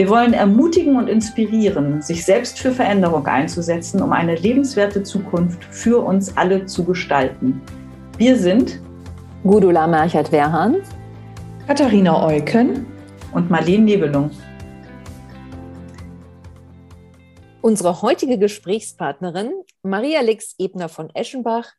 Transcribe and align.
Wir 0.00 0.08
wollen 0.08 0.32
ermutigen 0.32 0.96
und 0.96 1.08
inspirieren, 1.08 2.00
sich 2.00 2.24
selbst 2.24 2.58
für 2.58 2.72
Veränderung 2.72 3.26
einzusetzen, 3.26 4.00
um 4.00 4.12
eine 4.12 4.34
lebenswerte 4.34 5.02
Zukunft 5.02 5.62
für 5.62 6.02
uns 6.02 6.38
alle 6.38 6.64
zu 6.64 6.86
gestalten. 6.86 7.60
Wir 8.16 8.38
sind 8.38 8.80
Gudula 9.42 9.86
Merchert-Werhan, 9.86 10.76
Katharina 11.66 12.26
Eucken 12.26 12.86
und 13.34 13.50
Marlene 13.50 13.84
Nebelung. 13.84 14.30
Unsere 17.60 18.00
heutige 18.00 18.38
Gesprächspartnerin, 18.38 19.52
Maria 19.82 20.22
Lix 20.22 20.54
Ebner 20.58 20.88
von 20.88 21.10
Eschenbach, 21.14 21.74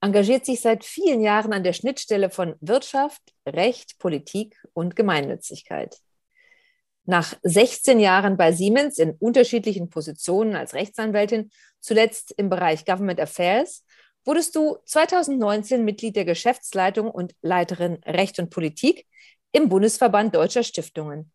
engagiert 0.00 0.46
sich 0.46 0.62
seit 0.62 0.84
vielen 0.84 1.20
Jahren 1.20 1.52
an 1.52 1.64
der 1.64 1.74
Schnittstelle 1.74 2.30
von 2.30 2.54
Wirtschaft, 2.62 3.20
Recht, 3.46 3.98
Politik 3.98 4.56
und 4.72 4.96
Gemeinnützigkeit. 4.96 5.98
Nach 7.08 7.34
16 7.42 8.00
Jahren 8.00 8.36
bei 8.36 8.52
Siemens 8.52 8.98
in 8.98 9.12
unterschiedlichen 9.12 9.88
Positionen 9.88 10.54
als 10.54 10.74
Rechtsanwältin, 10.74 11.50
zuletzt 11.80 12.32
im 12.32 12.50
Bereich 12.50 12.84
Government 12.84 13.18
Affairs, 13.18 13.82
wurdest 14.26 14.54
du 14.54 14.76
2019 14.84 15.86
Mitglied 15.86 16.16
der 16.16 16.26
Geschäftsleitung 16.26 17.10
und 17.10 17.34
Leiterin 17.40 17.94
Recht 18.04 18.38
und 18.38 18.50
Politik 18.50 19.06
im 19.52 19.70
Bundesverband 19.70 20.34
Deutscher 20.34 20.62
Stiftungen. 20.62 21.32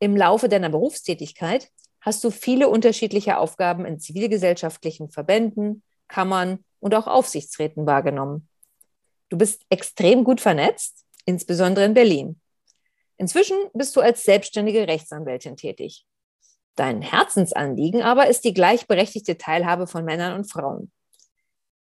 Im 0.00 0.14
Laufe 0.14 0.50
deiner 0.50 0.68
Berufstätigkeit 0.68 1.70
hast 2.02 2.22
du 2.22 2.30
viele 2.30 2.68
unterschiedliche 2.68 3.38
Aufgaben 3.38 3.86
in 3.86 3.98
zivilgesellschaftlichen 3.98 5.08
Verbänden, 5.08 5.82
Kammern 6.08 6.62
und 6.78 6.94
auch 6.94 7.06
Aufsichtsräten 7.06 7.86
wahrgenommen. 7.86 8.50
Du 9.30 9.38
bist 9.38 9.62
extrem 9.70 10.24
gut 10.24 10.42
vernetzt, 10.42 11.06
insbesondere 11.24 11.86
in 11.86 11.94
Berlin. 11.94 12.40
Inzwischen 13.18 13.56
bist 13.74 13.94
du 13.96 14.00
als 14.00 14.22
selbstständige 14.22 14.86
Rechtsanwältin 14.86 15.56
tätig. 15.56 16.06
Dein 16.76 17.02
Herzensanliegen 17.02 18.02
aber 18.02 18.28
ist 18.28 18.44
die 18.44 18.54
gleichberechtigte 18.54 19.36
Teilhabe 19.36 19.88
von 19.88 20.04
Männern 20.04 20.34
und 20.34 20.50
Frauen. 20.50 20.92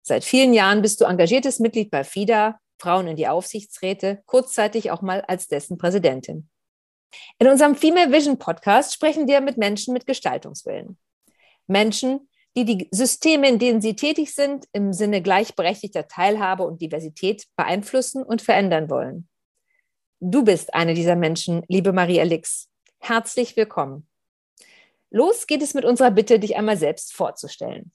Seit 0.02 0.26
vielen 0.26 0.54
Jahren 0.54 0.82
bist 0.82 1.00
du 1.00 1.06
engagiertes 1.06 1.60
Mitglied 1.60 1.90
bei 1.90 2.04
FIDA, 2.04 2.60
Frauen 2.78 3.08
in 3.08 3.16
die 3.16 3.30
Aufsichtsräte, 3.30 4.22
kurzzeitig 4.26 4.92
auch 4.92 5.02
mal 5.02 5.22
als 5.22 5.48
dessen 5.48 5.78
Präsidentin. 5.78 6.50
In 7.40 7.48
unserem 7.48 7.76
Female 7.76 8.12
Vision 8.12 8.38
Podcast 8.38 8.94
sprechen 8.94 9.28
wir 9.28 9.40
mit 9.40 9.58
Menschen 9.58 9.94
mit 9.94 10.06
Gestaltungswillen. 10.06 10.98
Menschen, 11.68 12.30
die 12.58 12.66
die 12.66 12.90
Systeme, 12.92 13.48
in 13.48 13.60
denen 13.60 13.82
sie 13.82 13.96
tätig 13.96 14.36
sind, 14.36 14.66
im 14.74 14.92
Sinne 14.92 15.22
gleichberechtigter 15.22 16.10
Teilhabe 16.10 16.64
und 16.64 16.82
Diversität 16.82 17.46
beeinflussen 17.56 18.24
und 18.24 18.42
verändern 18.42 18.90
wollen. 18.90 19.30
Du 20.26 20.46
bist 20.46 20.74
eine 20.74 20.94
dieser 20.94 21.18
Menschen, 21.18 21.64
liebe 21.68 21.92
Maria 21.92 22.24
Lix. 22.24 22.70
Herzlich 23.00 23.58
willkommen. 23.58 24.08
Los 25.10 25.48
geht 25.48 25.62
es 25.62 25.74
mit 25.74 25.84
unserer 25.84 26.12
Bitte, 26.12 26.40
dich 26.40 26.56
einmal 26.56 26.78
selbst 26.78 27.12
vorzustellen. 27.12 27.92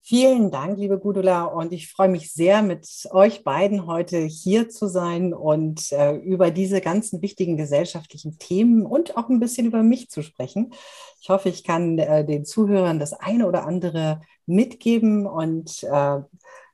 Vielen 0.00 0.52
Dank, 0.52 0.78
liebe 0.78 1.00
Gudula. 1.00 1.46
Und 1.46 1.72
ich 1.72 1.90
freue 1.90 2.08
mich 2.08 2.32
sehr, 2.32 2.62
mit 2.62 2.86
euch 3.10 3.42
beiden 3.42 3.88
heute 3.88 4.18
hier 4.18 4.68
zu 4.68 4.86
sein 4.86 5.34
und 5.34 5.90
äh, 5.90 6.14
über 6.18 6.52
diese 6.52 6.80
ganzen 6.80 7.20
wichtigen 7.20 7.56
gesellschaftlichen 7.56 8.38
Themen 8.38 8.86
und 8.86 9.16
auch 9.16 9.28
ein 9.28 9.40
bisschen 9.40 9.66
über 9.66 9.82
mich 9.82 10.08
zu 10.08 10.22
sprechen. 10.22 10.72
Ich 11.20 11.30
hoffe, 11.30 11.48
ich 11.48 11.64
kann 11.64 11.98
äh, 11.98 12.24
den 12.24 12.44
Zuhörern 12.44 13.00
das 13.00 13.12
eine 13.12 13.48
oder 13.48 13.66
andere 13.66 14.20
mitgeben 14.46 15.26
und 15.26 15.82
äh, 15.82 16.20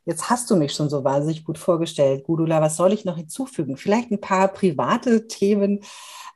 Jetzt 0.09 0.31
hast 0.31 0.49
du 0.51 0.57
mich 0.57 0.73
schon 0.73 0.89
so 0.89 1.03
wahnsinnig 1.03 1.45
gut 1.45 1.59
vorgestellt, 1.59 2.25
Gudula. 2.25 2.63
Was 2.63 2.77
soll 2.77 2.93
ich 2.93 3.05
noch 3.05 3.17
hinzufügen? 3.17 3.77
Vielleicht 3.77 4.13
ein 4.13 4.21
paar 4.21 4.47
private 4.47 5.27
Themen. 5.27 5.81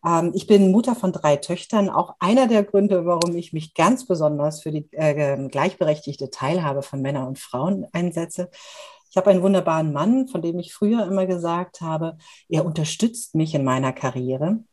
Ähm, 0.04 0.32
ich 0.34 0.48
bin 0.48 0.72
Mutter 0.72 0.96
von 0.96 1.12
drei 1.12 1.36
Töchtern. 1.36 1.88
Auch 1.88 2.16
einer 2.18 2.48
der 2.48 2.64
Gründe, 2.64 3.06
warum 3.06 3.36
ich 3.36 3.52
mich 3.52 3.74
ganz 3.74 4.06
besonders 4.06 4.60
für 4.60 4.72
die 4.72 4.88
äh, 4.90 5.48
gleichberechtigte 5.48 6.30
Teilhabe 6.30 6.82
von 6.82 7.00
Männern 7.00 7.28
und 7.28 7.38
Frauen 7.38 7.86
einsetze. 7.92 8.50
Ich 9.08 9.16
habe 9.16 9.30
einen 9.30 9.42
wunderbaren 9.42 9.92
Mann, 9.92 10.26
von 10.26 10.42
dem 10.42 10.58
ich 10.58 10.74
früher 10.74 11.06
immer 11.06 11.26
gesagt 11.26 11.80
habe, 11.80 12.16
er 12.48 12.64
unterstützt 12.66 13.36
mich 13.36 13.54
in 13.54 13.62
meiner 13.62 13.92
Karriere 13.92 14.64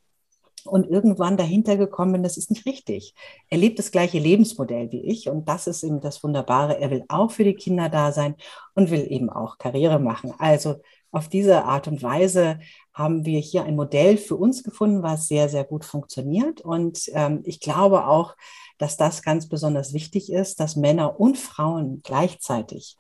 und 0.67 0.88
irgendwann 0.88 1.38
dahinter 1.38 1.78
gekommen 1.78 2.13
bin, 2.13 2.23
das 2.23 2.38
ist 2.38 2.51
nicht 2.51 2.66
richtig. 2.66 3.13
Er 3.50 3.57
lebt 3.57 3.79
das 3.79 3.91
gleiche 3.91 4.19
Lebensmodell 4.19 4.91
wie 4.91 5.05
ich 5.05 5.29
und 5.29 5.47
das 5.47 5.67
ist 5.67 5.83
eben 5.83 6.01
das 6.01 6.23
Wunderbare. 6.23 6.79
Er 6.79 6.91
will 6.91 7.03
auch 7.07 7.31
für 7.31 7.44
die 7.44 7.55
Kinder 7.55 7.89
da 7.89 8.11
sein 8.11 8.35
und 8.75 8.91
will 8.91 9.07
eben 9.09 9.29
auch 9.29 9.57
Karriere 9.57 10.00
machen. 10.00 10.33
Also 10.38 10.75
auf 11.11 11.29
diese 11.29 11.63
Art 11.63 11.88
und 11.88 12.03
Weise 12.03 12.59
haben 12.94 13.25
wir 13.25 13.39
hier 13.39 13.63
ein 13.63 13.75
Modell 13.75 14.17
für 14.17 14.35
uns 14.35 14.63
gefunden, 14.63 15.03
was 15.03 15.28
sehr, 15.28 15.50
sehr 15.50 15.63
gut 15.63 15.85
funktioniert. 15.85 16.61
Und 16.61 17.09
ähm, 17.13 17.41
ich 17.45 17.59
glaube 17.59 18.07
auch, 18.07 18.35
dass 18.78 18.97
das 18.97 19.23
ganz 19.23 19.47
besonders 19.47 19.94
wichtig 19.94 20.31
ist, 20.31 20.59
dass 20.59 20.75
Männer 20.75 21.19
und 21.19 21.38
Frauen 21.38 22.01
gleichzeitig 22.03 22.97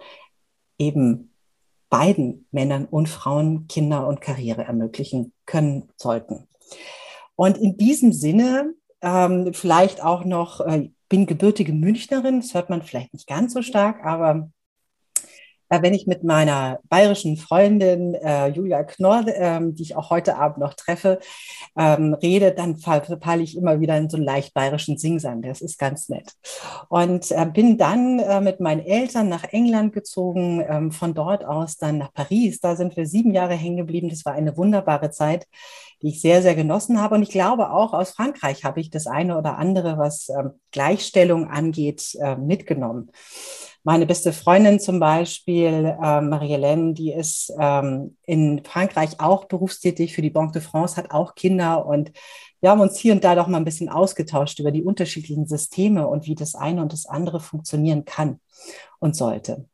eben 0.77 1.31
beiden 1.89 2.47
Männern 2.51 2.85
und 2.85 3.09
Frauen 3.09 3.67
Kinder 3.67 4.07
und 4.07 4.21
Karriere 4.21 4.63
ermöglichen 4.63 5.33
können 5.45 5.89
sollten. 5.95 6.47
Und 7.37 7.57
in 7.57 7.77
diesem 7.77 8.11
Sinne 8.11 8.73
ähm, 9.01 9.53
vielleicht 9.53 10.03
auch 10.03 10.25
noch, 10.25 10.59
äh, 10.61 10.89
bin 11.07 11.25
gebürtige 11.25 11.71
Münchnerin, 11.71 12.41
das 12.41 12.53
hört 12.53 12.69
man 12.69 12.81
vielleicht 12.81 13.13
nicht 13.13 13.27
ganz 13.27 13.53
so 13.53 13.61
stark, 13.61 14.03
aber 14.03 14.49
wenn 15.69 15.93
ich 15.93 16.07
mit 16.07 16.23
meiner 16.23 16.79
bayerischen 16.89 17.37
Freundin 17.37 18.13
äh, 18.15 18.47
Julia 18.47 18.83
Knorr, 18.83 19.25
ähm, 19.27 19.75
die 19.75 19.83
ich 19.83 19.95
auch 19.95 20.09
heute 20.09 20.37
Abend 20.37 20.59
noch 20.59 20.73
treffe, 20.73 21.19
ähm, 21.77 22.13
rede, 22.13 22.51
dann 22.51 22.77
verfalle 22.77 23.43
ich 23.43 23.57
immer 23.57 23.79
wieder 23.79 23.97
in 23.97 24.09
so 24.09 24.17
einen 24.17 24.25
leicht 24.25 24.53
bayerischen 24.53 24.97
Singsang. 24.97 25.41
Das 25.41 25.61
ist 25.61 25.77
ganz 25.77 26.09
nett. 26.09 26.33
Und 26.89 27.31
äh, 27.31 27.45
bin 27.45 27.77
dann 27.77 28.19
äh, 28.19 28.41
mit 28.41 28.59
meinen 28.59 28.85
Eltern 28.85 29.29
nach 29.29 29.43
England 29.45 29.93
gezogen, 29.93 30.63
ähm, 30.67 30.91
von 30.91 31.13
dort 31.13 31.45
aus 31.45 31.77
dann 31.77 31.97
nach 31.97 32.13
Paris. 32.13 32.59
Da 32.59 32.75
sind 32.75 32.95
wir 32.95 33.05
sieben 33.05 33.31
Jahre 33.33 33.53
hängen 33.53 33.77
geblieben. 33.77 34.09
Das 34.09 34.25
war 34.25 34.33
eine 34.33 34.55
wunderbare 34.57 35.11
Zeit 35.11 35.47
die 36.01 36.09
ich 36.09 36.21
sehr, 36.21 36.41
sehr 36.41 36.55
genossen 36.55 37.01
habe. 37.01 37.15
Und 37.15 37.23
ich 37.23 37.29
glaube 37.29 37.71
auch 37.71 37.93
aus 37.93 38.11
Frankreich 38.11 38.63
habe 38.63 38.79
ich 38.79 38.89
das 38.89 39.07
eine 39.07 39.37
oder 39.37 39.57
andere, 39.57 39.97
was 39.97 40.29
ähm, 40.29 40.51
Gleichstellung 40.71 41.49
angeht, 41.49 42.15
äh, 42.21 42.35
mitgenommen. 42.35 43.11
Meine 43.87 44.05
beste 44.05 44.33
Freundin 44.33 44.81
zum 44.81 44.99
Beispiel, 44.99 45.95
äh, 45.97 46.19
Marie-Hélène, 46.19 46.93
die 46.93 47.13
ist 47.13 47.53
ähm, 47.57 48.17
in 48.23 48.61
Frankreich 48.65 49.21
auch 49.21 49.45
berufstätig 49.45 50.13
für 50.13 50.21
die 50.21 50.29
Banque 50.29 50.51
de 50.51 50.61
France, 50.61 50.97
hat 50.97 51.11
auch 51.11 51.35
Kinder 51.35 51.85
und 51.85 52.11
wir 52.59 52.69
haben 52.69 52.81
uns 52.81 52.97
hier 52.97 53.13
und 53.13 53.23
da 53.23 53.33
doch 53.33 53.47
mal 53.47 53.59
ein 53.59 53.63
bisschen 53.63 53.87
ausgetauscht 53.87 54.59
über 54.59 54.71
die 54.71 54.83
unterschiedlichen 54.83 55.47
Systeme 55.47 56.05
und 56.05 56.25
wie 56.25 56.35
das 56.35 56.53
eine 56.53 56.81
und 56.81 56.91
das 56.91 57.05
andere 57.05 57.39
funktionieren 57.39 58.03
kann 58.03 58.41
und 58.99 59.15
sollte 59.15 59.69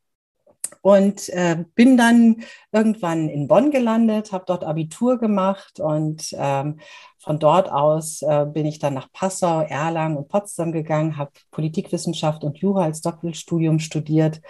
und 0.81 1.30
äh, 1.30 1.64
bin 1.75 1.98
dann 1.98 2.44
irgendwann 2.72 3.30
in 3.30 3.48
Bonn 3.48 3.72
gelandet, 3.72 4.31
habe 4.31 4.46
dort 4.48 4.64
Abitur 4.64 5.18
gemacht 5.18 5.80
und 5.80 6.36
ähm, 6.38 6.80
von 7.20 7.40
dort 7.40 7.72
aus 7.72 8.22
äh, 8.22 8.46
bin 8.46 8.66
ich 8.66 8.80
dann 8.80 8.94
nach 8.94 9.12
Passau, 9.12 9.62
Erlangen 9.62 10.18
und 10.18 10.28
Potsdam 10.28 10.72
gegangen, 10.72 11.18
habe 11.18 11.31
Politikwissenschaft 11.52 12.44
und 12.44 12.58
Jura 12.58 12.84
als 12.84 13.02
Doppelstudium 13.02 13.80
studiert 13.80 14.42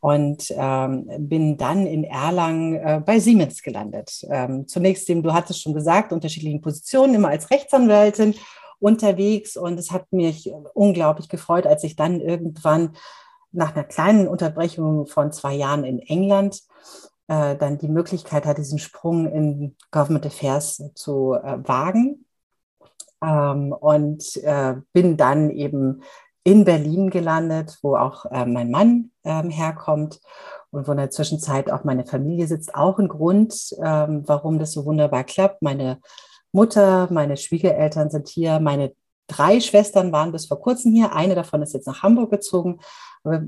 und 0.00 0.52
ähm, 0.56 1.08
bin 1.18 1.56
dann 1.56 1.86
in 1.86 2.02
Erlangen 2.02 2.74
äh, 2.74 3.00
bei 3.04 3.20
Siemens 3.20 3.62
gelandet. 3.62 4.26
Ähm, 4.28 4.66
zunächst, 4.66 5.08
dem, 5.08 5.22
du 5.22 5.32
hattest 5.32 5.62
schon 5.62 5.74
gesagt, 5.74 6.12
unterschiedlichen 6.12 6.60
Positionen, 6.60 7.14
immer 7.14 7.28
als 7.28 7.50
Rechtsanwältin 7.50 8.34
unterwegs 8.80 9.56
und 9.56 9.78
es 9.78 9.92
hat 9.92 10.12
mich 10.12 10.52
unglaublich 10.74 11.28
gefreut, 11.28 11.66
als 11.68 11.84
ich 11.84 11.94
dann 11.94 12.20
irgendwann 12.20 12.96
nach 13.52 13.74
einer 13.74 13.84
kleinen 13.84 14.28
Unterbrechung 14.28 15.06
von 15.06 15.32
zwei 15.32 15.54
Jahren 15.54 15.84
in 15.84 15.98
England 15.98 16.62
äh, 17.28 17.56
dann 17.56 17.78
die 17.78 17.88
Möglichkeit 17.88 18.44
hat, 18.46 18.58
diesen 18.58 18.78
Sprung 18.78 19.30
in 19.30 19.76
Government 19.90 20.26
Affairs 20.26 20.82
zu 20.94 21.34
äh, 21.34 21.58
wagen. 21.66 22.26
Ähm, 23.22 23.72
und 23.72 24.36
äh, 24.38 24.74
bin 24.92 25.16
dann 25.16 25.50
eben 25.50 26.02
in 26.44 26.64
Berlin 26.64 27.10
gelandet, 27.10 27.78
wo 27.82 27.94
auch 27.96 28.26
äh, 28.26 28.44
mein 28.44 28.70
Mann 28.70 29.12
ähm, 29.24 29.50
herkommt 29.50 30.20
und 30.70 30.88
wo 30.88 30.92
in 30.92 30.98
der 30.98 31.10
Zwischenzeit 31.10 31.70
auch 31.70 31.84
meine 31.84 32.04
Familie 32.04 32.48
sitzt. 32.48 32.74
Auch 32.74 32.98
ein 32.98 33.08
Grund, 33.08 33.54
ähm, 33.82 34.24
warum 34.26 34.58
das 34.58 34.72
so 34.72 34.84
wunderbar 34.84 35.22
klappt. 35.22 35.62
Meine 35.62 36.00
Mutter, 36.50 37.08
meine 37.12 37.36
Schwiegereltern 37.36 38.10
sind 38.10 38.28
hier, 38.28 38.58
meine 38.58 38.92
drei 39.32 39.60
Schwestern 39.60 40.12
waren 40.12 40.32
bis 40.32 40.46
vor 40.46 40.60
kurzem 40.60 40.92
hier. 40.92 41.14
Eine 41.14 41.34
davon 41.34 41.62
ist 41.62 41.74
jetzt 41.74 41.86
nach 41.86 42.02
Hamburg 42.02 42.30
gezogen. 42.30 42.80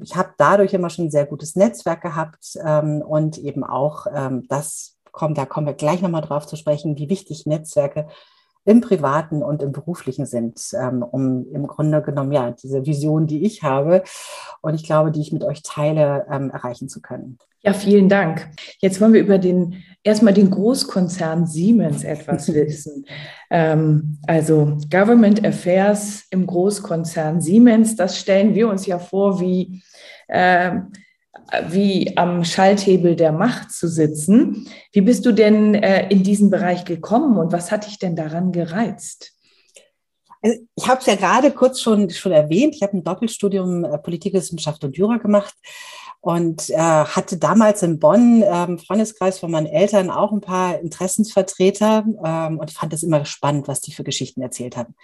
Ich 0.03 0.17
habe 0.17 0.31
dadurch 0.39 0.73
immer 0.73 0.91
schon 0.91 1.07
ein 1.07 1.11
sehr 1.11 1.27
gutes 1.27 1.57
Netzwerk 1.57 2.01
gehabt 2.01 2.57
ähm, 2.65 3.03
und 3.03 3.39
eben 3.39 3.65
auch 3.65 4.07
ähm, 4.15 4.47
das 4.49 4.97
kommt, 5.11 5.39
da 5.39 5.47
kommen 5.47 5.67
wir 5.67 5.75
gleich 5.75 6.01
nochmal 6.01 6.23
drauf 6.23 6.47
zu 6.47 6.57
sprechen, 6.57 6.97
wie 6.99 7.09
wichtig 7.09 7.47
Netzwerke 7.47 8.09
im 8.65 8.81
privaten 8.81 9.43
und 9.43 9.63
im 9.63 9.73
beruflichen 9.73 10.27
sind, 10.27 10.61
ähm, 10.75 11.03
um 11.03 11.47
im 11.53 11.67
Grunde 11.67 12.03
genommen 12.03 12.33
ja 12.33 12.51
diese 12.51 12.87
Vision, 12.87 13.27
die 13.27 13.45
ich 13.45 13.63
habe 13.63 14.03
und 14.63 14.75
ich 14.75 14.85
glaube, 14.85 15.11
die 15.11 15.21
ich 15.21 15.33
mit 15.33 15.45
euch 15.45 15.63
teile, 15.63 16.27
ähm, 16.31 16.51
erreichen 16.51 16.89
zu 16.89 17.01
können. 17.01 17.39
Ja, 17.65 17.73
vielen 17.73 18.11
Dank. 18.11 18.47
Jetzt 18.81 19.01
wollen 19.01 19.15
wir 19.15 19.23
über 19.23 19.39
den 19.39 19.83
erstmal 20.03 20.35
den 20.35 20.51
Großkonzern 20.51 21.47
Siemens 21.47 22.05
etwas 22.05 22.47
wissen. 22.55 23.07
Ähm, 23.51 24.19
also 24.27 24.77
Government 24.91 25.45
Affairs 25.47 26.25
im 26.31 26.47
Großkonzern 26.47 27.41
Siemens, 27.41 27.97
das 27.97 28.19
stellen 28.19 28.55
wir 28.55 28.69
uns 28.69 28.85
ja 28.85 28.99
vor 28.99 29.41
wie 29.41 29.83
äh, 30.29 30.73
wie 31.69 32.17
am 32.17 32.45
Schalthebel 32.45 33.17
der 33.17 33.33
Macht 33.33 33.73
zu 33.73 33.89
sitzen. 33.89 34.69
Wie 34.93 35.01
bist 35.01 35.25
du 35.25 35.33
denn 35.33 35.75
äh, 35.75 36.09
in 36.09 36.23
diesen 36.23 36.51
Bereich 36.51 36.85
gekommen 36.85 37.39
und 37.39 37.53
was 37.53 37.73
hat 37.73 37.87
dich 37.87 37.99
denn 37.99 38.15
daran 38.15 38.53
gereizt? 38.53 39.33
Also 40.43 40.59
ich 40.75 40.87
habe 40.87 41.01
es 41.01 41.07
ja 41.07 41.15
gerade 41.15 41.51
kurz 41.51 41.81
schon, 41.81 42.11
schon 42.11 42.33
erwähnt. 42.33 42.75
Ich 42.75 42.83
habe 42.83 42.97
ein 42.97 43.05
Doppelstudium 43.05 43.85
äh, 43.85 43.99
Politikwissenschaft 43.99 44.85
und 44.85 44.97
Jura 44.99 45.17
gemacht 45.17 45.55
und 46.25 46.71
äh, 46.71 46.77
hatte 46.79 47.37
damals 47.37 47.83
in 47.83 47.99
Bonn 47.99 48.41
äh, 48.43 48.65
im 48.65 48.79
Freundeskreis 48.79 49.39
von 49.39 49.51
meinen 49.51 49.67
Eltern 49.67 50.11
auch 50.11 50.33
ein 50.33 50.41
paar 50.41 50.79
Interessensvertreter 50.79 52.07
ähm, 52.25 52.59
und 52.59 52.71
fand 52.71 52.95
es 52.95 53.03
immer 53.03 53.27
spannend, 53.27 53.69
was 53.69 53.83
die 53.83 53.93
für 53.93 54.05
Geschichten 54.05 54.41
erzählt 54.41 54.79
haben. 54.79 54.95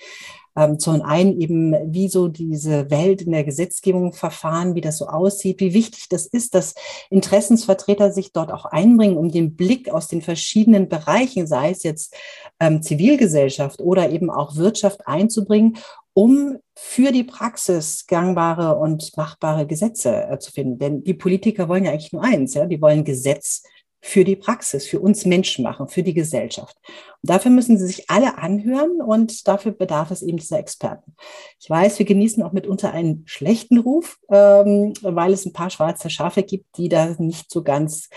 Ähm, 0.57 0.79
zum 0.79 1.03
einen 1.03 1.41
eben, 1.41 1.75
wie 1.93 2.09
so 2.09 2.29
diese 2.29 2.91
Welt 2.91 3.23
in 3.23 3.33
der 3.33 3.45
Gesetzgebung 3.45 4.13
verfahren, 4.13 4.75
wie 4.75 4.81
das 4.81 4.99
so 4.99 5.07
aussieht, 5.07 5.61
wie 5.61 5.75
wichtig 5.75 6.09
das 6.09 6.27
ist, 6.27 6.55
dass 6.55 6.75
Interessensvertreter 7.11 8.13
sich 8.13 8.33
dort 8.33 8.53
auch 8.53 8.65
einbringen, 8.65 9.17
um 9.17 9.31
den 9.31 9.57
Blick 9.57 9.91
aus 9.91 10.09
den 10.09 10.23
verschiedenen 10.23 10.89
Bereichen, 10.89 11.47
sei 11.47 11.71
es 11.71 11.83
jetzt 11.83 12.15
ähm, 12.59 12.83
Zivilgesellschaft 12.83 13.81
oder 13.81 14.11
eben 14.11 14.31
auch 14.31 14.57
Wirtschaft 14.57 15.07
einzubringen 15.07 15.79
um 16.13 16.59
für 16.77 17.13
die 17.13 17.25
Praxis 17.25 18.07
gangbare 18.07 18.77
und 18.77 19.17
machbare 19.17 19.67
Gesetze 19.67 20.27
äh, 20.29 20.39
zu 20.39 20.51
finden. 20.53 20.79
Denn 20.79 21.05
die 21.05 21.15
Politiker 21.15 21.69
wollen 21.69 21.85
ja 21.85 21.93
eigentlich 21.93 22.13
nur 22.13 22.25
eins, 22.25 22.55
ja, 22.55 22.67
die 22.67 22.81
wollen 22.81 23.05
Gesetz 23.05 23.63
für 24.03 24.25
die 24.25 24.37
Praxis, 24.37 24.87
für 24.87 25.01
uns 25.01 25.27
Menschen 25.27 25.63
machen, 25.63 25.89
für 25.89 26.03
die 26.03 26.15
Gesellschaft. 26.15 26.77
Und 27.23 27.31
dafür 27.31 27.51
müssen 27.51 27.79
sie 27.79 27.87
sich 27.87 28.09
alle 28.09 28.39
anhören 28.39 29.03
und 29.03 29.47
dafür 29.47 29.73
bedarf 29.73 30.11
es 30.11 30.23
eben 30.23 30.39
dieser 30.39 30.59
Experten. 30.59 31.15
Ich 31.61 31.69
weiß, 31.69 31.99
wir 31.99 32.07
genießen 32.07 32.43
auch 32.43 32.53
mitunter 32.53 32.93
einen 32.93 33.25
schlechten 33.27 33.79
Ruf, 33.79 34.19
ähm, 34.31 34.95
weil 35.03 35.33
es 35.33 35.45
ein 35.45 35.53
paar 35.53 35.69
schwarze 35.69 36.09
Schafe 36.09 36.43
gibt, 36.43 36.79
die 36.79 36.89
da 36.89 37.15
nicht 37.19 37.51
so 37.51 37.63
ganz 37.63 38.09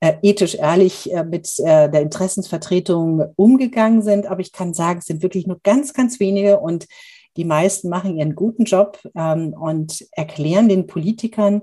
äh, 0.00 0.14
ethisch 0.22 0.56
ehrlich 0.56 1.12
äh, 1.12 1.22
mit 1.22 1.48
äh, 1.60 1.88
der 1.88 2.00
Interessensvertretung 2.00 3.32
umgegangen 3.36 4.02
sind. 4.02 4.26
Aber 4.26 4.40
ich 4.40 4.52
kann 4.52 4.74
sagen, 4.74 4.98
es 4.98 5.06
sind 5.06 5.22
wirklich 5.22 5.46
nur 5.46 5.60
ganz, 5.62 5.94
ganz 5.94 6.18
wenige 6.18 6.58
und 6.58 6.86
die 7.36 7.44
meisten 7.44 7.88
machen 7.88 8.16
ihren 8.16 8.34
guten 8.34 8.64
Job 8.64 8.98
ähm, 9.14 9.54
und 9.54 10.04
erklären 10.12 10.68
den 10.68 10.88
Politikern, 10.88 11.62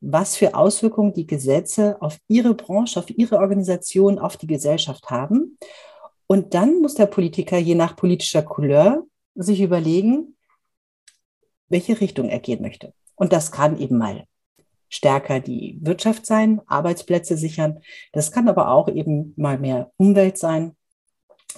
was 0.00 0.36
für 0.36 0.54
Auswirkungen 0.54 1.12
die 1.12 1.26
Gesetze 1.26 2.00
auf 2.00 2.18
ihre 2.28 2.54
Branche, 2.54 2.98
auf 3.00 3.10
ihre 3.10 3.38
Organisation, 3.38 4.18
auf 4.18 4.36
die 4.36 4.46
Gesellschaft 4.46 5.10
haben. 5.10 5.58
Und 6.26 6.54
dann 6.54 6.80
muss 6.80 6.94
der 6.94 7.06
Politiker 7.06 7.58
je 7.58 7.74
nach 7.74 7.96
politischer 7.96 8.42
Couleur 8.42 9.04
sich 9.34 9.60
überlegen, 9.60 10.36
welche 11.68 12.00
Richtung 12.00 12.28
er 12.28 12.40
gehen 12.40 12.62
möchte. 12.62 12.92
Und 13.14 13.32
das 13.32 13.50
kann 13.52 13.78
eben 13.78 13.98
mal 13.98 14.24
stärker 14.88 15.40
die 15.40 15.78
Wirtschaft 15.80 16.26
sein, 16.26 16.60
Arbeitsplätze 16.66 17.36
sichern. 17.36 17.80
Das 18.12 18.30
kann 18.30 18.48
aber 18.48 18.70
auch 18.70 18.88
eben 18.88 19.34
mal 19.36 19.58
mehr 19.58 19.90
Umwelt 19.96 20.38
sein 20.38 20.75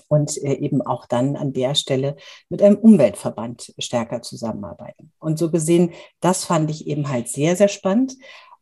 und 0.08 0.36
äh, 0.42 0.54
eben 0.54 0.82
auch 0.82 1.06
dann 1.06 1.36
an 1.36 1.52
der 1.52 1.74
Stelle 1.74 2.16
mit 2.48 2.62
einem 2.62 2.76
Umweltverband 2.76 3.74
stärker 3.78 4.22
zusammenarbeiten. 4.22 5.12
Und 5.18 5.38
so 5.38 5.50
gesehen, 5.50 5.92
das 6.20 6.44
fand 6.44 6.70
ich 6.70 6.86
eben 6.86 7.08
halt 7.08 7.28
sehr, 7.28 7.56
sehr 7.56 7.68
spannend, 7.68 8.16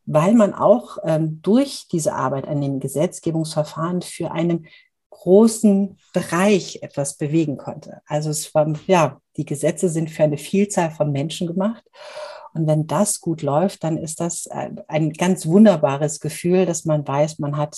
weil 0.05 0.34
man 0.34 0.55
auch 0.55 0.99
ähm, 1.05 1.40
durch 1.43 1.88
diese 1.90 2.14
Arbeit 2.14 2.46
an 2.46 2.61
den 2.61 2.81
Gesetzgebungsverfahren 2.81 4.02
für 4.02 4.31
einen 4.31 4.67
großen 5.11 5.99
Bereich 6.12 6.82
etwas 6.82 7.17
bewegen 7.17 7.56
konnte. 7.56 8.00
Also 8.06 8.31
es 8.31 8.55
war, 8.55 8.72
ja, 8.87 9.20
die 9.37 9.44
Gesetze 9.44 9.88
sind 9.88 10.11
für 10.11 10.25
eine 10.25 10.38
Vielzahl 10.38 10.90
von 10.90 11.11
Menschen 11.11 11.46
gemacht. 11.46 11.82
Und 12.56 12.67
wenn 12.67 12.87
das 12.87 13.20
gut 13.20 13.43
läuft, 13.43 13.85
dann 13.85 13.99
ist 13.99 14.20
das 14.20 14.49
ein 14.49 15.12
ganz 15.12 15.47
wunderbares 15.47 16.20
Gefühl, 16.20 16.67
dass 16.67 16.85
man 16.85 17.06
weiß, 17.06 17.38
man 17.38 17.56
hat 17.56 17.76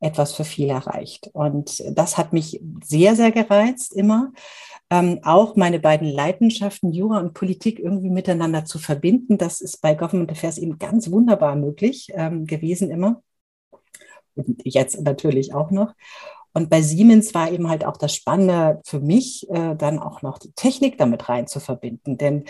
etwas 0.00 0.32
für 0.32 0.44
viel 0.44 0.68
erreicht. 0.68 1.30
Und 1.32 1.82
das 1.96 2.16
hat 2.16 2.32
mich 2.32 2.60
sehr, 2.82 3.16
sehr 3.16 3.32
gereizt 3.32 3.94
immer. 3.94 4.32
Ähm, 4.90 5.20
auch 5.22 5.56
meine 5.56 5.80
beiden 5.80 6.08
Leidenschaften, 6.08 6.92
Jura 6.92 7.18
und 7.18 7.34
Politik, 7.34 7.80
irgendwie 7.80 8.10
miteinander 8.10 8.64
zu 8.64 8.78
verbinden. 8.78 9.38
Das 9.38 9.60
ist 9.60 9.80
bei 9.80 9.94
Government 9.94 10.30
Affairs 10.30 10.58
eben 10.58 10.78
ganz 10.78 11.10
wunderbar 11.10 11.56
möglich 11.56 12.08
ähm, 12.14 12.46
gewesen 12.46 12.90
immer. 12.90 13.22
Und 14.36 14.60
jetzt 14.64 15.00
natürlich 15.00 15.54
auch 15.54 15.70
noch. 15.70 15.94
Und 16.54 16.70
bei 16.70 16.82
Siemens 16.82 17.34
war 17.34 17.50
eben 17.50 17.68
halt 17.68 17.84
auch 17.84 17.96
das 17.96 18.14
Spannende 18.14 18.80
für 18.86 19.00
mich, 19.00 19.50
äh, 19.50 19.74
dann 19.74 19.98
auch 19.98 20.22
noch 20.22 20.38
die 20.38 20.52
Technik 20.52 20.96
damit 20.98 21.28
rein 21.28 21.48
zu 21.48 21.58
verbinden. 21.58 22.16
Denn 22.16 22.44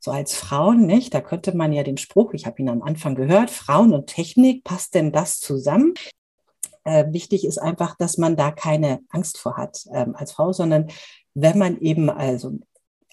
so 0.00 0.10
als 0.10 0.34
Frauen, 0.34 0.86
nicht, 0.86 1.12
da 1.12 1.20
könnte 1.20 1.54
man 1.54 1.72
ja 1.74 1.82
den 1.82 1.98
Spruch, 1.98 2.32
ich 2.32 2.46
habe 2.46 2.60
ihn 2.62 2.70
am 2.70 2.82
Anfang 2.82 3.14
gehört, 3.14 3.50
Frauen 3.50 3.92
und 3.92 4.06
Technik, 4.06 4.64
passt 4.64 4.94
denn 4.94 5.12
das 5.12 5.40
zusammen? 5.40 5.92
Äh, 6.84 7.12
wichtig 7.12 7.44
ist 7.44 7.58
einfach, 7.58 7.96
dass 7.96 8.16
man 8.16 8.34
da 8.34 8.50
keine 8.50 9.00
Angst 9.10 9.36
vor 9.36 9.58
hat 9.58 9.84
ähm, 9.92 10.16
als 10.16 10.32
Frau, 10.32 10.52
sondern 10.52 10.88
wenn 11.34 11.58
man 11.58 11.78
eben 11.80 12.08
also 12.08 12.58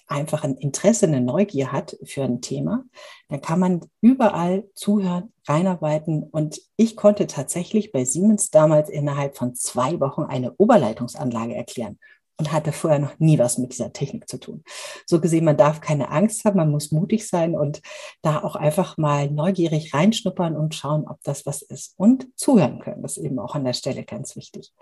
einfach 0.08 0.42
ein 0.42 0.56
Interesse, 0.56 1.06
eine 1.06 1.20
Neugier 1.20 1.70
hat 1.70 1.96
für 2.02 2.24
ein 2.24 2.40
Thema, 2.40 2.84
dann 3.28 3.40
kann 3.40 3.60
man 3.60 3.80
überall 4.00 4.64
zuhören, 4.74 5.32
reinarbeiten. 5.46 6.22
Und 6.22 6.60
ich 6.76 6.96
konnte 6.96 7.26
tatsächlich 7.26 7.92
bei 7.92 8.04
Siemens 8.04 8.50
damals 8.50 8.90
innerhalb 8.90 9.36
von 9.36 9.54
zwei 9.54 10.00
Wochen 10.00 10.22
eine 10.22 10.54
Oberleitungsanlage 10.56 11.54
erklären 11.54 11.98
und 12.38 12.52
hatte 12.52 12.70
vorher 12.72 13.00
noch 13.00 13.18
nie 13.18 13.38
was 13.38 13.58
mit 13.58 13.72
dieser 13.72 13.92
Technik 13.92 14.28
zu 14.28 14.38
tun. 14.38 14.62
So 15.06 15.20
gesehen, 15.20 15.44
man 15.44 15.56
darf 15.56 15.80
keine 15.80 16.10
Angst 16.10 16.44
haben, 16.44 16.56
man 16.56 16.70
muss 16.70 16.92
mutig 16.92 17.26
sein 17.26 17.56
und 17.56 17.82
da 18.22 18.42
auch 18.42 18.54
einfach 18.54 18.96
mal 18.96 19.28
neugierig 19.28 19.92
reinschnuppern 19.92 20.56
und 20.56 20.74
schauen, 20.74 21.06
ob 21.08 21.18
das 21.24 21.46
was 21.46 21.62
ist 21.62 21.94
und 21.96 22.28
zuhören 22.36 22.78
können. 22.78 23.02
Das 23.02 23.16
ist 23.16 23.24
eben 23.24 23.40
auch 23.40 23.56
an 23.56 23.64
der 23.64 23.72
Stelle 23.72 24.04
ganz 24.04 24.36
wichtig. 24.36 24.72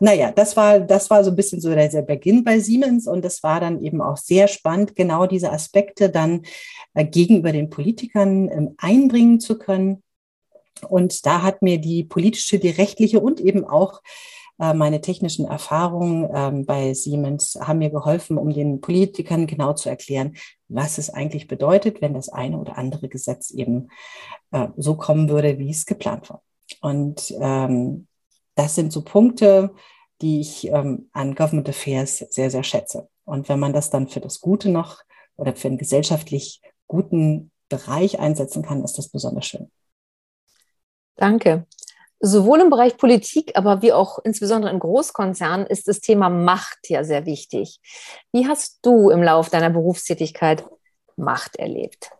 Naja, 0.00 0.32
das 0.32 0.56
war, 0.56 0.80
das 0.80 1.08
war 1.08 1.22
so 1.22 1.30
ein 1.30 1.36
bisschen 1.36 1.60
so 1.60 1.72
der, 1.72 1.88
der 1.88 2.02
Beginn 2.02 2.42
bei 2.42 2.58
Siemens 2.58 3.06
und 3.06 3.24
das 3.24 3.44
war 3.44 3.60
dann 3.60 3.82
eben 3.82 4.02
auch 4.02 4.16
sehr 4.16 4.48
spannend, 4.48 4.96
genau 4.96 5.26
diese 5.26 5.52
Aspekte 5.52 6.10
dann 6.10 6.42
äh, 6.94 7.04
gegenüber 7.04 7.52
den 7.52 7.70
Politikern 7.70 8.48
äh, 8.48 8.70
einbringen 8.78 9.38
zu 9.38 9.56
können. 9.56 10.02
Und 10.88 11.24
da 11.24 11.42
hat 11.42 11.62
mir 11.62 11.78
die 11.78 12.02
politische, 12.02 12.58
die 12.58 12.70
rechtliche 12.70 13.20
und 13.20 13.40
eben 13.40 13.64
auch 13.64 14.02
meine 14.58 15.00
technischen 15.00 15.46
Erfahrungen 15.46 16.28
ähm, 16.32 16.64
bei 16.64 16.94
Siemens 16.94 17.58
haben 17.60 17.80
mir 17.80 17.90
geholfen, 17.90 18.38
um 18.38 18.52
den 18.52 18.80
Politikern 18.80 19.46
genau 19.46 19.72
zu 19.72 19.88
erklären, 19.88 20.36
was 20.68 20.98
es 20.98 21.10
eigentlich 21.10 21.48
bedeutet, 21.48 22.00
wenn 22.00 22.14
das 22.14 22.28
eine 22.28 22.58
oder 22.58 22.78
andere 22.78 23.08
Gesetz 23.08 23.50
eben 23.50 23.88
äh, 24.52 24.68
so 24.76 24.96
kommen 24.96 25.28
würde, 25.28 25.58
wie 25.58 25.70
es 25.70 25.86
geplant 25.86 26.30
war. 26.30 26.42
Und 26.80 27.34
ähm, 27.40 28.06
das 28.54 28.74
sind 28.74 28.92
so 28.92 29.02
Punkte, 29.02 29.74
die 30.20 30.40
ich 30.40 30.68
ähm, 30.68 31.08
an 31.12 31.34
Government 31.34 31.68
Affairs 31.68 32.18
sehr, 32.18 32.50
sehr 32.50 32.62
schätze. 32.62 33.08
Und 33.24 33.48
wenn 33.48 33.58
man 33.58 33.72
das 33.72 33.90
dann 33.90 34.08
für 34.08 34.20
das 34.20 34.40
Gute 34.40 34.70
noch 34.70 35.02
oder 35.36 35.54
für 35.56 35.68
einen 35.68 35.78
gesellschaftlich 35.78 36.60
guten 36.86 37.50
Bereich 37.68 38.20
einsetzen 38.20 38.62
kann, 38.62 38.84
ist 38.84 38.98
das 38.98 39.08
besonders 39.08 39.46
schön. 39.46 39.70
Danke. 41.16 41.66
Sowohl 42.26 42.62
im 42.62 42.70
Bereich 42.70 42.96
Politik, 42.96 43.52
aber 43.54 43.82
wie 43.82 43.92
auch 43.92 44.18
insbesondere 44.24 44.72
in 44.72 44.78
Großkonzernen 44.78 45.66
ist 45.66 45.88
das 45.88 46.00
Thema 46.00 46.30
Macht 46.30 46.88
ja 46.88 47.04
sehr 47.04 47.26
wichtig. 47.26 47.80
Wie 48.32 48.48
hast 48.48 48.78
du 48.80 49.10
im 49.10 49.22
Laufe 49.22 49.50
deiner 49.50 49.68
Berufstätigkeit 49.68 50.64
Macht 51.16 51.56
erlebt? 51.56 52.12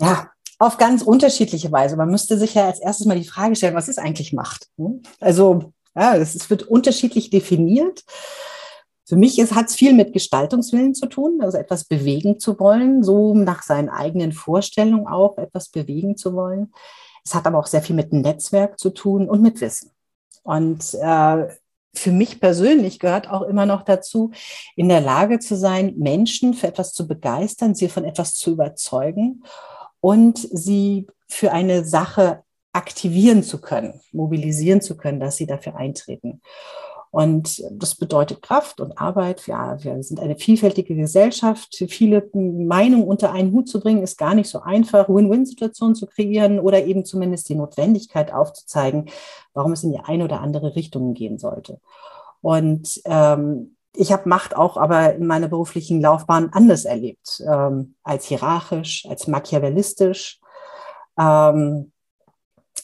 Ja, 0.00 0.30
auf 0.58 0.78
ganz 0.78 1.02
unterschiedliche 1.02 1.70
Weise. 1.70 1.96
Man 1.96 2.08
müsste 2.08 2.38
sich 2.38 2.54
ja 2.54 2.66
als 2.66 2.80
erstes 2.80 3.04
mal 3.06 3.18
die 3.18 3.28
Frage 3.28 3.54
stellen, 3.54 3.74
was 3.74 3.88
ist 3.88 3.98
eigentlich 3.98 4.32
Macht? 4.32 4.68
Hm? 4.78 5.02
Also, 5.20 5.74
ja, 5.94 6.16
es 6.16 6.48
wird 6.48 6.62
unterschiedlich 6.62 7.28
definiert. 7.28 8.02
Für 9.04 9.16
mich 9.16 9.38
hat 9.38 9.66
es 9.66 9.74
viel 9.74 9.92
mit 9.92 10.14
Gestaltungswillen 10.14 10.94
zu 10.94 11.04
tun, 11.06 11.40
also 11.42 11.58
etwas 11.58 11.84
bewegen 11.84 12.40
zu 12.40 12.58
wollen, 12.58 13.02
so 13.02 13.34
nach 13.34 13.62
seinen 13.62 13.90
eigenen 13.90 14.32
Vorstellungen 14.32 15.06
auch 15.06 15.36
etwas 15.36 15.68
bewegen 15.68 16.16
zu 16.16 16.32
wollen. 16.32 16.72
Es 17.26 17.34
hat 17.34 17.46
aber 17.46 17.58
auch 17.58 17.66
sehr 17.66 17.82
viel 17.82 17.96
mit 17.96 18.12
Netzwerk 18.12 18.78
zu 18.78 18.90
tun 18.90 19.28
und 19.28 19.42
mit 19.42 19.60
Wissen. 19.60 19.90
Und 20.44 20.94
äh, 20.94 21.48
für 21.92 22.12
mich 22.12 22.40
persönlich 22.40 23.00
gehört 23.00 23.28
auch 23.28 23.42
immer 23.42 23.66
noch 23.66 23.82
dazu, 23.82 24.30
in 24.76 24.88
der 24.88 25.00
Lage 25.00 25.40
zu 25.40 25.56
sein, 25.56 25.94
Menschen 25.96 26.54
für 26.54 26.68
etwas 26.68 26.92
zu 26.92 27.08
begeistern, 27.08 27.74
sie 27.74 27.88
von 27.88 28.04
etwas 28.04 28.34
zu 28.34 28.52
überzeugen 28.52 29.42
und 30.00 30.38
sie 30.38 31.08
für 31.26 31.50
eine 31.50 31.84
Sache 31.84 32.44
aktivieren 32.72 33.42
zu 33.42 33.60
können, 33.60 34.00
mobilisieren 34.12 34.80
zu 34.80 34.96
können, 34.96 35.18
dass 35.18 35.36
sie 35.36 35.46
dafür 35.46 35.74
eintreten. 35.76 36.42
Und 37.16 37.64
das 37.70 37.94
bedeutet 37.94 38.42
Kraft 38.42 38.78
und 38.78 38.98
Arbeit. 38.98 39.46
Ja, 39.46 39.82
wir 39.82 40.02
sind 40.02 40.20
eine 40.20 40.36
vielfältige 40.36 40.94
Gesellschaft. 40.94 41.74
Viele 41.88 42.28
Meinungen 42.34 43.08
unter 43.08 43.32
einen 43.32 43.52
Hut 43.52 43.70
zu 43.70 43.80
bringen, 43.80 44.02
ist 44.02 44.18
gar 44.18 44.34
nicht 44.34 44.50
so 44.50 44.60
einfach, 44.60 45.08
Win-Win-Situationen 45.08 45.94
zu 45.94 46.06
kreieren 46.06 46.60
oder 46.60 46.84
eben 46.84 47.06
zumindest 47.06 47.48
die 47.48 47.54
Notwendigkeit 47.54 48.34
aufzuzeigen, 48.34 49.06
warum 49.54 49.72
es 49.72 49.82
in 49.82 49.92
die 49.92 49.98
eine 49.98 50.24
oder 50.24 50.42
andere 50.42 50.76
Richtung 50.76 51.14
gehen 51.14 51.38
sollte. 51.38 51.80
Und 52.42 53.00
ähm, 53.06 53.76
ich 53.94 54.12
habe 54.12 54.28
Macht 54.28 54.54
auch 54.54 54.76
aber 54.76 55.14
in 55.14 55.26
meiner 55.26 55.48
beruflichen 55.48 56.02
Laufbahn 56.02 56.50
anders 56.52 56.84
erlebt, 56.84 57.42
ähm, 57.50 57.94
als 58.02 58.26
hierarchisch, 58.26 59.06
als 59.08 59.26
machiavellistisch. 59.26 60.38
Ähm, 61.18 61.92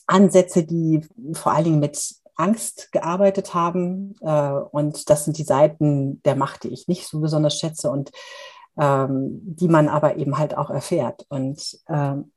Ansätze, 0.07 0.65
die 0.65 1.03
vor 1.35 1.53
allen 1.53 1.65
Dingen 1.65 1.81
mit 1.81 2.22
Angst 2.43 2.93
gearbeitet 2.93 3.55
haben. 3.55 4.17
Äh, 4.21 4.53
und 4.73 5.09
das 5.09 5.25
sind 5.25 5.39
die 5.39 5.45
Seiten 5.45 6.23
der 6.25 6.37
Macht, 6.37 6.65
die 6.65 6.73
ich 6.73 6.89
nicht 6.89 7.07
so 7.07 7.21
besonders 7.21 7.59
schätze 7.59 7.91
und 7.91 8.11
ähm, 8.79 9.41
die 9.43 9.69
man 9.69 9.89
aber 9.89 10.17
eben 10.17 10.39
halt 10.39 10.57
auch 10.57 10.71
erfährt. 10.71 11.25
Und 11.29 11.79
ähm, 11.89 12.33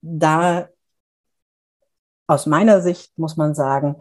da 0.00 0.68
aus 2.26 2.46
meiner 2.46 2.80
Sicht 2.80 3.18
muss 3.18 3.36
man 3.36 3.54
sagen, 3.54 3.96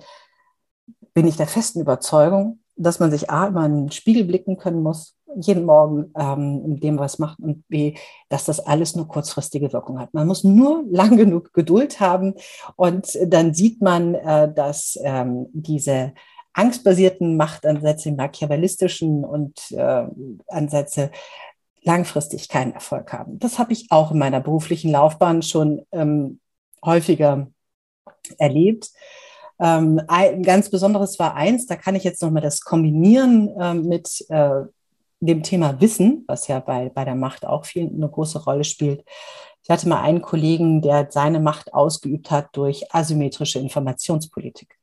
bin 1.13 1.27
ich 1.27 1.37
der 1.37 1.47
festen 1.47 1.81
Überzeugung, 1.81 2.59
dass 2.75 2.99
man 2.99 3.11
sich 3.11 3.29
A, 3.29 3.47
immer 3.47 3.65
in 3.65 3.75
den 3.75 3.91
Spiegel 3.91 4.23
blicken 4.25 4.57
können 4.57 4.81
muss, 4.81 5.15
jeden 5.39 5.65
Morgen 5.65 6.11
ähm, 6.17 6.61
in 6.65 6.79
dem, 6.79 6.99
was 6.99 7.19
macht 7.19 7.39
und 7.39 7.67
B, 7.67 7.95
dass 8.29 8.45
das 8.45 8.59
alles 8.59 8.95
nur 8.95 9.07
kurzfristige 9.07 9.71
Wirkung 9.73 9.99
hat. 9.99 10.13
Man 10.13 10.27
muss 10.27 10.43
nur 10.43 10.83
lang 10.89 11.17
genug 11.17 11.53
Geduld 11.53 11.99
haben 11.99 12.35
und 12.75 13.17
dann 13.25 13.53
sieht 13.53 13.81
man, 13.81 14.15
äh, 14.15 14.53
dass 14.53 14.97
ähm, 15.03 15.47
diese 15.53 16.13
angstbasierten 16.53 17.37
Machtansätze, 17.37 18.11
machiavellistischen 18.11 19.23
und 19.23 19.71
äh, 19.71 20.05
Ansätze 20.47 21.11
langfristig 21.83 22.49
keinen 22.49 22.73
Erfolg 22.73 23.13
haben. 23.13 23.39
Das 23.39 23.57
habe 23.57 23.73
ich 23.73 23.87
auch 23.89 24.11
in 24.11 24.19
meiner 24.19 24.39
beruflichen 24.39 24.91
Laufbahn 24.91 25.41
schon 25.41 25.85
ähm, 25.91 26.39
häufiger 26.85 27.47
erlebt. 28.37 28.91
Ähm, 29.59 30.01
ein 30.07 30.43
ganz 30.43 30.69
Besonderes 30.69 31.19
war 31.19 31.35
eins, 31.35 31.65
da 31.65 31.75
kann 31.75 31.95
ich 31.95 32.03
jetzt 32.03 32.21
nochmal 32.21 32.41
das 32.41 32.61
kombinieren 32.61 33.49
äh, 33.59 33.73
mit 33.73 34.25
äh, 34.29 34.63
dem 35.27 35.43
Thema 35.43 35.79
Wissen, 35.79 36.23
was 36.27 36.47
ja 36.47 36.59
bei, 36.59 36.89
bei 36.89 37.05
der 37.05 37.15
Macht 37.15 37.45
auch 37.45 37.65
viel 37.65 37.87
eine 37.87 38.09
große 38.09 38.43
Rolle 38.43 38.63
spielt. 38.63 39.03
Ich 39.63 39.69
hatte 39.69 39.87
mal 39.87 40.01
einen 40.01 40.21
Kollegen, 40.21 40.81
der 40.81 41.07
seine 41.11 41.39
Macht 41.39 41.73
ausgeübt 41.73 42.31
hat 42.31 42.49
durch 42.53 42.93
asymmetrische 42.93 43.59
Informationspolitik. 43.59 44.77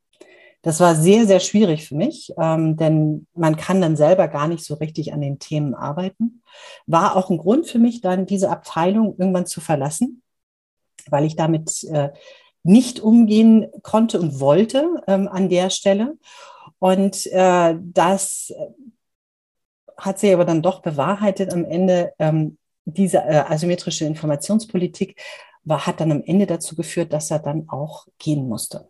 Das 0.61 0.79
war 0.79 0.95
sehr, 0.95 1.25
sehr 1.25 1.39
schwierig 1.39 1.87
für 1.87 1.95
mich, 1.95 2.33
ähm, 2.37 2.75
denn 2.75 3.27
man 3.33 3.55
kann 3.55 3.79
dann 3.79 3.95
selber 3.95 4.27
gar 4.27 4.47
nicht 4.47 4.65
so 4.65 4.75
richtig 4.75 5.13
an 5.13 5.21
den 5.21 5.39
Themen 5.39 5.73
arbeiten. 5.73 6.41
War 6.85 7.15
auch 7.15 7.29
ein 7.29 7.37
Grund 7.37 7.67
für 7.67 7.79
mich, 7.79 8.01
dann 8.01 8.25
diese 8.25 8.49
Abteilung 8.49 9.15
irgendwann 9.17 9.45
zu 9.45 9.61
verlassen, 9.61 10.21
weil 11.09 11.23
ich 11.23 11.37
damit 11.37 11.83
äh, 11.85 12.09
nicht 12.63 12.99
umgehen 12.99 13.67
konnte 13.83 14.19
und 14.19 14.41
wollte 14.41 15.01
ähm, 15.07 15.29
an 15.29 15.47
der 15.47 15.69
Stelle. 15.69 16.17
Und 16.79 17.25
äh, 17.27 17.75
das 17.79 18.53
hat 19.99 20.19
sich 20.19 20.33
aber 20.33 20.45
dann 20.45 20.61
doch 20.61 20.81
bewahrheitet 20.81 21.53
am 21.53 21.65
Ende. 21.65 22.13
Ähm, 22.19 22.57
diese 22.85 23.19
äh, 23.19 23.43
asymmetrische 23.47 24.05
Informationspolitik 24.05 25.19
war, 25.63 25.85
hat 25.85 25.99
dann 25.99 26.11
am 26.11 26.23
Ende 26.25 26.47
dazu 26.47 26.75
geführt, 26.75 27.13
dass 27.13 27.31
er 27.31 27.39
dann 27.39 27.69
auch 27.69 28.07
gehen 28.17 28.47
musste. 28.47 28.87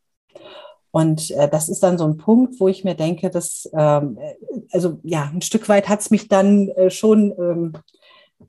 Und 0.91 1.31
äh, 1.31 1.47
das 1.47 1.69
ist 1.69 1.83
dann 1.83 1.97
so 1.97 2.05
ein 2.05 2.17
Punkt, 2.17 2.59
wo 2.59 2.67
ich 2.67 2.83
mir 2.83 2.95
denke, 2.95 3.29
dass, 3.29 3.69
ähm, 3.73 4.17
äh, 4.19 4.35
also 4.71 4.99
ja, 5.03 5.29
ein 5.33 5.41
Stück 5.41 5.69
weit 5.69 5.87
hat 5.87 5.99
es 5.99 6.09
mich 6.09 6.27
dann 6.27 6.69
äh, 6.69 6.89
schon, 6.89 7.31
ähm, 7.37 7.73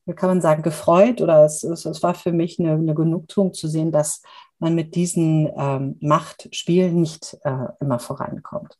wie 0.06 0.14
kann 0.14 0.30
man 0.30 0.40
sagen, 0.40 0.62
gefreut 0.62 1.20
oder 1.20 1.44
es, 1.44 1.62
es, 1.62 1.84
es 1.84 2.02
war 2.02 2.14
für 2.14 2.32
mich 2.32 2.58
eine, 2.58 2.72
eine, 2.72 2.94
Genugtuung 2.94 3.52
zu 3.52 3.68
sehen, 3.68 3.92
dass 3.92 4.22
man 4.58 4.74
mit 4.74 4.94
diesen 4.94 5.50
ähm, 5.56 5.96
Machtspielen 6.00 7.00
nicht 7.00 7.36
äh, 7.44 7.66
immer 7.80 7.98
vorankommt. 7.98 8.78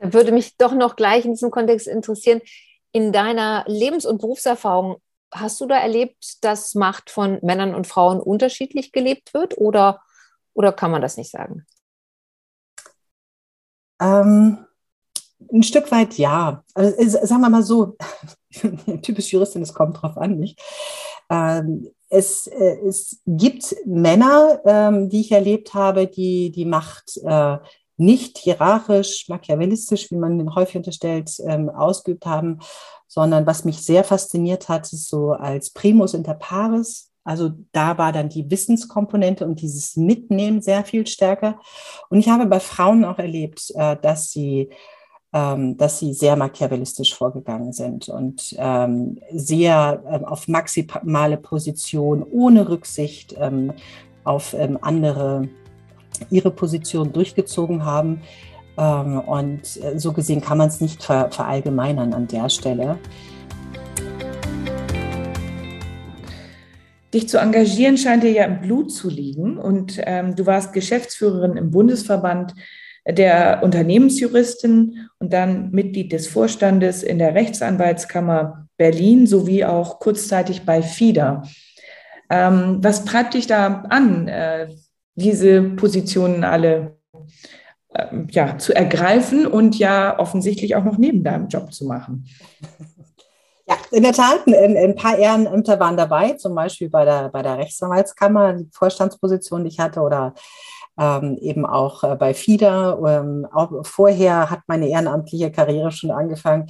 Da 0.00 0.12
würde 0.12 0.32
mich 0.32 0.56
doch 0.56 0.74
noch 0.74 0.96
gleich 0.96 1.24
in 1.24 1.32
diesem 1.32 1.50
Kontext 1.50 1.88
interessieren, 1.88 2.40
in 2.92 3.12
deiner 3.12 3.64
Lebens- 3.66 4.06
und 4.06 4.20
Berufserfahrung, 4.20 4.96
hast 5.32 5.60
du 5.60 5.66
da 5.66 5.78
erlebt, 5.78 6.42
dass 6.42 6.74
Macht 6.74 7.10
von 7.10 7.38
Männern 7.42 7.74
und 7.74 7.86
Frauen 7.86 8.20
unterschiedlich 8.20 8.92
gelebt 8.92 9.34
wird 9.34 9.58
oder, 9.58 10.00
oder 10.54 10.72
kann 10.72 10.90
man 10.90 11.02
das 11.02 11.16
nicht 11.16 11.30
sagen? 11.30 11.66
Ähm, 14.00 14.64
ein 15.52 15.62
Stück 15.62 15.90
weit 15.90 16.14
ja. 16.14 16.64
Also, 16.74 17.18
sagen 17.26 17.40
wir 17.42 17.50
mal 17.50 17.62
so, 17.62 17.96
typisch 19.02 19.32
Juristin, 19.32 19.62
es 19.62 19.74
kommt 19.74 20.00
drauf 20.00 20.16
an, 20.16 20.38
nicht? 20.38 20.60
Ähm, 21.30 21.90
es, 22.08 22.46
äh, 22.46 22.78
es 22.86 23.20
gibt 23.26 23.74
Männer, 23.84 24.60
ähm, 24.64 25.08
die 25.10 25.20
ich 25.20 25.32
erlebt 25.32 25.74
habe, 25.74 26.06
die 26.06 26.50
die 26.50 26.64
Macht 26.64 27.18
äh, 27.22 27.58
nicht 27.98 28.38
hierarchisch, 28.38 29.28
machiavellistisch, 29.28 30.10
wie 30.10 30.16
man 30.16 30.38
den 30.38 30.54
häufig 30.54 30.76
unterstellt, 30.76 31.30
ähm, 31.44 31.68
ausgeübt 31.68 32.26
haben, 32.26 32.60
sondern 33.06 33.46
was 33.46 33.64
mich 33.64 33.78
sehr 33.78 34.04
fasziniert 34.04 34.68
hat, 34.68 34.92
ist 34.92 35.08
so 35.08 35.32
als 35.32 35.70
Primus 35.70 36.14
inter 36.14 36.34
pares. 36.34 37.10
Also 37.24 37.50
da 37.72 37.98
war 37.98 38.12
dann 38.12 38.28
die 38.28 38.50
Wissenskomponente 38.50 39.44
und 39.44 39.60
dieses 39.60 39.96
Mitnehmen 39.96 40.62
sehr 40.62 40.84
viel 40.84 41.06
stärker. 41.06 41.60
Und 42.08 42.18
ich 42.18 42.28
habe 42.28 42.46
bei 42.46 42.60
Frauen 42.60 43.04
auch 43.04 43.18
erlebt, 43.18 43.72
äh, 43.74 43.96
dass 44.00 44.30
sie 44.30 44.70
ähm, 45.32 45.76
dass 45.76 45.98
sie 45.98 46.14
sehr 46.14 46.36
machiavellistisch 46.36 47.14
vorgegangen 47.14 47.72
sind 47.72 48.08
und 48.08 48.54
ähm, 48.58 49.18
sehr 49.30 50.02
äh, 50.06 50.24
auf 50.24 50.48
maximale 50.48 51.36
Position, 51.36 52.22
ohne 52.22 52.68
Rücksicht 52.68 53.34
ähm, 53.38 53.74
auf 54.24 54.54
ähm, 54.54 54.78
andere 54.80 55.48
ihre 56.30 56.50
Position 56.50 57.12
durchgezogen 57.12 57.84
haben. 57.84 58.22
Ähm, 58.76 59.20
und 59.20 59.62
äh, 59.82 59.98
so 59.98 60.12
gesehen 60.12 60.40
kann 60.40 60.58
man 60.58 60.68
es 60.68 60.80
nicht 60.80 61.02
verallgemeinern 61.02 62.14
an 62.14 62.28
der 62.28 62.48
Stelle. 62.48 62.98
Dich 67.14 67.28
zu 67.28 67.38
engagieren 67.38 67.96
scheint 67.96 68.22
dir 68.22 68.32
ja 68.32 68.44
im 68.44 68.60
Blut 68.60 68.92
zu 68.92 69.08
liegen 69.08 69.56
und 69.56 69.98
ähm, 70.04 70.36
du 70.36 70.44
warst 70.44 70.74
Geschäftsführerin 70.74 71.56
im 71.56 71.70
Bundesverband 71.70 72.54
der 73.06 73.60
Unternehmensjuristen 73.62 75.08
und 75.18 75.32
dann 75.32 75.70
Mitglied 75.70 76.12
des 76.12 76.26
Vorstandes 76.26 77.02
in 77.02 77.18
der 77.18 77.34
Rechtsanwaltskammer 77.34 78.68
Berlin 78.76 79.26
sowie 79.26 79.64
auch 79.64 79.98
kurzzeitig 79.98 80.66
bei 80.66 80.82
FIDA. 80.82 81.42
Ähm, 82.28 82.78
was 82.82 83.06
treibt 83.06 83.32
dich 83.32 83.46
da 83.46 83.84
an? 83.88 84.28
Äh, 84.28 84.68
diese 85.18 85.62
Positionen 85.62 86.44
alle 86.44 86.96
äh, 87.90 88.06
ja, 88.30 88.58
zu 88.58 88.74
ergreifen 88.74 89.46
und 89.46 89.78
ja 89.78 90.18
offensichtlich 90.18 90.76
auch 90.76 90.84
noch 90.84 90.98
neben 90.98 91.24
deinem 91.24 91.48
Job 91.48 91.72
zu 91.72 91.86
machen. 91.86 92.26
Ja, 93.66 93.76
in 93.90 94.02
der 94.02 94.12
Tat, 94.12 94.46
ein, 94.46 94.76
ein, 94.76 94.94
paar 94.94 95.18
Ehrenämter 95.18 95.78
waren 95.78 95.96
dabei, 95.96 96.32
zum 96.32 96.54
Beispiel 96.54 96.88
bei 96.88 97.04
der, 97.04 97.28
bei 97.28 97.42
der 97.42 97.58
Rechtsanwaltskammer, 97.58 98.54
die 98.54 98.70
Vorstandsposition, 98.72 99.64
die 99.64 99.68
ich 99.68 99.78
hatte, 99.78 100.00
oder 100.00 100.32
ähm, 100.98 101.36
eben 101.40 101.66
auch 101.66 102.02
äh, 102.02 102.16
bei 102.16 102.32
FIDA. 102.32 102.98
Ähm, 103.06 103.46
auch 103.52 103.84
vorher 103.84 104.50
hat 104.50 104.60
meine 104.68 104.88
ehrenamtliche 104.88 105.52
Karriere 105.52 105.90
schon 105.92 106.10
angefangen. 106.10 106.66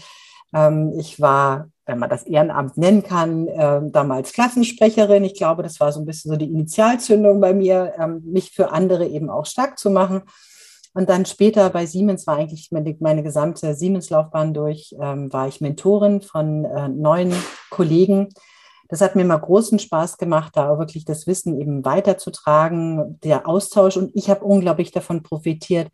Ähm, 0.55 0.93
ich 0.99 1.21
war 1.21 1.69
wenn 1.89 1.99
man 1.99 2.11
das 2.11 2.25
Ehrenamt 2.25 2.77
nennen 2.77 3.03
kann, 3.03 3.49
äh, 3.49 3.81
damals 3.91 4.33
Klassensprecherin. 4.35 5.25
Ich 5.25 5.35
glaube, 5.35 5.63
das 5.63 5.81
war 5.81 5.91
so 5.91 6.01
ein 6.01 6.07
bisschen 6.07 6.31
so 6.31 6.37
die 6.37 6.51
Initialzündung 6.51 7.41
bei 7.41 7.55
mir, 7.55 7.95
ähm, 7.99 8.23
mich 8.27 8.51
für 8.51 8.73
andere 8.73 9.07
eben 9.07 9.31
auch 9.31 9.47
stark 9.47 9.79
zu 9.79 9.91
machen. 9.91 10.23
Und 10.93 11.09
dann 11.09 11.25
später 11.25 11.71
bei 11.71 11.87
Siemens 11.87 12.27
war 12.27 12.37
eigentlich 12.37 12.69
meine, 12.71 12.95
meine 13.01 13.23
gesamte 13.23 13.75
Siemens-Laufbahn 13.75 14.53
durch, 14.53 14.95
ähm, 15.01 15.33
war 15.33 15.49
ich 15.49 15.63
Mentorin 15.63 16.21
von 16.21 16.67
äh, 16.67 16.89
neuen 16.89 17.33
Kollegen. 17.71 18.29
Das 18.89 19.01
hat 19.01 19.17
mir 19.17 19.23
immer 19.23 19.39
großen 19.39 19.79
Spaß 19.79 20.19
gemacht, 20.19 20.53
da 20.57 20.79
wirklich 20.79 21.07
das 21.07 21.27
Wissen 21.27 21.59
eben 21.59 21.85
weiterzutragen, 21.87 23.19
der 23.25 23.49
Austausch. 23.49 23.97
Und 23.97 24.11
ich 24.15 24.29
habe 24.29 24.45
unglaublich 24.45 24.93
davon 24.93 25.23
profitiert, 25.23 25.89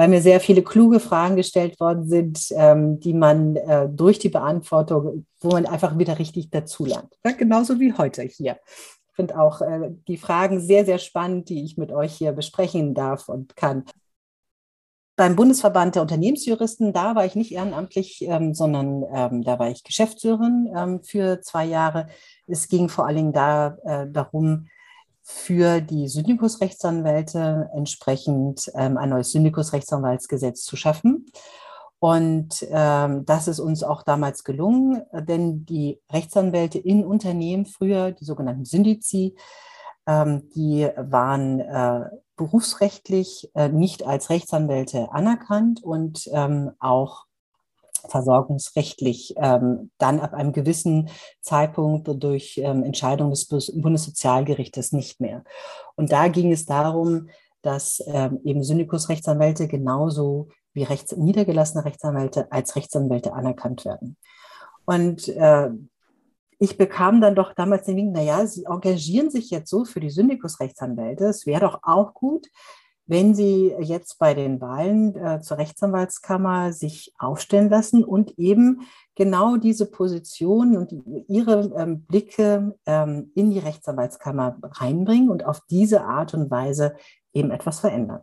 weil 0.00 0.08
mir 0.08 0.22
sehr 0.22 0.40
viele 0.40 0.62
kluge 0.62 0.98
Fragen 0.98 1.36
gestellt 1.36 1.78
worden 1.78 2.08
sind, 2.08 2.46
ähm, 2.52 3.00
die 3.00 3.12
man 3.12 3.56
äh, 3.56 3.86
durch 3.86 4.18
die 4.18 4.30
Beantwortung, 4.30 5.26
wo 5.40 5.50
man 5.50 5.66
einfach 5.66 5.98
wieder 5.98 6.18
richtig 6.18 6.48
dazulernt. 6.48 7.18
Ja, 7.22 7.32
genauso 7.32 7.78
wie 7.80 7.92
heute 7.92 8.22
hier. 8.22 8.58
Ich 9.10 9.14
finde 9.14 9.38
auch 9.38 9.60
äh, 9.60 9.90
die 10.08 10.16
Fragen 10.16 10.58
sehr, 10.58 10.86
sehr 10.86 10.96
spannend, 10.96 11.50
die 11.50 11.66
ich 11.66 11.76
mit 11.76 11.92
euch 11.92 12.14
hier 12.14 12.32
besprechen 12.32 12.94
darf 12.94 13.28
und 13.28 13.56
kann. 13.56 13.84
beim 15.16 15.36
Bundesverband 15.36 15.96
der 15.96 16.02
Unternehmensjuristen, 16.02 16.94
da 16.94 17.14
war 17.14 17.26
ich 17.26 17.34
nicht 17.34 17.52
ehrenamtlich, 17.52 18.22
ähm, 18.22 18.54
sondern 18.54 19.04
ähm, 19.14 19.42
da 19.42 19.58
war 19.58 19.68
ich 19.68 19.84
Geschäftsführerin 19.84 20.72
ähm, 20.74 21.02
für 21.02 21.42
zwei 21.42 21.66
Jahre. 21.66 22.06
Es 22.46 22.68
ging 22.68 22.88
vor 22.88 23.06
allen 23.06 23.16
Dingen 23.16 23.32
da, 23.34 23.76
äh, 23.84 24.06
darum, 24.10 24.66
für 25.22 25.80
die 25.80 26.08
Syndikusrechtsanwälte 26.08 27.70
entsprechend 27.74 28.70
ähm, 28.74 28.96
ein 28.96 29.10
neues 29.10 29.32
Syndikusrechtsanwaltsgesetz 29.32 30.64
zu 30.64 30.76
schaffen. 30.76 31.26
Und 31.98 32.66
ähm, 32.70 33.26
das 33.26 33.46
ist 33.46 33.60
uns 33.60 33.82
auch 33.82 34.02
damals 34.02 34.42
gelungen, 34.42 35.02
denn 35.12 35.66
die 35.66 36.00
Rechtsanwälte 36.10 36.78
in 36.78 37.04
Unternehmen 37.04 37.66
früher, 37.66 38.12
die 38.12 38.24
sogenannten 38.24 38.64
Syndizi, 38.64 39.36
ähm, 40.06 40.48
die 40.54 40.88
waren 40.96 41.60
äh, 41.60 42.08
berufsrechtlich 42.36 43.50
äh, 43.54 43.68
nicht 43.68 44.06
als 44.06 44.30
Rechtsanwälte 44.30 45.12
anerkannt 45.12 45.82
und 45.82 46.26
ähm, 46.32 46.70
auch 46.80 47.26
versorgungsrechtlich 48.08 49.34
ähm, 49.36 49.90
dann 49.98 50.20
ab 50.20 50.34
einem 50.34 50.52
gewissen 50.52 51.10
Zeitpunkt 51.40 52.08
durch 52.22 52.58
ähm, 52.62 52.84
Entscheidung 52.84 53.30
des 53.30 53.46
Bundessozialgerichtes 53.46 54.92
nicht 54.92 55.20
mehr. 55.20 55.44
Und 55.96 56.12
da 56.12 56.28
ging 56.28 56.52
es 56.52 56.66
darum, 56.66 57.28
dass 57.62 58.02
ähm, 58.06 58.40
eben 58.44 58.62
Syndikusrechtsanwälte 58.62 59.68
genauso 59.68 60.48
wie 60.72 60.84
rechts, 60.84 61.16
niedergelassene 61.16 61.84
Rechtsanwälte 61.84 62.50
als 62.50 62.76
Rechtsanwälte 62.76 63.32
anerkannt 63.32 63.84
werden. 63.84 64.16
Und 64.84 65.28
äh, 65.28 65.70
ich 66.58 66.76
bekam 66.76 67.20
dann 67.20 67.34
doch 67.34 67.54
damals 67.54 67.86
den 67.86 67.96
Link, 67.96 68.12
naja, 68.12 68.46
Sie 68.46 68.64
engagieren 68.64 69.30
sich 69.30 69.50
jetzt 69.50 69.70
so 69.70 69.84
für 69.84 70.00
die 70.00 70.10
Syndikusrechtsanwälte. 70.10 71.24
Es 71.24 71.46
wäre 71.46 71.62
doch 71.62 71.80
auch 71.82 72.12
gut, 72.12 72.46
wenn 73.10 73.34
Sie 73.34 73.74
jetzt 73.80 74.20
bei 74.20 74.34
den 74.34 74.60
Wahlen 74.60 75.16
äh, 75.16 75.40
zur 75.40 75.58
Rechtsanwaltskammer 75.58 76.72
sich 76.72 77.12
aufstellen 77.18 77.68
lassen 77.68 78.04
und 78.04 78.38
eben 78.38 78.82
genau 79.16 79.56
diese 79.56 79.90
Position 79.90 80.76
und 80.76 80.94
Ihre 81.28 81.72
ähm, 81.76 82.02
Blicke 82.04 82.76
ähm, 82.86 83.32
in 83.34 83.50
die 83.50 83.58
Rechtsanwaltskammer 83.58 84.58
reinbringen 84.62 85.28
und 85.28 85.44
auf 85.44 85.60
diese 85.68 86.04
Art 86.04 86.34
und 86.34 86.52
Weise 86.52 86.94
eben 87.32 87.50
etwas 87.50 87.80
verändern. 87.80 88.20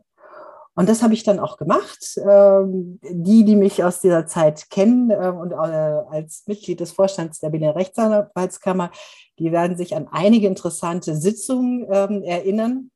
Und 0.74 0.88
das 0.88 1.04
habe 1.04 1.16
ich 1.16 1.24
dann 1.24 1.40
auch 1.40 1.58
gemacht. 1.58 2.18
Ähm, 2.18 3.00
die, 3.04 3.44
die 3.44 3.56
mich 3.56 3.84
aus 3.84 4.00
dieser 4.00 4.26
Zeit 4.26 4.70
kennen 4.70 5.12
ähm, 5.12 5.38
und 5.38 5.52
äh, 5.52 5.56
als 5.56 6.44
Mitglied 6.46 6.80
des 6.80 6.94
Vorstands 6.94 7.40
der 7.40 7.50
Berliner 7.50 7.76
Rechtsanwaltskammer, 7.76 8.92
die 9.38 9.52
werden 9.52 9.76
sich 9.76 9.96
an 9.96 10.08
einige 10.12 10.48
interessante 10.48 11.16
Sitzungen 11.16 11.86
ähm, 11.92 12.24
erinnern. 12.24 12.92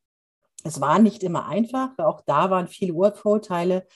Es 0.63 0.81
war 0.81 0.99
nicht 0.99 1.23
immer 1.23 1.47
einfach. 1.47 1.97
Auch 1.97 2.21
da 2.25 2.49
waren 2.49 2.67
viele 2.67 2.93
Urvorteile 2.93 3.87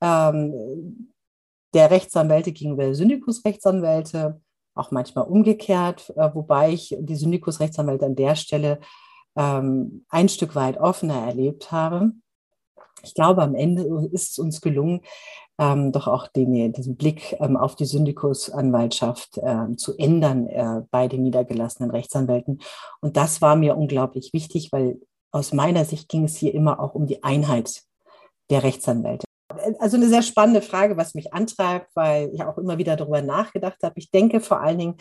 der 0.00 1.90
Rechtsanwälte 1.90 2.52
gegenüber 2.52 2.94
Syndikusrechtsanwälte, 2.94 4.42
auch 4.74 4.90
manchmal 4.90 5.24
umgekehrt, 5.24 6.12
äh, 6.16 6.28
wobei 6.34 6.72
ich 6.72 6.94
die 6.98 7.16
Syndikusrechtsanwälte 7.16 8.04
an 8.04 8.16
der 8.16 8.34
Stelle 8.36 8.80
ein 9.36 10.28
Stück 10.28 10.54
weit 10.54 10.76
offener 10.78 11.26
erlebt 11.26 11.72
habe 11.72 12.12
ich 13.04 13.14
glaube, 13.14 13.42
am 13.42 13.54
Ende 13.54 13.82
ist 14.12 14.32
es 14.32 14.38
uns 14.38 14.60
gelungen, 14.60 15.00
ähm, 15.58 15.92
doch 15.92 16.08
auch 16.08 16.26
den, 16.28 16.72
diesen 16.72 16.96
Blick 16.96 17.36
ähm, 17.38 17.56
auf 17.56 17.76
die 17.76 17.84
Syndikusanwaltschaft 17.84 19.38
äh, 19.38 19.76
zu 19.76 19.96
ändern 19.96 20.48
äh, 20.48 20.82
bei 20.90 21.06
den 21.06 21.22
niedergelassenen 21.22 21.90
Rechtsanwälten. 21.90 22.60
Und 23.00 23.16
das 23.16 23.40
war 23.40 23.54
mir 23.54 23.76
unglaublich 23.76 24.32
wichtig, 24.32 24.72
weil 24.72 25.00
aus 25.34 25.52
meiner 25.52 25.84
Sicht 25.84 26.08
ging 26.08 26.24
es 26.24 26.36
hier 26.36 26.54
immer 26.54 26.78
auch 26.78 26.94
um 26.94 27.06
die 27.06 27.24
Einheit 27.24 27.82
der 28.50 28.62
Rechtsanwälte. 28.62 29.26
Also 29.78 29.96
eine 29.96 30.08
sehr 30.08 30.22
spannende 30.22 30.62
Frage, 30.62 30.96
was 30.96 31.14
mich 31.14 31.34
antreibt, 31.34 31.94
weil 31.94 32.30
ich 32.32 32.42
auch 32.42 32.56
immer 32.56 32.78
wieder 32.78 32.96
darüber 32.96 33.20
nachgedacht 33.20 33.82
habe. 33.82 33.94
Ich 33.96 34.10
denke 34.10 34.40
vor 34.40 34.60
allen 34.60 34.78
Dingen, 34.78 34.96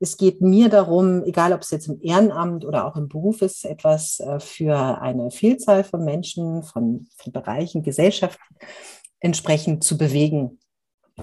es 0.00 0.16
geht 0.16 0.40
mir 0.40 0.68
darum, 0.68 1.24
egal 1.24 1.52
ob 1.52 1.62
es 1.62 1.70
jetzt 1.70 1.88
im 1.88 2.00
Ehrenamt 2.02 2.64
oder 2.64 2.86
auch 2.86 2.96
im 2.96 3.08
Beruf 3.08 3.42
ist, 3.42 3.64
etwas 3.64 4.20
äh, 4.20 4.38
für 4.38 5.00
eine 5.00 5.30
Vielzahl 5.30 5.82
von 5.84 6.04
Menschen, 6.04 6.62
von, 6.62 7.08
von 7.16 7.32
Bereichen, 7.32 7.82
Gesellschaften 7.82 8.56
entsprechend 9.20 9.82
zu 9.82 9.98
bewegen, 9.98 10.60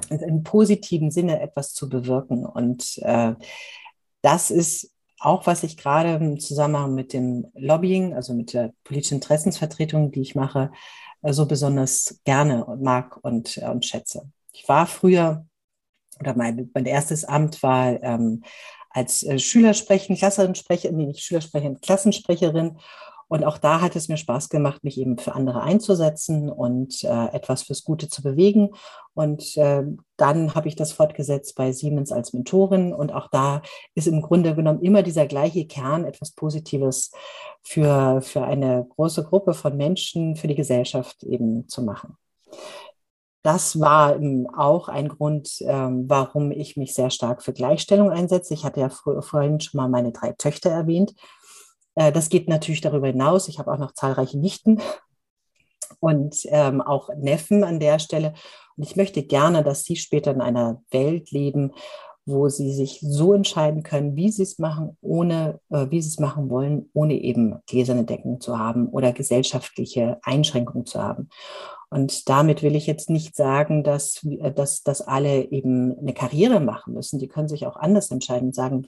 im 0.10 0.44
positiven 0.44 1.12
Sinne 1.12 1.40
etwas 1.40 1.74
zu 1.74 1.88
bewirken. 1.88 2.46
Und 2.46 2.98
äh, 3.04 3.36
das 4.22 4.52
ist 4.52 4.92
auch, 5.26 5.48
was 5.48 5.64
ich 5.64 5.78
gerade 5.78 6.14
im 6.16 6.40
Zusammenhang 6.40 6.94
mit 6.94 7.14
dem 7.14 7.48
Lobbying, 7.56 8.14
also 8.14 8.34
mit 8.34 8.54
der 8.54 8.74
politischen 8.84 9.16
Interessensvertretung, 9.16 10.12
die 10.12 10.22
ich 10.22 10.36
mache, 10.36 10.72
äh, 11.22 11.34
so 11.34 11.46
besonders 11.46 12.22
gerne 12.24 12.66
mag 12.80 13.18
und, 13.24 13.58
äh, 13.58 13.68
und 13.68 13.86
schätze. 13.86 14.30
Ich 14.52 14.68
war 14.68 14.88
früher 14.88 15.46
oder 16.20 16.36
mein, 16.36 16.70
mein 16.74 16.86
erstes 16.86 17.26
Amt 17.26 17.62
war 17.62 18.02
ähm, 18.02 18.44
als 18.90 19.24
äh, 19.24 19.38
Schülersprecherin, 19.38 20.16
Klassensprecherin, 20.16 20.96
nee, 20.96 21.08
nicht 21.08 21.24
Schülersprecherin, 21.24 21.82
Klassensprecherin. 21.82 22.78
Und 23.28 23.44
auch 23.44 23.58
da 23.58 23.82
hat 23.82 23.96
es 23.96 24.08
mir 24.08 24.18
Spaß 24.18 24.50
gemacht, 24.50 24.84
mich 24.84 25.00
eben 25.00 25.18
für 25.18 25.34
andere 25.34 25.62
einzusetzen 25.62 26.50
und 26.50 27.04
äh, 27.04 27.28
etwas 27.34 27.64
fürs 27.64 27.84
Gute 27.84 28.08
zu 28.08 28.22
bewegen. 28.22 28.70
Und 29.14 29.58
äh, 29.58 29.84
dann 30.18 30.54
habe 30.54 30.68
ich 30.68 30.76
das 30.76 30.92
fortgesetzt 30.92 31.56
bei 31.56 31.72
Siemens 31.72 32.12
als 32.12 32.34
Mentorin. 32.34 32.94
Und 32.94 33.14
auch 33.14 33.30
da 33.30 33.62
ist 33.96 34.08
im 34.08 34.22
Grunde 34.22 34.56
genommen 34.56 34.82
immer 34.82 35.04
dieser 35.04 35.26
gleiche 35.26 35.66
Kern, 35.66 36.06
etwas 36.06 36.32
Positives 36.32 37.12
für, 37.64 38.22
für 38.22 38.44
eine 38.44 38.86
große 38.96 39.24
Gruppe 39.24 39.54
von 39.54 39.76
Menschen, 39.76 40.36
für 40.36 40.48
die 40.48 40.56
Gesellschaft 40.56 41.24
eben 41.24 41.68
zu 41.68 41.82
machen 41.82 42.18
das 43.46 43.80
war 43.80 44.20
auch 44.58 44.90
ein 44.90 45.08
Grund, 45.08 45.58
ähm, 45.62 46.06
warum 46.08 46.50
ich 46.50 46.78
mich 46.78 46.96
sehr 46.96 47.12
stark 47.12 47.44
für 47.44 47.54
Gleichstellung 47.54 48.10
einsetze. 48.10 48.56
Ich 48.56 48.66
hatte 48.66 48.80
ja 48.80 48.90
vorhin 48.90 49.60
schon 49.60 49.78
mal 49.78 49.88
meine 49.88 50.12
drei 50.12 50.32
Töchter 50.32 50.72
erwähnt. 50.72 51.14
Äh, 51.96 52.12
das 52.12 52.30
geht 52.30 52.48
natürlich 52.48 52.82
darüber 52.82 53.08
hinaus. 53.08 53.48
Ich 53.48 53.60
habe 53.60 53.72
auch 53.72 53.80
noch 53.80 53.94
zahlreiche 53.94 54.38
Nichten 54.38 54.82
und 56.00 56.38
ähm, 56.46 56.82
auch 56.82 57.10
Neffen 57.18 57.64
an 57.64 57.80
der 57.80 58.00
Stelle. 58.00 58.34
Und 58.78 58.84
ich 58.84 58.96
möchte 58.96 59.24
gerne, 59.24 59.64
dass 59.64 59.84
sie 59.84 59.96
später 59.96 60.32
in 60.32 60.42
einer 60.42 60.82
Welt 60.92 61.32
leben, 61.32 61.72
wo 62.26 62.50
sie 62.50 62.74
sich 62.74 63.00
so 63.02 63.34
entscheiden 63.34 63.84
können, 63.84 64.16
wie 64.16 64.32
sie 64.32 64.44
es 64.44 64.58
machen, 64.58 64.98
ohne, 65.02 65.60
äh, 65.70 65.86
wie 65.90 66.02
sie 66.02 66.10
es 66.10 66.20
machen 66.20 66.50
wollen, 66.50 66.90
ohne 66.94 67.14
eben 67.14 67.60
gläserne 67.68 68.04
Decken 68.04 68.42
zu 68.42 68.58
haben 68.58 68.88
oder 68.90 69.14
gesellschaftliche 69.14 70.18
Einschränkungen 70.24 70.86
zu 70.86 71.02
haben. 71.02 71.30
Und 71.96 72.28
damit 72.28 72.62
will 72.62 72.76
ich 72.76 72.88
jetzt 72.88 73.10
nicht 73.10 73.38
sagen, 73.38 73.82
dass, 73.82 74.22
äh, 74.26 74.52
dass, 74.52 74.84
dass 74.84 75.02
alle 75.02 75.50
eben 75.50 75.98
eine 75.98 76.14
Karriere 76.14 76.60
machen 76.60 76.94
müssen. 76.94 77.20
Die 77.20 77.30
können 77.30 77.48
sich 77.48 77.66
auch 77.66 77.78
anders 77.78 78.12
entscheiden 78.12 78.50
und 78.50 78.56
sagen, 78.56 78.88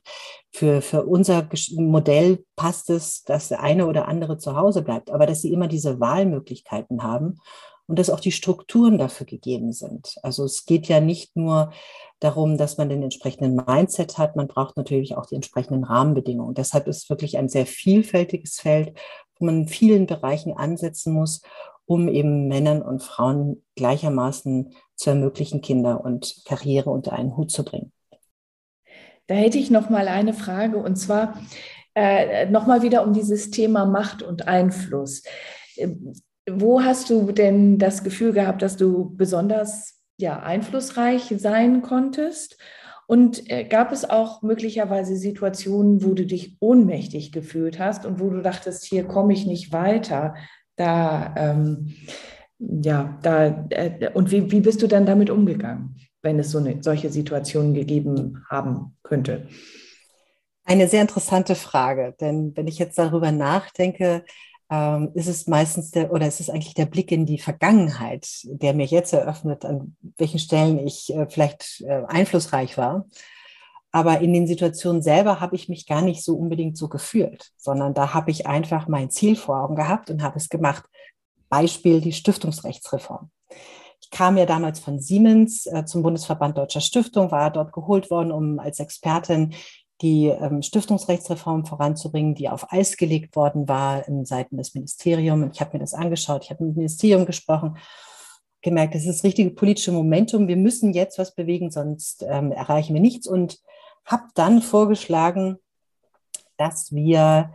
für, 0.52 0.82
für 0.82 1.06
unser 1.06 1.48
Modell 1.78 2.44
passt 2.58 2.90
es, 2.90 3.24
dass 3.24 3.48
der 3.48 3.64
eine 3.64 3.88
oder 3.88 4.10
andere 4.10 4.38
zu 4.38 4.58
Hause 4.58 4.82
bleibt, 4.82 5.10
aber 5.10 5.26
dass 5.26 5.42
sie 5.42 5.54
immer 5.54 5.70
diese 5.70 6.02
Wahlmöglichkeiten 6.02 7.02
haben 7.02 7.40
und 7.88 7.98
dass 7.98 8.10
auch 8.10 8.20
die 8.20 8.34
Strukturen 8.34 8.98
dafür 8.98 9.26
gegeben 9.26 9.72
sind. 9.72 10.16
Also 10.22 10.44
es 10.44 10.66
geht 10.66 10.88
ja 10.88 11.00
nicht 11.00 11.38
nur 11.38 11.72
darum, 12.20 12.58
dass 12.58 12.78
man 12.78 12.90
den 12.90 13.04
entsprechenden 13.04 13.56
Mindset 13.56 14.18
hat, 14.18 14.36
man 14.36 14.50
braucht 14.50 14.76
natürlich 14.76 15.16
auch 15.16 15.28
die 15.28 15.36
entsprechenden 15.36 15.86
Rahmenbedingungen. 15.86 16.56
Deshalb 16.56 16.88
ist 16.88 17.04
es 17.04 17.10
wirklich 17.10 17.38
ein 17.38 17.48
sehr 17.48 17.68
vielfältiges 17.68 18.60
Feld, 18.60 18.98
wo 19.40 19.46
man 19.46 19.62
in 19.62 19.68
vielen 19.70 20.08
Bereichen 20.08 20.52
ansetzen 20.52 21.14
muss, 21.14 21.42
um 21.88 22.08
eben 22.10 22.48
Männern 22.48 22.82
und 22.84 23.02
Frauen 23.02 23.64
gleichermaßen 23.76 24.74
zu 24.96 25.10
ermöglichen, 25.10 25.62
Kinder 25.62 26.04
und 26.04 26.42
Karriere 26.46 26.92
unter 26.92 27.14
einen 27.14 27.36
Hut 27.36 27.50
zu 27.50 27.64
bringen. 27.64 27.92
Da 29.28 29.36
hätte 29.36 29.58
ich 29.58 29.72
noch 29.72 29.90
mal 29.90 30.08
eine 30.08 30.34
Frage 30.34 30.78
und 30.78 30.98
zwar 30.98 31.40
äh, 31.96 32.46
noch 32.50 32.68
mal 32.68 32.82
wieder 32.82 33.04
um 33.04 33.14
dieses 33.14 33.50
Thema 33.50 33.86
Macht 33.86 34.22
und 34.22 34.48
Einfluss. 34.48 35.24
Ähm, 35.78 36.14
wo 36.50 36.82
hast 36.82 37.10
du 37.10 37.32
denn 37.32 37.78
das 37.78 38.04
Gefühl 38.04 38.34
gehabt, 38.34 38.62
dass 38.62 38.78
du 38.78 39.16
besonders 39.16 40.02
ja, 40.18 40.40
einflussreich 40.40 41.34
sein 41.38 41.82
konntest? 41.82 42.58
Und 43.08 43.50
äh, 43.50 43.64
gab 43.64 43.94
es 43.94 44.10
auch 44.10 44.42
möglicherweise 44.42 45.16
Situationen, 45.16 46.04
wo 46.04 46.14
du 46.14 46.26
dich 46.26 46.58
ohnmächtig 46.60 47.32
gefühlt 47.32 47.80
hast 47.80 48.06
und 48.06 48.20
wo 48.20 48.30
du 48.30 48.42
dachtest, 48.42 48.84
hier 48.84 49.06
komme 49.06 49.34
ich 49.34 49.46
nicht 49.46 49.72
weiter? 49.72 50.36
Da, 50.78 51.34
ähm, 51.36 51.96
ja, 52.60 53.20
da, 53.22 53.68
äh, 53.70 54.10
und 54.14 54.32
wie, 54.32 54.50
wie 54.52 54.62
bist 54.62 54.82
du 54.82 54.88
dann 54.88 55.06
damit 55.06 55.30
umgegangen, 55.30 55.96
wenn 56.22 56.40
es 56.40 56.52
so 56.52 56.60
eine, 56.60 56.82
solche 56.82 57.10
Situationen 57.10 57.74
gegeben 57.74 58.46
haben 58.50 58.96
könnte? 59.04 59.48
Eine 60.64 60.88
sehr 60.88 61.02
interessante 61.02 61.56
Frage, 61.56 62.16
denn 62.20 62.56
wenn 62.56 62.68
ich 62.68 62.78
jetzt 62.78 62.98
darüber 62.98 63.32
nachdenke, 63.32 64.24
ähm, 64.70 65.12
ist 65.14 65.28
es 65.28 65.48
meistens 65.48 65.92
der, 65.92 66.12
oder 66.12 66.28
ist 66.28 66.40
es 66.40 66.50
eigentlich 66.50 66.74
der 66.74 66.88
Blick 66.88 67.12
in 67.12 67.26
die 67.26 67.40
Vergangenheit, 67.40 68.28
der 68.44 68.74
mir 68.74 68.86
jetzt 68.86 69.14
eröffnet, 69.14 69.64
an 69.64 69.96
welchen 70.18 70.40
Stellen 70.40 70.86
ich 70.86 71.14
äh, 71.14 71.26
vielleicht 71.30 71.82
äh, 71.88 72.04
einflussreich 72.08 72.78
war. 72.78 73.06
Aber 73.92 74.20
in 74.20 74.34
den 74.34 74.48
Situationen 74.48 75.02
selber 75.02 75.40
habe 75.40 75.56
ich 75.56 75.70
mich 75.70 75.88
gar 75.88 76.02
nicht 76.02 76.24
so 76.24 76.36
unbedingt 76.36 76.78
so 76.78 76.90
gefühlt, 76.90 77.52
sondern 77.58 77.94
da 77.94 78.14
habe 78.14 78.32
ich 78.32 78.46
einfach 78.46 78.88
mein 78.88 79.10
Ziel 79.10 79.36
vor 79.36 79.64
Augen 79.64 79.76
gehabt 79.76 80.10
und 80.10 80.22
habe 80.22 80.38
es 80.38 80.50
gemacht. 80.50 80.84
Beispiel 81.50 82.02
die 82.02 82.12
Stiftungsrechtsreform. 82.12 83.30
Ich 84.02 84.10
kam 84.10 84.38
ja 84.38 84.46
damals 84.46 84.80
von 84.80 85.00
Siemens 85.00 85.66
äh, 85.66 85.86
zum 85.86 86.04
Bundesverband 86.04 86.58
Deutscher 86.58 86.82
Stiftung, 86.82 87.32
war 87.32 87.52
dort 87.52 87.74
geholt 87.74 88.12
worden, 88.12 88.32
um 88.32 88.60
als 88.60 88.80
Expertin 88.80 89.54
die 90.02 90.28
ähm, 90.28 90.62
Stiftungsrechtsreform 90.62 91.66
voranzubringen, 91.66 92.36
die 92.36 92.50
auf 92.50 92.72
Eis 92.72 92.98
gelegt 92.98 93.36
worden 93.36 93.68
war 93.68 94.08
in 94.08 94.26
Seiten 94.26 94.58
des 94.58 94.76
Ministeriums. 94.76 95.50
Ich 95.54 95.62
habe 95.62 95.74
mir 95.74 95.80
das 95.80 95.94
angeschaut, 95.94 96.44
ich 96.44 96.52
habe 96.52 96.64
mit 96.64 96.76
dem 96.76 96.78
Ministerium 96.78 97.26
gesprochen, 97.26 97.78
gemerkt, 98.62 98.96
das 98.96 99.02
ist 99.02 99.18
das 99.18 99.24
richtige 99.24 99.52
politische 99.52 99.92
Momentum. 99.92 100.48
Wir 100.48 100.58
müssen 100.58 100.94
jetzt 100.94 101.18
was 101.18 101.34
bewegen, 101.34 101.72
sonst 101.72 102.24
ähm, 102.28 102.52
erreichen 102.52 102.94
wir 102.94 103.02
nichts. 103.02 103.28
Und 103.28 103.60
habe 104.08 104.24
dann 104.34 104.62
vorgeschlagen, 104.64 105.60
dass 106.58 106.92
wir 106.94 107.54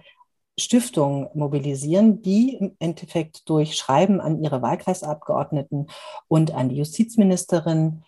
Stiftungen 0.58 1.28
mobilisieren, 1.34 2.22
die 2.22 2.54
im 2.54 2.76
Endeffekt 2.78 3.48
durch 3.48 3.74
Schreiben 3.74 4.20
an 4.20 4.42
ihre 4.42 4.62
Wahlkreisabgeordneten 4.62 5.88
und 6.28 6.52
an 6.52 6.68
die 6.68 6.76
Justizministerin 6.76 8.04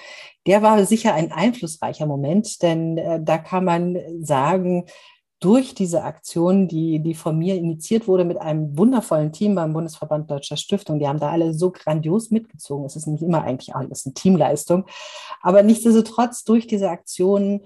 der 0.47 0.63
war 0.63 0.83
sicher 0.85 1.13
ein 1.13 1.31
einflussreicher 1.31 2.07
Moment, 2.07 2.63
denn 2.63 2.97
äh, 2.97 3.21
da 3.21 3.37
kann 3.37 3.65
man 3.65 3.99
sagen, 4.21 4.87
durch 5.41 5.73
diese 5.73 6.03
Aktion, 6.03 6.67
die, 6.67 6.99
die 6.99 7.15
von 7.15 7.35
mir 7.35 7.55
initiiert 7.55 8.07
wurde 8.07 8.25
mit 8.25 8.39
einem 8.39 8.77
wundervollen 8.77 9.33
Team 9.33 9.55
beim 9.55 9.73
Bundesverband 9.73 10.29
Deutscher 10.29 10.55
Stiftung, 10.55 10.99
die 10.99 11.07
haben 11.07 11.19
da 11.19 11.31
alle 11.31 11.55
so 11.55 11.71
grandios 11.71 12.29
mitgezogen. 12.29 12.85
Es 12.85 12.95
ist 12.95 13.07
nicht 13.07 13.23
immer 13.23 13.41
eigentlich 13.41 13.75
alles 13.75 14.05
eine 14.05 14.13
Teamleistung. 14.13 14.85
Aber 15.41 15.63
nichtsdestotrotz, 15.63 16.43
durch 16.43 16.67
diese 16.67 16.91
Aktion 16.91 17.61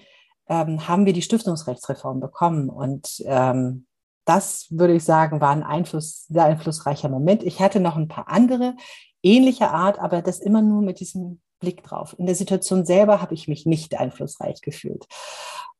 ähm, 0.47 0.87
haben 0.87 1.05
wir 1.05 1.11
die 1.11 1.21
Stiftungsrechtsreform 1.21 2.21
bekommen. 2.21 2.69
Und 2.69 3.21
ähm, 3.25 3.87
das 4.23 4.67
würde 4.69 4.95
ich 4.95 5.03
sagen, 5.03 5.41
war 5.41 5.51
ein 5.51 5.63
Einfluss, 5.63 6.27
sehr 6.27 6.45
einflussreicher 6.45 7.09
Moment. 7.09 7.43
Ich 7.43 7.59
hatte 7.59 7.81
noch 7.81 7.97
ein 7.97 8.07
paar 8.07 8.29
andere 8.29 8.75
ähnliche 9.21 9.71
Art, 9.71 9.99
aber 9.99 10.21
das 10.21 10.39
immer 10.39 10.61
nur 10.61 10.81
mit 10.81 11.01
diesem 11.01 11.41
Blick 11.65 11.83
drauf. 11.83 12.15
In 12.19 12.27
der 12.27 12.35
Situation 12.35 12.85
selber 12.85 13.21
habe 13.21 13.33
ich 13.33 13.47
mich 13.47 13.65
nicht 13.65 13.99
einflussreich 13.99 14.61
gefühlt. 14.61 15.05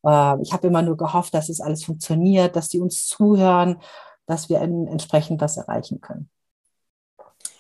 Äh, 0.04 0.42
ich 0.42 0.52
habe 0.52 0.68
immer 0.68 0.82
nur 0.82 0.98
gehofft, 0.98 1.34
dass 1.36 1.50
es 1.50 1.62
alles 1.62 1.86
funktioniert, 1.86 2.56
dass 2.56 2.70
die 2.70 2.80
uns 2.80 3.08
zuhören, 3.08 3.78
dass 4.26 4.50
wir 4.50 4.60
entsprechend 4.60 5.40
was 5.42 5.58
erreichen 5.58 6.02
können. 6.02 6.30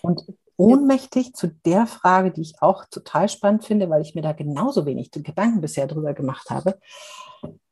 Und 0.01 0.25
ohnmächtig 0.57 1.33
zu 1.33 1.47
der 1.47 1.85
Frage, 1.85 2.31
die 2.31 2.41
ich 2.41 2.61
auch 2.61 2.85
total 2.85 3.29
spannend 3.29 3.65
finde, 3.65 3.89
weil 3.89 4.01
ich 4.01 4.15
mir 4.15 4.21
da 4.21 4.33
genauso 4.33 4.87
wenig 4.87 5.11
Gedanken 5.11 5.61
bisher 5.61 5.85
drüber 5.85 6.13
gemacht 6.13 6.49
habe, 6.49 6.79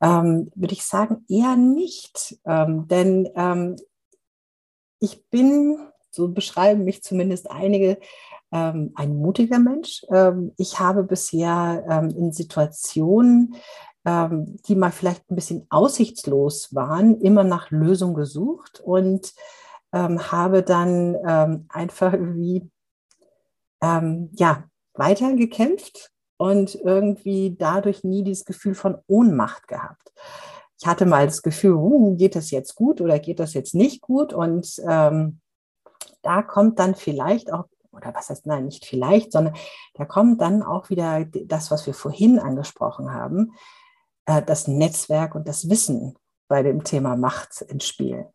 ähm, 0.02 0.52
würde 0.54 0.74
ich 0.74 0.84
sagen, 0.84 1.26
eher 1.28 1.56
nicht. 1.56 2.38
Ähm, 2.46 2.88
denn 2.88 3.30
ähm, 3.36 3.78
ich 5.00 5.26
bin, 5.30 5.78
so 6.12 6.28
beschreiben 6.28 6.84
mich 6.84 7.02
zumindest 7.02 7.50
einige, 7.50 7.98
ähm, 8.54 8.92
ein 8.96 9.16
mutiger 9.18 9.60
Mensch. 9.60 10.06
Ähm, 10.10 10.54
ich 10.58 10.80
habe 10.80 11.04
bisher 11.04 11.84
ähm, 11.90 12.10
in 12.10 12.32
Situationen, 12.32 13.56
die 14.06 14.76
mal 14.76 14.92
vielleicht 14.92 15.32
ein 15.32 15.36
bisschen 15.36 15.66
aussichtslos 15.70 16.76
waren, 16.76 17.22
immer 17.22 17.46
nach 17.46 17.72
Lösungen 17.72 18.16
gesucht 18.16 18.82
und 18.84 19.32
habe 19.94 20.62
dann 20.62 21.16
einfach 21.70 22.12
irgendwie 22.12 22.70
ja, 24.34 24.66
weitergekämpft 24.94 26.12
und 26.36 26.76
irgendwie 26.76 27.56
dadurch 27.58 28.04
nie 28.04 28.26
dieses 28.26 28.44
Gefühl 28.44 28.76
von 28.76 28.98
Ohnmacht 29.08 29.70
gehabt. 29.70 30.12
Ich 30.80 30.88
hatte 30.88 31.06
mal 31.06 31.26
das 31.26 31.42
Gefühl, 31.42 31.76
uh, 31.76 32.18
geht 32.18 32.36
das 32.36 32.52
jetzt 32.52 32.76
gut 32.76 33.00
oder 33.00 33.18
geht 33.20 33.40
das 33.40 33.54
jetzt 33.54 33.74
nicht 33.74 34.02
gut? 34.02 34.34
Und 34.34 34.82
ähm, 34.86 35.40
da 36.22 36.42
kommt 36.42 36.78
dann 36.80 36.96
vielleicht 36.96 37.54
auch, 37.54 37.66
oder 37.94 38.14
was 38.14 38.30
heißt, 38.30 38.46
nein, 38.46 38.66
nicht 38.66 38.86
vielleicht, 38.86 39.32
sondern 39.32 39.56
da 39.94 40.06
kommt 40.06 40.42
dann 40.42 40.64
auch 40.64 40.90
wieder 40.90 41.26
das, 41.26 41.72
was 41.72 41.86
wir 41.86 41.94
vorhin 41.94 42.40
angesprochen 42.40 43.14
haben, 43.14 43.54
äh, 44.26 44.42
das 44.42 44.68
Netzwerk 44.68 45.36
und 45.36 45.48
das 45.48 45.70
Wissen 45.70 46.16
bei 46.48 46.64
dem 46.64 46.84
Thema 46.84 47.16
Macht 47.16 47.62
ins 47.62 47.88
Spiel. 47.88 48.28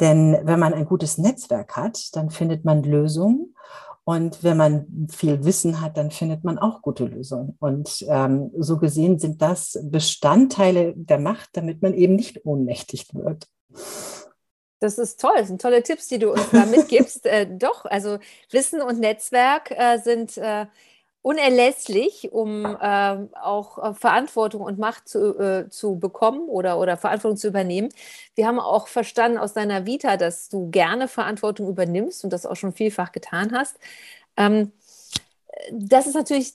Denn 0.00 0.38
wenn 0.44 0.60
man 0.60 0.74
ein 0.74 0.84
gutes 0.84 1.18
Netzwerk 1.18 1.76
hat, 1.76 2.14
dann 2.14 2.30
findet 2.30 2.64
man 2.64 2.82
Lösungen 2.84 3.54
und 4.08 4.42
wenn 4.42 4.56
man 4.56 5.06
viel 5.10 5.44
Wissen 5.44 5.82
hat, 5.82 5.98
dann 5.98 6.10
findet 6.10 6.42
man 6.42 6.58
auch 6.58 6.80
gute 6.80 7.04
Lösungen. 7.04 7.56
Und 7.60 8.06
ähm, 8.08 8.50
so 8.56 8.78
gesehen 8.78 9.18
sind 9.18 9.42
das 9.42 9.78
Bestandteile 9.82 10.94
der 10.96 11.18
Macht, 11.18 11.50
damit 11.52 11.82
man 11.82 11.92
eben 11.92 12.16
nicht 12.16 12.46
ohnmächtig 12.46 13.08
wird. 13.12 13.48
Das 14.80 14.98
ist 14.98 15.20
toll, 15.20 15.34
das 15.36 15.48
sind 15.48 15.60
tolle 15.60 15.82
Tipps, 15.82 16.08
die 16.08 16.18
du 16.18 16.32
uns 16.32 16.50
da 16.50 16.64
mitgibst. 16.66 17.26
äh, 17.26 17.46
doch, 17.50 17.84
also 17.84 18.18
Wissen 18.50 18.80
und 18.80 19.00
Netzwerk 19.00 19.70
äh, 19.72 19.98
sind 19.98 20.36
äh, 20.36 20.66
unerlässlich, 21.22 22.32
um 22.32 22.64
äh, 22.64 23.16
auch 23.42 23.78
äh, 23.78 23.94
Verantwortung 23.94 24.62
und 24.62 24.78
Macht 24.78 25.08
zu, 25.08 25.38
äh, 25.38 25.68
zu 25.68 25.98
bekommen 25.98 26.48
oder, 26.48 26.78
oder 26.78 26.96
Verantwortung 26.96 27.36
zu 27.36 27.48
übernehmen. 27.48 27.88
Wir 28.34 28.46
haben 28.46 28.60
auch 28.60 28.88
verstanden 28.88 29.38
aus 29.38 29.52
deiner 29.52 29.84
Vita, 29.84 30.16
dass 30.16 30.48
du 30.48 30.70
gerne 30.70 31.08
Verantwortung 31.08 31.68
übernimmst 31.68 32.24
und 32.24 32.32
das 32.32 32.46
auch 32.46 32.56
schon 32.56 32.72
vielfach 32.72 33.12
getan 33.12 33.52
hast. 33.52 33.78
Ähm, 34.36 34.72
das 35.72 36.06
ist 36.06 36.14
natürlich 36.14 36.54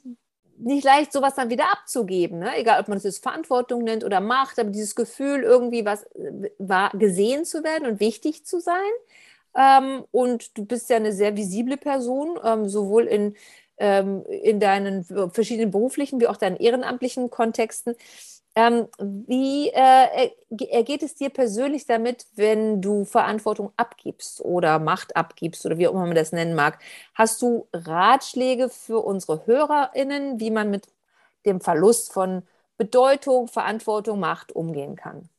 nicht 0.58 0.84
leicht, 0.84 1.12
sowas 1.12 1.36
dann 1.36 1.50
wieder 1.50 1.72
abzugeben, 1.72 2.40
ne? 2.40 2.58
egal 2.58 2.80
ob 2.80 2.88
man 2.88 2.98
es 2.98 3.04
jetzt 3.04 3.24
Verantwortung 3.24 3.84
nennt 3.84 4.04
oder 4.04 4.20
Macht, 4.20 4.60
aber 4.60 4.70
dieses 4.70 4.96
Gefühl, 4.96 5.44
irgendwie 5.44 5.86
was 5.86 6.04
äh, 6.16 6.50
war, 6.58 6.92
gesehen 6.92 7.46
zu 7.46 7.64
werden 7.64 7.88
und 7.88 8.00
wichtig 8.00 8.46
zu 8.46 8.60
sein. 8.60 8.92
Ähm, 9.56 10.04
und 10.12 10.58
du 10.58 10.66
bist 10.66 10.90
ja 10.90 10.98
eine 10.98 11.14
sehr 11.14 11.36
visible 11.38 11.78
Person, 11.78 12.40
ähm, 12.44 12.68
sowohl 12.70 13.06
in 13.06 13.36
ähm, 13.78 14.24
in 14.28 14.60
deinen 14.60 15.04
verschiedenen 15.32 15.72
beruflichen 15.72 16.22
wie 16.22 16.28
auch 16.28 16.38
deinen 16.38 16.58
ehrenamtlichen 16.58 17.30
Kontexten. 17.30 17.96
Ähm, 18.56 18.88
wie 19.00 19.70
äh, 19.70 20.30
ergeht 20.70 21.02
es 21.02 21.16
dir 21.16 21.30
persönlich 21.30 21.88
damit, 21.88 22.28
wenn 22.36 22.82
du 22.82 23.04
Verantwortung 23.04 23.72
abgibst 23.78 24.42
oder 24.42 24.78
Macht 24.78 25.16
abgibst 25.16 25.66
oder 25.66 25.80
wie 25.80 25.88
auch 25.88 25.94
immer 25.94 26.06
man 26.06 26.16
das 26.16 26.32
nennen 26.32 26.54
mag? 26.54 26.78
Hast 27.16 27.42
du 27.42 27.68
Ratschläge 27.74 28.70
für 28.70 29.00
unsere 29.00 29.48
HörerInnen, 29.48 30.40
wie 30.40 30.52
man 30.52 30.70
mit 30.70 30.88
dem 31.48 31.62
Verlust 31.62 32.14
von 32.14 32.44
Bedeutung, 32.78 33.48
Verantwortung, 33.48 34.20
Macht 34.20 34.52
umgehen 34.52 34.96
kann? 34.96 35.30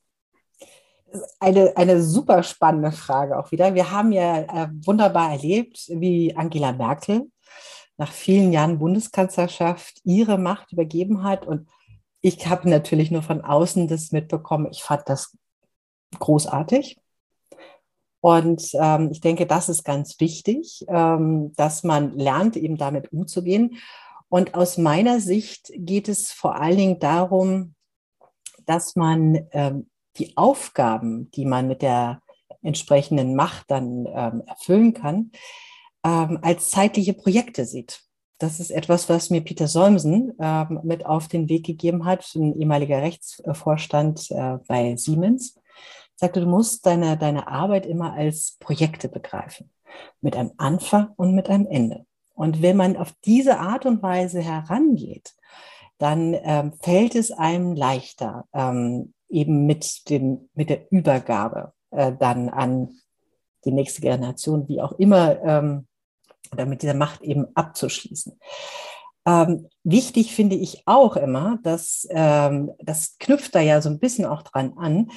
Eine, 1.38 1.77
eine 1.77 2.03
super 2.03 2.42
spannende 2.42 2.90
Frage 2.90 3.38
auch 3.38 3.53
wieder. 3.53 3.74
Wir 3.74 3.92
haben 3.92 4.11
ja 4.11 4.40
äh, 4.40 4.68
wunderbar 4.85 5.31
erlebt, 5.31 5.85
wie 5.88 6.35
Angela 6.35 6.72
Merkel 6.72 7.31
nach 7.96 8.11
vielen 8.11 8.53
Jahren 8.53 8.81
Bundeskanzlerschaft 8.81 10.00
ihre 10.03 10.37
Macht 10.37 10.72
übergeben 10.72 11.22
hat. 11.22 11.46
Und 11.46 11.68
ich 12.25 12.47
habe 12.47 12.71
natürlich 12.71 13.11
nur 13.11 13.21
von 13.23 13.43
außen 13.43 13.87
das 13.87 14.11
mitbekommen. 14.11 14.69
Ich 14.71 14.83
fand 14.83 15.03
das 15.11 15.37
großartig. 16.19 16.99
Und 18.23 18.71
ähm, 18.81 19.11
ich 19.13 19.21
denke, 19.21 19.45
das 19.45 19.69
ist 19.69 19.85
ganz 19.85 20.19
wichtig, 20.21 20.87
ähm, 20.89 21.53
dass 21.57 21.85
man 21.85 22.17
lernt, 22.17 22.57
eben 22.57 22.79
damit 22.79 23.13
umzugehen. 23.13 23.77
Und 24.31 24.55
aus 24.55 24.79
meiner 24.79 25.21
Sicht 25.21 25.71
geht 25.75 26.09
es 26.09 26.33
vor 26.33 26.57
allen 26.57 26.79
Dingen 26.79 26.99
darum, 26.99 27.75
dass 28.65 28.97
man 28.97 29.47
ähm, 29.51 29.91
die 30.17 30.35
Aufgaben, 30.39 31.31
die 31.33 31.45
man 31.45 31.69
mit 31.69 31.83
der 31.83 32.23
entsprechenden 32.63 33.35
Macht 33.37 33.71
dann 33.71 34.07
ähm, 34.07 34.43
erfüllen 34.47 34.95
kann, 34.95 35.31
ähm, 36.03 36.39
als 36.41 36.71
zeitliche 36.71 37.13
Projekte 37.13 37.67
sieht. 37.67 38.01
Das 38.38 38.59
ist 38.59 38.70
etwas, 38.70 39.09
was 39.09 39.31
mir 39.31 39.42
Peter 39.42 39.68
Solmsen 39.68 40.33
ähm, 40.40 40.81
mit 40.83 41.07
auf 41.07 41.29
den 41.29 41.49
Weg 41.49 41.64
gegeben 41.66 42.05
hat, 42.05 42.29
ein 42.35 42.59
ehemaliger 42.59 43.01
Rechtsvorstand 43.01 44.31
äh, 44.31 44.59
bei 44.66 44.97
Siemens. 44.97 45.61
Sagte, 46.16 46.40
du 46.40 46.47
musst 46.47 46.85
deine, 46.87 47.16
deine 47.16 47.49
Arbeit 47.49 47.87
immer 47.87 48.12
als 48.12 48.57
Projekte 48.61 49.09
begreifen. 49.09 49.70
Mit 50.20 50.37
einem 50.37 50.53
Anfang 50.57 51.09
und 51.16 51.35
mit 51.35 51.49
einem 51.49 51.66
Ende. 51.66 52.07
Und 52.35 52.62
wenn 52.62 52.77
man 52.77 52.97
auf 52.97 53.12
diese 53.25 53.59
Art 53.59 53.87
und 53.87 54.03
Weise 54.03 54.40
herangeht, 54.40 55.35
dann 55.99 56.35
ähm, 56.42 56.73
fällt 56.81 57.14
es 57.14 57.31
einem 57.31 57.75
leichter, 57.75 58.47
ähm, 58.53 59.14
eben 59.29 59.66
mit, 59.66 60.09
dem, 60.11 60.49
mit 60.55 60.70
der 60.70 60.90
Übergabe 60.90 61.73
äh, 61.90 62.12
dann 62.18 62.49
an 62.49 62.90
die 63.64 63.73
nächste 63.73 64.01
Generation, 64.01 64.68
wie 64.68 64.83
auch 64.83 64.92
immer, 64.99 65.40
ähm, 65.42 65.87
oder 66.52 66.66
mit 66.66 66.83
dieser 66.83 66.94
Macht 66.94 67.22
eben 67.22 67.46
abzuschließen. 67.54 68.38
Ähm, 69.26 69.68
wichtig 69.85 70.35
finde 70.35 70.57
ich 70.57 70.83
auch 70.85 71.16
immer, 71.16 71.59
dass 71.62 72.07
ähm, 72.11 72.72
das 72.78 73.16
knüpft 73.18 73.54
da 73.54 73.61
ja 73.61 73.80
so 73.80 73.88
ein 73.88 73.98
bisschen 73.98 74.26
auch 74.26 74.42
dran 74.42 74.74
an, 74.76 75.11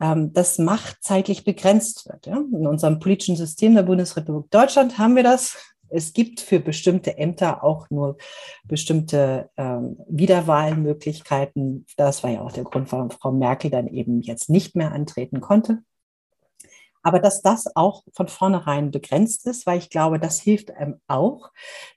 ähm, 0.00 0.32
dass 0.34 0.58
Macht 0.58 0.98
zeitlich 1.00 1.44
begrenzt 1.44 2.06
wird. 2.06 2.26
Ja? 2.26 2.36
In 2.36 2.66
unserem 2.66 2.98
politischen 2.98 3.36
System 3.36 3.74
der 3.74 3.84
Bundesrepublik 3.84 4.50
Deutschland 4.50 4.98
haben 4.98 5.16
wir 5.16 5.22
das. 5.22 5.56
Es 5.88 6.12
gibt 6.12 6.40
für 6.40 6.60
bestimmte 6.60 7.16
Ämter 7.16 7.64
auch 7.64 7.88
nur 7.88 8.18
bestimmte 8.64 9.48
ähm, 9.56 9.96
Wiederwahlmöglichkeiten. 10.08 11.86
Das 11.96 12.22
war 12.22 12.30
ja 12.30 12.40
auch 12.40 12.52
der 12.52 12.64
Grund, 12.64 12.90
warum 12.92 13.10
Frau 13.10 13.32
Merkel 13.32 13.70
dann 13.70 13.86
eben 13.86 14.20
jetzt 14.20 14.50
nicht 14.50 14.76
mehr 14.76 14.92
antreten 14.92 15.40
konnte 15.40 15.82
aber 17.04 17.20
dass 17.20 17.42
das 17.42 17.76
auch 17.76 18.02
von 18.12 18.26
vornherein 18.26 18.90
begrenzt 18.90 19.46
ist, 19.46 19.66
weil 19.66 19.78
ich 19.78 19.90
glaube, 19.90 20.18
das 20.18 20.40
hilft 20.40 20.72
einem 20.72 21.00
auch, 21.06 21.50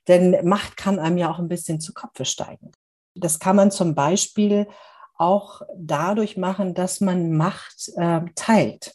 denn 0.06 0.36
Macht 0.46 0.76
kann 0.76 0.98
einem 0.98 1.18
ja 1.18 1.30
auch 1.30 1.38
ein 1.38 1.48
bisschen 1.48 1.80
zu 1.80 1.92
Kopfe 1.92 2.24
steigen. 2.24 2.70
Das 3.14 3.40
kann 3.40 3.56
man 3.56 3.70
zum 3.70 3.94
Beispiel 3.94 4.68
auch 5.16 5.62
dadurch 5.76 6.36
machen, 6.36 6.74
dass 6.74 7.00
man 7.00 7.32
Macht 7.32 7.90
äh, 7.96 8.20
teilt. 8.36 8.94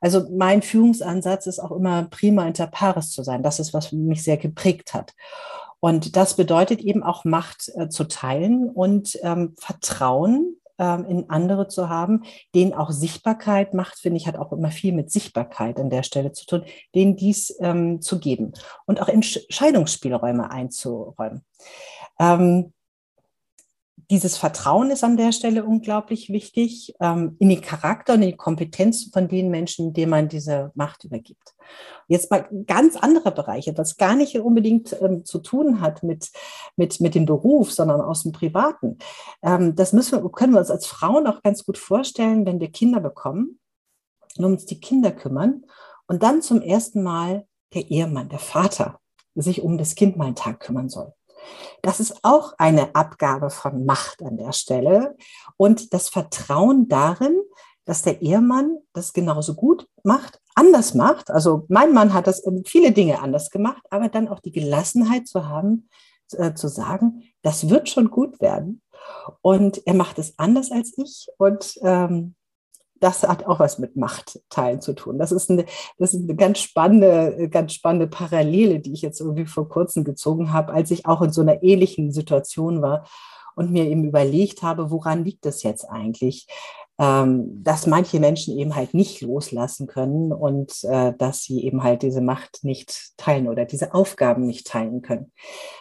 Also 0.00 0.26
mein 0.30 0.62
Führungsansatz 0.62 1.46
ist 1.46 1.60
auch 1.60 1.72
immer 1.72 2.04
prima 2.10 2.46
inter 2.46 2.66
pares 2.66 3.10
zu 3.10 3.22
sein. 3.22 3.42
Das 3.42 3.58
ist, 3.58 3.72
was 3.72 3.92
mich 3.92 4.22
sehr 4.22 4.36
geprägt 4.36 4.92
hat. 4.92 5.14
Und 5.80 6.16
das 6.16 6.36
bedeutet 6.36 6.80
eben 6.80 7.02
auch 7.02 7.24
Macht 7.24 7.70
äh, 7.76 7.88
zu 7.88 8.04
teilen 8.04 8.68
und 8.68 9.18
ähm, 9.22 9.54
Vertrauen 9.58 10.56
ähm, 10.78 11.04
in 11.06 11.30
andere 11.30 11.68
zu 11.68 11.88
haben, 11.88 12.22
denen 12.54 12.74
auch 12.74 12.90
Sichtbarkeit 12.90 13.74
macht, 13.74 13.98
finde 13.98 14.18
ich, 14.18 14.26
hat 14.26 14.36
auch 14.36 14.52
immer 14.52 14.70
viel 14.70 14.92
mit 14.92 15.10
Sichtbarkeit 15.10 15.78
an 15.78 15.90
der 15.90 16.02
Stelle 16.02 16.32
zu 16.32 16.46
tun, 16.46 16.64
denen 16.94 17.16
dies 17.16 17.56
ähm, 17.60 18.00
zu 18.00 18.18
geben 18.18 18.52
und 18.86 19.00
auch 19.00 19.08
Entscheidungsspielräume 19.08 20.50
einzuräumen. 20.50 21.44
Ähm, 22.18 22.72
dieses 24.10 24.36
Vertrauen 24.36 24.90
ist 24.90 25.02
an 25.02 25.16
der 25.16 25.32
Stelle 25.32 25.64
unglaublich 25.64 26.30
wichtig 26.30 26.94
ähm, 27.00 27.36
in 27.38 27.48
den 27.48 27.60
Charakter 27.60 28.14
und 28.14 28.22
in 28.22 28.30
die 28.30 28.36
Kompetenz 28.36 29.10
von 29.12 29.28
den 29.28 29.50
Menschen, 29.50 29.92
denen 29.92 30.10
man 30.10 30.28
diese 30.28 30.70
Macht 30.74 31.04
übergibt. 31.04 31.54
Jetzt 32.06 32.30
mal 32.30 32.48
ganz 32.66 32.96
andere 32.96 33.32
Bereiche, 33.32 33.76
was 33.76 33.96
gar 33.96 34.14
nicht 34.14 34.38
unbedingt 34.38 34.96
ähm, 35.00 35.24
zu 35.24 35.38
tun 35.38 35.80
hat 35.80 36.02
mit, 36.02 36.30
mit, 36.76 37.00
mit 37.00 37.14
dem 37.14 37.26
Beruf, 37.26 37.72
sondern 37.72 38.00
aus 38.00 38.22
dem 38.22 38.32
Privaten. 38.32 38.98
Ähm, 39.42 39.74
das 39.74 39.92
müssen 39.92 40.22
wir, 40.22 40.30
können 40.30 40.52
wir 40.52 40.60
uns 40.60 40.70
als 40.70 40.86
Frauen 40.86 41.26
auch 41.26 41.42
ganz 41.42 41.64
gut 41.64 41.78
vorstellen, 41.78 42.46
wenn 42.46 42.60
wir 42.60 42.70
Kinder 42.70 43.00
bekommen 43.00 43.58
und 44.38 44.44
uns 44.44 44.66
die 44.66 44.80
Kinder 44.80 45.10
kümmern 45.10 45.64
und 46.06 46.22
dann 46.22 46.42
zum 46.42 46.62
ersten 46.62 47.02
Mal 47.02 47.46
der 47.74 47.90
Ehemann, 47.90 48.28
der 48.28 48.38
Vater, 48.38 49.00
sich 49.34 49.62
um 49.62 49.78
das 49.78 49.96
Kind 49.96 50.16
mal 50.16 50.26
einen 50.26 50.36
Tag 50.36 50.60
kümmern 50.60 50.88
soll. 50.88 51.12
Das 51.82 52.00
ist 52.00 52.24
auch 52.24 52.54
eine 52.58 52.94
Abgabe 52.94 53.50
von 53.50 53.84
Macht 53.84 54.22
an 54.22 54.36
der 54.36 54.52
Stelle 54.52 55.16
und 55.56 55.92
das 55.92 56.08
Vertrauen 56.08 56.88
darin, 56.88 57.36
dass 57.84 58.02
der 58.02 58.20
Ehemann 58.20 58.78
das 58.92 59.12
genauso 59.12 59.54
gut 59.54 59.86
macht, 60.02 60.40
anders 60.54 60.94
macht. 60.94 61.30
Also 61.30 61.64
mein 61.68 61.92
Mann 61.92 62.12
hat 62.12 62.26
das 62.26 62.42
viele 62.64 62.92
Dinge 62.92 63.20
anders 63.20 63.50
gemacht, 63.50 63.82
aber 63.90 64.08
dann 64.08 64.28
auch 64.28 64.40
die 64.40 64.52
Gelassenheit 64.52 65.28
zu 65.28 65.48
haben, 65.48 65.88
äh, 66.32 66.54
zu 66.54 66.68
sagen, 66.68 67.22
das 67.42 67.68
wird 67.68 67.88
schon 67.88 68.10
gut 68.10 68.40
werden. 68.40 68.82
Und 69.40 69.86
er 69.86 69.94
macht 69.94 70.18
es 70.18 70.36
anders 70.38 70.72
als 70.72 70.98
ich 70.98 71.28
und 71.38 71.78
ähm, 71.82 72.34
das 73.00 73.22
hat 73.22 73.46
auch 73.46 73.60
was 73.60 73.78
mit 73.78 73.96
Machtteilen 73.96 74.80
zu 74.80 74.94
tun. 74.94 75.18
Das 75.18 75.32
ist 75.32 75.50
eine, 75.50 75.64
das 75.98 76.14
ist 76.14 76.24
eine 76.24 76.36
ganz 76.36 76.60
spannende, 76.60 77.48
ganz 77.50 77.74
spannende 77.74 78.06
Parallele, 78.06 78.80
die 78.80 78.92
ich 78.92 79.02
jetzt 79.02 79.20
irgendwie 79.20 79.46
vor 79.46 79.68
kurzem 79.68 80.04
gezogen 80.04 80.52
habe, 80.52 80.72
als 80.72 80.90
ich 80.90 81.06
auch 81.06 81.22
in 81.22 81.32
so 81.32 81.42
einer 81.42 81.62
ähnlichen 81.62 82.12
Situation 82.12 82.82
war 82.82 83.06
und 83.54 83.72
mir 83.72 83.86
eben 83.86 84.04
überlegt 84.04 84.62
habe, 84.62 84.90
woran 84.90 85.24
liegt 85.24 85.44
das 85.44 85.62
jetzt 85.62 85.84
eigentlich? 85.84 86.46
Ähm, 86.98 87.62
dass 87.62 87.86
manche 87.86 88.18
Menschen 88.20 88.58
eben 88.58 88.74
halt 88.74 88.94
nicht 88.94 89.20
loslassen 89.20 89.86
können 89.86 90.32
und 90.32 90.82
äh, 90.84 91.12
dass 91.18 91.42
sie 91.42 91.62
eben 91.62 91.82
halt 91.82 92.00
diese 92.00 92.22
Macht 92.22 92.60
nicht 92.62 93.12
teilen 93.18 93.48
oder 93.48 93.66
diese 93.66 93.92
Aufgaben 93.92 94.46
nicht 94.46 94.66
teilen 94.66 95.02
können. 95.02 95.30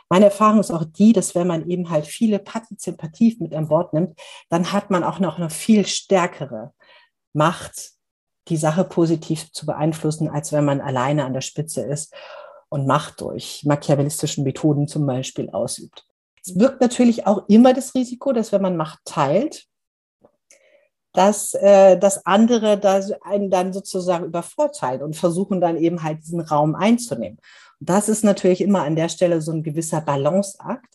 Meine 0.10 0.26
Erfahrung 0.26 0.60
ist 0.60 0.72
auch 0.72 0.84
die, 0.84 1.14
dass 1.14 1.34
wenn 1.34 1.48
man 1.48 1.70
eben 1.70 1.90
halt 1.90 2.06
viele 2.06 2.40
partizipativ 2.40 3.40
mit 3.40 3.54
an 3.54 3.70
Bord 3.70 3.94
nimmt, 3.94 4.20
dann 4.50 4.74
hat 4.74 4.92
man 4.92 5.06
auch 5.06 5.20
noch 5.20 5.38
eine 5.38 5.50
viel 5.50 5.86
stärkere 5.86 6.74
Macht, 7.36 7.92
die 8.48 8.58
Sache 8.58 8.84
positiv 8.84 9.52
zu 9.52 9.66
beeinflussen, 9.66 10.30
als 10.30 10.52
wenn 10.52 10.66
man 10.66 10.82
alleine 10.82 11.26
an 11.26 11.34
der 11.34 11.42
Spitze 11.42 11.82
ist 11.82 12.14
und 12.70 12.88
Macht 12.88 13.22
durch 13.22 13.64
machiavellistischen 13.66 14.44
Methoden 14.44 14.88
zum 14.88 15.06
Beispiel 15.06 15.50
ausübt. 15.50 16.06
Es 16.46 16.56
birgt 16.56 16.82
natürlich 16.82 17.26
auch 17.26 17.48
immer 17.48 17.74
das 17.74 17.96
Risiko, 17.96 18.32
dass 18.34 18.52
wenn 18.52 18.62
man 18.62 18.78
Macht 18.78 19.00
teilt, 19.06 19.66
dass, 21.14 21.54
äh, 21.56 21.98
dass 21.98 22.26
andere 22.26 22.78
da 22.78 23.02
einen 23.22 23.50
dann 23.50 23.74
sozusagen 23.74 24.26
übervorteilen 24.26 25.02
und 25.02 25.16
versuchen 25.16 25.62
dann 25.62 25.78
eben 25.78 26.04
halt 26.04 26.20
diesen 26.24 26.42
Raum 26.42 26.76
einzunehmen. 26.76 27.40
Und 27.80 27.90
das 27.90 28.10
ist 28.10 28.24
natürlich 28.24 28.62
immer 28.62 28.84
an 28.84 28.96
der 28.96 29.10
Stelle 29.10 29.42
so 29.42 29.52
ein 29.52 29.64
gewisser 29.64 30.02
Balanceakt 30.02 30.94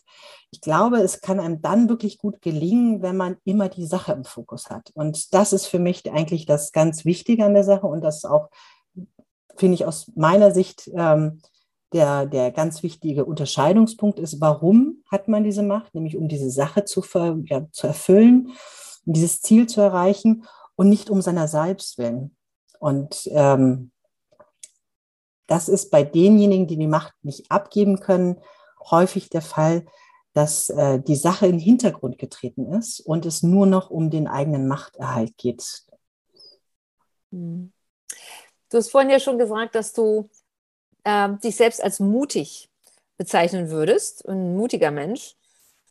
ich 0.51 0.59
glaube, 0.59 0.97
es 0.97 1.21
kann 1.21 1.39
einem 1.39 1.61
dann 1.61 1.87
wirklich 1.87 2.17
gut 2.17 2.41
gelingen, 2.41 3.01
wenn 3.01 3.15
man 3.15 3.37
immer 3.45 3.69
die 3.69 3.85
Sache 3.85 4.11
im 4.11 4.25
Fokus 4.25 4.69
hat. 4.69 4.91
Und 4.93 5.33
das 5.33 5.53
ist 5.53 5.65
für 5.65 5.79
mich 5.79 6.11
eigentlich 6.11 6.45
das 6.45 6.73
ganz 6.73 7.05
Wichtige 7.05 7.45
an 7.45 7.53
der 7.53 7.63
Sache 7.63 7.87
und 7.87 8.01
das 8.01 8.25
auch, 8.25 8.49
finde 9.55 9.75
ich 9.75 9.85
aus 9.85 10.11
meiner 10.15 10.51
Sicht, 10.51 10.91
ähm, 10.93 11.41
der, 11.93 12.25
der 12.25 12.51
ganz 12.51 12.83
wichtige 12.83 13.25
Unterscheidungspunkt 13.25 14.19
ist, 14.19 14.39
warum 14.39 15.03
hat 15.09 15.27
man 15.27 15.43
diese 15.43 15.63
Macht, 15.63 15.93
nämlich 15.93 16.17
um 16.17 16.27
diese 16.27 16.49
Sache 16.49 16.85
zu, 16.85 17.03
ja, 17.45 17.67
zu 17.71 17.87
erfüllen, 17.87 18.51
um 19.05 19.13
dieses 19.13 19.41
Ziel 19.41 19.67
zu 19.67 19.81
erreichen 19.81 20.45
und 20.75 20.89
nicht 20.89 21.09
um 21.09 21.21
seiner 21.21 21.47
selbst 21.47 21.97
willen. 21.97 22.35
Und 22.79 23.29
ähm, 23.31 23.91
das 25.47 25.69
ist 25.69 25.91
bei 25.91 26.03
denjenigen, 26.03 26.67
die 26.67 26.77
die 26.77 26.87
Macht 26.87 27.13
nicht 27.23 27.51
abgeben 27.51 27.99
können, 27.99 28.37
häufig 28.89 29.29
der 29.29 29.41
Fall, 29.41 29.85
dass 30.33 30.69
äh, 30.69 30.99
die 30.99 31.15
Sache 31.15 31.45
in 31.45 31.53
den 31.53 31.59
Hintergrund 31.59 32.17
getreten 32.17 32.71
ist 32.73 32.99
und 33.01 33.25
es 33.25 33.43
nur 33.43 33.65
noch 33.65 33.89
um 33.89 34.09
den 34.09 34.27
eigenen 34.27 34.67
Machterhalt 34.67 35.37
geht. 35.37 35.83
Hm. 37.31 37.71
Du 38.69 38.77
hast 38.77 38.89
vorhin 38.89 39.09
ja 39.09 39.19
schon 39.19 39.37
gesagt, 39.37 39.75
dass 39.75 39.93
du 39.93 40.29
äh, 41.03 41.29
dich 41.43 41.55
selbst 41.55 41.83
als 41.83 41.99
mutig 41.99 42.69
bezeichnen 43.17 43.69
würdest, 43.69 44.27
ein 44.27 44.55
mutiger 44.55 44.91
Mensch. 44.91 45.35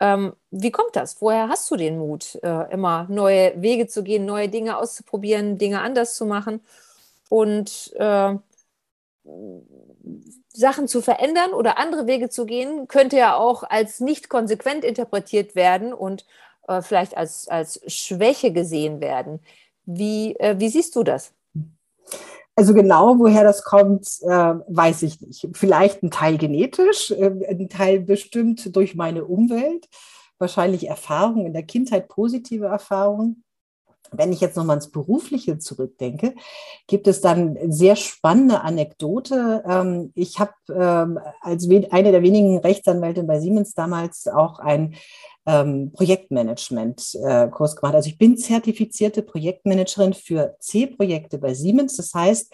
Ähm, 0.00 0.32
wie 0.50 0.70
kommt 0.70 0.96
das? 0.96 1.20
Woher 1.20 1.48
hast 1.48 1.70
du 1.70 1.76
den 1.76 1.98
Mut, 1.98 2.38
äh, 2.42 2.72
immer 2.72 3.06
neue 3.10 3.60
Wege 3.60 3.86
zu 3.86 4.02
gehen, 4.02 4.24
neue 4.24 4.48
Dinge 4.48 4.78
auszuprobieren, 4.78 5.58
Dinge 5.58 5.82
anders 5.82 6.14
zu 6.14 6.24
machen? 6.24 6.62
Und 7.28 7.92
äh, 7.96 8.34
Sachen 10.48 10.88
zu 10.88 11.02
verändern 11.02 11.52
oder 11.52 11.78
andere 11.78 12.06
Wege 12.06 12.28
zu 12.28 12.46
gehen, 12.46 12.88
könnte 12.88 13.16
ja 13.16 13.36
auch 13.36 13.62
als 13.62 14.00
nicht 14.00 14.28
konsequent 14.28 14.84
interpretiert 14.84 15.54
werden 15.54 15.92
und 15.92 16.26
äh, 16.68 16.82
vielleicht 16.82 17.16
als, 17.16 17.48
als 17.48 17.80
Schwäche 17.86 18.52
gesehen 18.52 19.00
werden. 19.00 19.40
Wie, 19.84 20.36
äh, 20.36 20.58
wie 20.58 20.68
siehst 20.68 20.96
du 20.96 21.02
das? 21.02 21.32
Also 22.56 22.74
genau, 22.74 23.18
woher 23.18 23.44
das 23.44 23.64
kommt, 23.64 24.06
äh, 24.22 24.28
weiß 24.28 25.02
ich 25.02 25.20
nicht. 25.20 25.48
Vielleicht 25.52 26.02
ein 26.02 26.10
Teil 26.10 26.36
genetisch, 26.36 27.10
äh, 27.10 27.32
ein 27.48 27.68
Teil 27.68 28.00
bestimmt 28.00 28.74
durch 28.76 28.94
meine 28.94 29.24
Umwelt, 29.24 29.88
wahrscheinlich 30.38 30.88
Erfahrungen 30.88 31.46
in 31.46 31.52
der 31.52 31.62
Kindheit, 31.62 32.08
positive 32.08 32.66
Erfahrungen 32.66 33.44
wenn 34.12 34.32
ich 34.32 34.40
jetzt 34.40 34.56
nochmal 34.56 34.76
ins 34.76 34.90
Berufliche 34.90 35.58
zurückdenke, 35.58 36.34
gibt 36.86 37.06
es 37.06 37.20
dann 37.20 37.58
sehr 37.70 37.96
spannende 37.96 38.62
Anekdote. 38.62 39.62
Ähm, 39.66 40.12
ich 40.14 40.38
habe 40.38 40.52
ähm, 40.68 41.18
als 41.40 41.68
eine 41.90 42.12
der 42.12 42.22
wenigen 42.22 42.58
Rechtsanwältinnen 42.58 43.26
bei 43.26 43.40
Siemens 43.40 43.74
damals 43.74 44.26
auch 44.28 44.58
ein 44.58 44.94
ähm, 45.46 45.92
Projektmanagement-Kurs 45.92 47.76
gemacht. 47.76 47.94
Also 47.94 48.08
ich 48.08 48.18
bin 48.18 48.36
zertifizierte 48.36 49.22
Projektmanagerin 49.22 50.14
für 50.14 50.56
C-Projekte 50.60 51.38
bei 51.38 51.54
Siemens. 51.54 51.96
Das 51.96 52.14
heißt, 52.14 52.52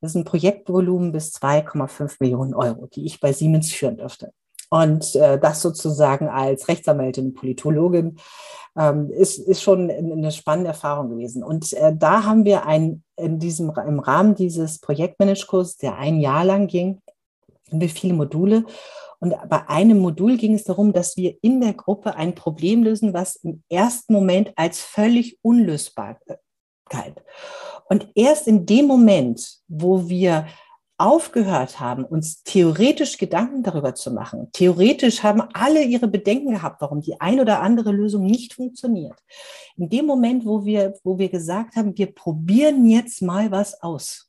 das 0.00 0.12
ist 0.12 0.16
ein 0.16 0.24
Projektvolumen 0.24 1.12
bis 1.12 1.34
2,5 1.34 2.16
Millionen 2.20 2.54
Euro, 2.54 2.86
die 2.86 3.04
ich 3.04 3.20
bei 3.20 3.32
Siemens 3.32 3.72
führen 3.72 3.96
dürfte. 3.96 4.32
Und 4.70 5.14
äh, 5.14 5.38
das 5.38 5.62
sozusagen 5.62 6.28
als 6.28 6.68
Rechtsanwältin, 6.68 7.34
Politologin 7.34 8.18
ähm, 8.76 9.10
ist, 9.10 9.38
ist 9.38 9.62
schon 9.62 9.90
eine 9.90 10.30
spannende 10.30 10.68
Erfahrung 10.68 11.10
gewesen. 11.10 11.42
Und 11.42 11.72
äh, 11.72 11.94
da 11.96 12.24
haben 12.24 12.44
wir 12.44 12.66
ein, 12.66 13.02
in 13.16 13.38
diesem, 13.38 13.70
im 13.70 13.98
Rahmen 13.98 14.34
dieses 14.34 14.78
Projektmanagekurs, 14.80 15.78
der 15.78 15.96
ein 15.96 16.20
Jahr 16.20 16.44
lang 16.44 16.66
ging, 16.66 17.00
haben 17.70 17.80
wir 17.80 17.88
viele 17.88 18.14
Module. 18.14 18.64
Und 19.20 19.34
bei 19.48 19.68
einem 19.68 19.98
Modul 19.98 20.36
ging 20.36 20.54
es 20.54 20.64
darum, 20.64 20.92
dass 20.92 21.16
wir 21.16 21.36
in 21.42 21.60
der 21.60 21.74
Gruppe 21.74 22.14
ein 22.14 22.34
Problem 22.34 22.84
lösen, 22.84 23.14
was 23.14 23.36
im 23.36 23.62
ersten 23.68 24.12
Moment 24.12 24.52
als 24.54 24.80
völlig 24.80 25.38
unlösbar 25.42 26.18
galt. 26.88 27.22
Und 27.88 28.08
erst 28.14 28.46
in 28.46 28.64
dem 28.64 28.86
Moment, 28.86 29.58
wo 29.66 30.08
wir 30.08 30.46
aufgehört 30.98 31.78
haben, 31.78 32.04
uns 32.04 32.42
theoretisch 32.42 33.18
Gedanken 33.18 33.62
darüber 33.62 33.94
zu 33.94 34.10
machen, 34.10 34.48
theoretisch 34.52 35.22
haben 35.22 35.42
alle 35.54 35.84
ihre 35.84 36.08
Bedenken 36.08 36.50
gehabt, 36.50 36.80
warum 36.80 37.00
die 37.00 37.20
ein 37.20 37.40
oder 37.40 37.62
andere 37.62 37.92
Lösung 37.92 38.26
nicht 38.26 38.54
funktioniert. 38.54 39.16
In 39.76 39.88
dem 39.88 40.06
Moment, 40.06 40.44
wo 40.44 40.64
wir, 40.64 40.94
wo 41.04 41.18
wir 41.18 41.28
gesagt 41.28 41.76
haben, 41.76 41.96
wir 41.96 42.12
probieren 42.12 42.84
jetzt 42.86 43.22
mal 43.22 43.50
was 43.52 43.80
aus. 43.80 44.28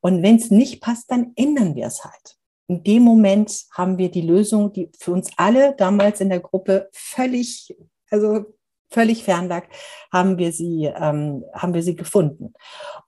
Und 0.00 0.22
wenn 0.22 0.36
es 0.36 0.50
nicht 0.50 0.80
passt, 0.80 1.10
dann 1.10 1.32
ändern 1.34 1.74
wir 1.74 1.86
es 1.86 2.04
halt. 2.04 2.36
In 2.68 2.84
dem 2.84 3.02
Moment 3.02 3.64
haben 3.72 3.98
wir 3.98 4.10
die 4.10 4.22
Lösung, 4.22 4.72
die 4.72 4.90
für 4.98 5.12
uns 5.12 5.30
alle 5.36 5.74
damals 5.76 6.20
in 6.20 6.28
der 6.28 6.40
Gruppe 6.40 6.88
völlig, 6.92 7.76
also 8.10 8.44
völlig 8.90 9.24
fernlag, 9.24 9.64
haben 10.12 10.38
wir 10.38 10.52
sie, 10.52 10.84
ähm, 10.84 11.44
haben 11.52 11.74
wir 11.74 11.82
sie 11.82 11.96
gefunden. 11.96 12.54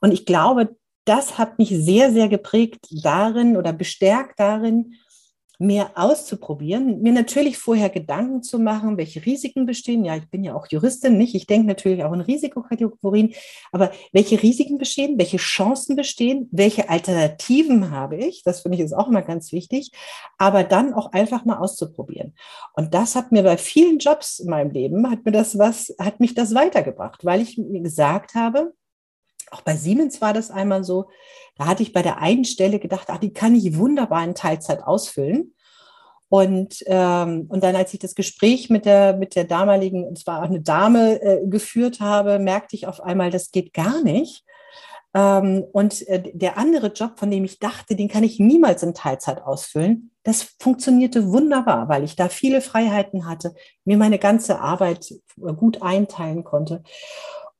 Und 0.00 0.12
ich 0.12 0.26
glaube, 0.26 0.76
das 1.06 1.38
hat 1.38 1.58
mich 1.58 1.70
sehr, 1.70 2.12
sehr 2.12 2.28
geprägt 2.28 2.86
darin 2.90 3.56
oder 3.56 3.72
bestärkt 3.72 4.38
darin, 4.38 4.94
mehr 5.58 5.92
auszuprobieren, 5.94 7.00
mir 7.00 7.12
natürlich 7.12 7.56
vorher 7.56 7.88
Gedanken 7.88 8.42
zu 8.42 8.58
machen, 8.58 8.98
welche 8.98 9.24
Risiken 9.24 9.64
bestehen. 9.64 10.04
Ja, 10.04 10.16
ich 10.16 10.28
bin 10.28 10.44
ja 10.44 10.54
auch 10.54 10.66
Juristin, 10.68 11.16
nicht? 11.16 11.34
Ich 11.34 11.46
denke 11.46 11.66
natürlich 11.66 12.04
auch 12.04 12.12
in 12.12 12.20
Risikokategorien, 12.20 13.34
aber 13.72 13.90
welche 14.12 14.42
Risiken 14.42 14.78
bestehen, 14.78 15.18
welche 15.18 15.38
Chancen 15.38 15.96
bestehen, 15.96 16.48
welche 16.52 16.90
Alternativen 16.90 17.90
habe 17.90 18.16
ich? 18.16 18.42
Das 18.42 18.60
finde 18.60 18.76
ich 18.76 18.84
ist 18.84 18.92
auch 18.92 19.08
immer 19.08 19.22
ganz 19.22 19.52
wichtig, 19.52 19.92
aber 20.36 20.62
dann 20.62 20.92
auch 20.92 21.12
einfach 21.12 21.44
mal 21.44 21.58
auszuprobieren. 21.58 22.34
Und 22.74 22.92
das 22.92 23.16
hat 23.16 23.32
mir 23.32 23.42
bei 23.42 23.56
vielen 23.56 23.98
Jobs 23.98 24.38
in 24.38 24.50
meinem 24.50 24.70
Leben 24.70 25.10
hat 25.10 25.24
mir 25.24 25.32
das 25.32 25.58
was 25.58 25.94
hat 25.98 26.20
mich 26.20 26.34
das 26.34 26.54
weitergebracht, 26.54 27.24
weil 27.24 27.40
ich 27.40 27.56
mir 27.56 27.80
gesagt 27.80 28.34
habe, 28.34 28.74
auch 29.50 29.62
bei 29.62 29.76
Siemens 29.76 30.20
war 30.20 30.32
das 30.32 30.50
einmal 30.50 30.84
so. 30.84 31.06
Da 31.56 31.66
hatte 31.66 31.82
ich 31.82 31.92
bei 31.92 32.02
der 32.02 32.18
einen 32.18 32.44
Stelle 32.44 32.78
gedacht, 32.78 33.06
ach, 33.08 33.18
die 33.18 33.32
kann 33.32 33.54
ich 33.54 33.76
wunderbar 33.76 34.24
in 34.24 34.34
Teilzeit 34.34 34.82
ausfüllen. 34.82 35.54
Und, 36.28 36.82
ähm, 36.86 37.46
und 37.48 37.62
dann, 37.62 37.76
als 37.76 37.94
ich 37.94 38.00
das 38.00 38.14
Gespräch 38.14 38.68
mit 38.68 38.84
der, 38.84 39.16
mit 39.16 39.36
der 39.36 39.44
damaligen, 39.44 40.04
und 40.04 40.18
zwar 40.18 40.40
auch 40.42 40.48
eine 40.48 40.60
Dame, 40.60 41.22
äh, 41.22 41.46
geführt 41.46 42.00
habe, 42.00 42.38
merkte 42.38 42.74
ich 42.74 42.86
auf 42.86 43.00
einmal, 43.00 43.30
das 43.30 43.52
geht 43.52 43.72
gar 43.72 44.02
nicht. 44.02 44.44
Ähm, 45.14 45.64
und 45.72 46.06
äh, 46.08 46.32
der 46.34 46.58
andere 46.58 46.88
Job, 46.88 47.18
von 47.18 47.30
dem 47.30 47.44
ich 47.44 47.58
dachte, 47.58 47.94
den 47.94 48.08
kann 48.08 48.24
ich 48.24 48.40
niemals 48.40 48.82
in 48.82 48.92
Teilzeit 48.92 49.40
ausfüllen, 49.42 50.10
das 50.24 50.56
funktionierte 50.60 51.30
wunderbar, 51.30 51.88
weil 51.88 52.02
ich 52.02 52.16
da 52.16 52.28
viele 52.28 52.60
Freiheiten 52.60 53.26
hatte, 53.26 53.54
mir 53.84 53.96
meine 53.96 54.18
ganze 54.18 54.60
Arbeit 54.60 55.14
gut 55.36 55.80
einteilen 55.80 56.42
konnte. 56.42 56.82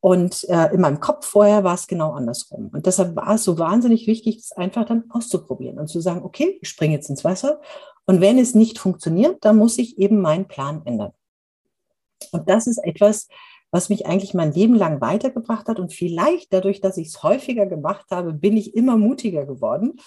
Und 0.07 0.49
äh, 0.49 0.73
in 0.73 0.81
meinem 0.81 1.01
Kopf 1.01 1.27
vorher 1.27 1.65
war 1.65 1.75
es 1.75 1.89
genau 1.89 2.13
andersrum. 2.13 2.71
Und 2.73 2.87
deshalb 2.87 3.17
war 3.17 3.35
es 3.35 3.43
so 3.43 3.59
wahnsinnig 3.59 4.07
wichtig, 4.07 4.37
das 4.37 4.53
einfach 4.53 4.85
dann 4.85 5.11
auszuprobieren 5.11 5.81
und 5.81 5.89
zu 5.89 6.01
sagen, 6.01 6.23
okay, 6.23 6.61
ich 6.63 6.69
springe 6.69 6.95
jetzt 6.95 7.11
ins 7.11 7.25
Wasser. 7.25 7.61
Und 8.05 8.21
wenn 8.21 8.39
es 8.39 8.55
nicht 8.55 8.79
funktioniert, 8.79 9.45
dann 9.45 9.57
muss 9.57 9.79
ich 9.79 9.99
eben 9.99 10.21
meinen 10.21 10.47
Plan 10.47 10.83
ändern. 10.85 11.11
Und 12.31 12.49
das 12.49 12.69
ist 12.69 12.79
etwas, 12.85 13.27
was 13.73 13.89
mich 13.89 14.07
eigentlich 14.07 14.33
mein 14.33 14.53
Leben 14.53 14.77
lang 14.77 15.01
weitergebracht 15.01 15.67
hat. 15.67 15.81
Und 15.81 15.93
vielleicht 15.93 16.53
dadurch, 16.53 16.81
dass 16.81 16.99
ich 16.99 17.09
es 17.09 17.25
häufiger 17.25 17.67
gemacht 17.67 18.07
habe, 18.13 18.33
bin 18.33 18.57
ich 18.57 18.77
immer 18.77 18.97
mutiger 18.97 19.45
geworden 19.45 19.99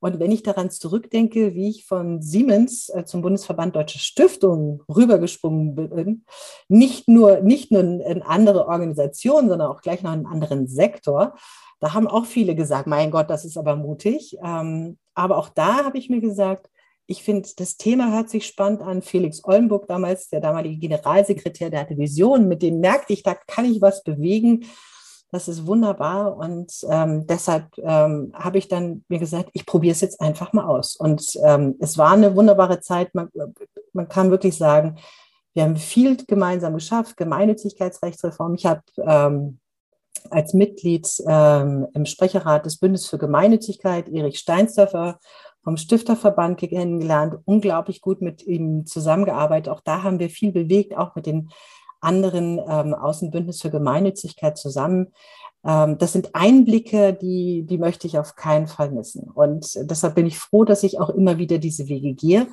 und 0.00 0.20
wenn 0.20 0.30
ich 0.30 0.42
daran 0.42 0.70
zurückdenke, 0.70 1.54
wie 1.54 1.70
ich 1.70 1.86
von 1.86 2.22
Siemens 2.22 2.88
äh, 2.88 3.04
zum 3.04 3.22
Bundesverband 3.22 3.74
Deutsche 3.74 3.98
Stiftungen 3.98 4.80
rübergesprungen 4.88 5.74
bin, 5.74 6.24
nicht 6.68 7.08
nur, 7.08 7.40
nicht 7.40 7.72
nur 7.72 7.80
in 7.80 8.22
andere 8.22 8.68
Organisationen, 8.68 9.48
sondern 9.48 9.68
auch 9.68 9.82
gleich 9.82 10.02
noch 10.02 10.12
in 10.12 10.26
einen 10.26 10.26
anderen 10.26 10.68
Sektor, 10.68 11.34
da 11.80 11.94
haben 11.94 12.08
auch 12.08 12.26
viele 12.26 12.54
gesagt, 12.54 12.86
mein 12.86 13.10
Gott, 13.10 13.30
das 13.30 13.44
ist 13.44 13.56
aber 13.56 13.76
mutig. 13.76 14.36
Ähm, 14.44 14.98
aber 15.14 15.36
auch 15.36 15.48
da 15.48 15.84
habe 15.84 15.98
ich 15.98 16.10
mir 16.10 16.20
gesagt, 16.20 16.68
ich 17.06 17.22
finde, 17.22 17.48
das 17.56 17.76
Thema 17.76 18.12
hört 18.12 18.28
sich 18.28 18.46
spannend 18.46 18.82
an. 18.82 19.00
Felix 19.00 19.42
Ollenburg 19.44 19.86
damals, 19.86 20.28
der 20.28 20.40
damalige 20.40 20.76
Generalsekretär, 20.76 21.70
der 21.70 21.80
hatte 21.80 21.96
Visionen, 21.96 22.48
mit 22.48 22.62
denen 22.62 22.80
merkte 22.80 23.14
ich, 23.14 23.22
da 23.22 23.34
kann 23.34 23.64
ich 23.64 23.80
was 23.80 24.02
bewegen. 24.02 24.66
Das 25.30 25.46
ist 25.46 25.66
wunderbar 25.66 26.36
und 26.38 26.72
ähm, 26.88 27.26
deshalb 27.26 27.66
ähm, 27.78 28.32
habe 28.34 28.56
ich 28.56 28.68
dann 28.68 29.04
mir 29.08 29.18
gesagt, 29.18 29.50
ich 29.52 29.66
probiere 29.66 29.92
es 29.92 30.00
jetzt 30.00 30.20
einfach 30.22 30.54
mal 30.54 30.64
aus. 30.64 30.96
Und 30.96 31.38
ähm, 31.44 31.76
es 31.80 31.98
war 31.98 32.12
eine 32.12 32.34
wunderbare 32.34 32.80
Zeit. 32.80 33.14
Man, 33.14 33.28
man 33.92 34.08
kann 34.08 34.30
wirklich 34.30 34.56
sagen, 34.56 34.96
wir 35.52 35.64
haben 35.64 35.76
viel 35.76 36.16
gemeinsam 36.24 36.74
geschafft, 36.74 37.18
Gemeinnützigkeitsrechtsreform. 37.18 38.54
Ich 38.54 38.64
habe 38.64 38.82
ähm, 39.04 39.58
als 40.30 40.54
Mitglied 40.54 41.06
ähm, 41.26 41.86
im 41.94 42.06
Sprecherrat 42.06 42.64
des 42.64 42.78
Bündnisses 42.78 43.08
für 43.08 43.18
Gemeinnützigkeit 43.18 44.08
Erich 44.08 44.38
Steinsdörfer 44.38 45.18
vom 45.62 45.76
Stifterverband 45.76 46.58
kennengelernt, 46.58 47.36
unglaublich 47.44 48.00
gut 48.00 48.22
mit 48.22 48.46
ihm 48.46 48.86
zusammengearbeitet. 48.86 49.68
Auch 49.68 49.80
da 49.80 50.02
haben 50.02 50.18
wir 50.18 50.30
viel 50.30 50.52
bewegt, 50.52 50.96
auch 50.96 51.14
mit 51.14 51.26
den 51.26 51.50
anderen 52.00 52.58
ähm, 52.58 52.94
Außenbündnis 52.94 53.60
für 53.60 53.70
Gemeinnützigkeit 53.70 54.56
zusammen. 54.56 55.12
Ähm, 55.64 55.98
das 55.98 56.12
sind 56.12 56.34
Einblicke, 56.34 57.12
die, 57.14 57.64
die 57.64 57.78
möchte 57.78 58.06
ich 58.06 58.18
auf 58.18 58.36
keinen 58.36 58.66
Fall 58.66 58.90
missen. 58.90 59.30
Und 59.30 59.78
deshalb 59.90 60.14
bin 60.14 60.26
ich 60.26 60.38
froh, 60.38 60.64
dass 60.64 60.82
ich 60.82 61.00
auch 61.00 61.10
immer 61.10 61.38
wieder 61.38 61.58
diese 61.58 61.88
Wege 61.88 62.14
gehe. 62.14 62.48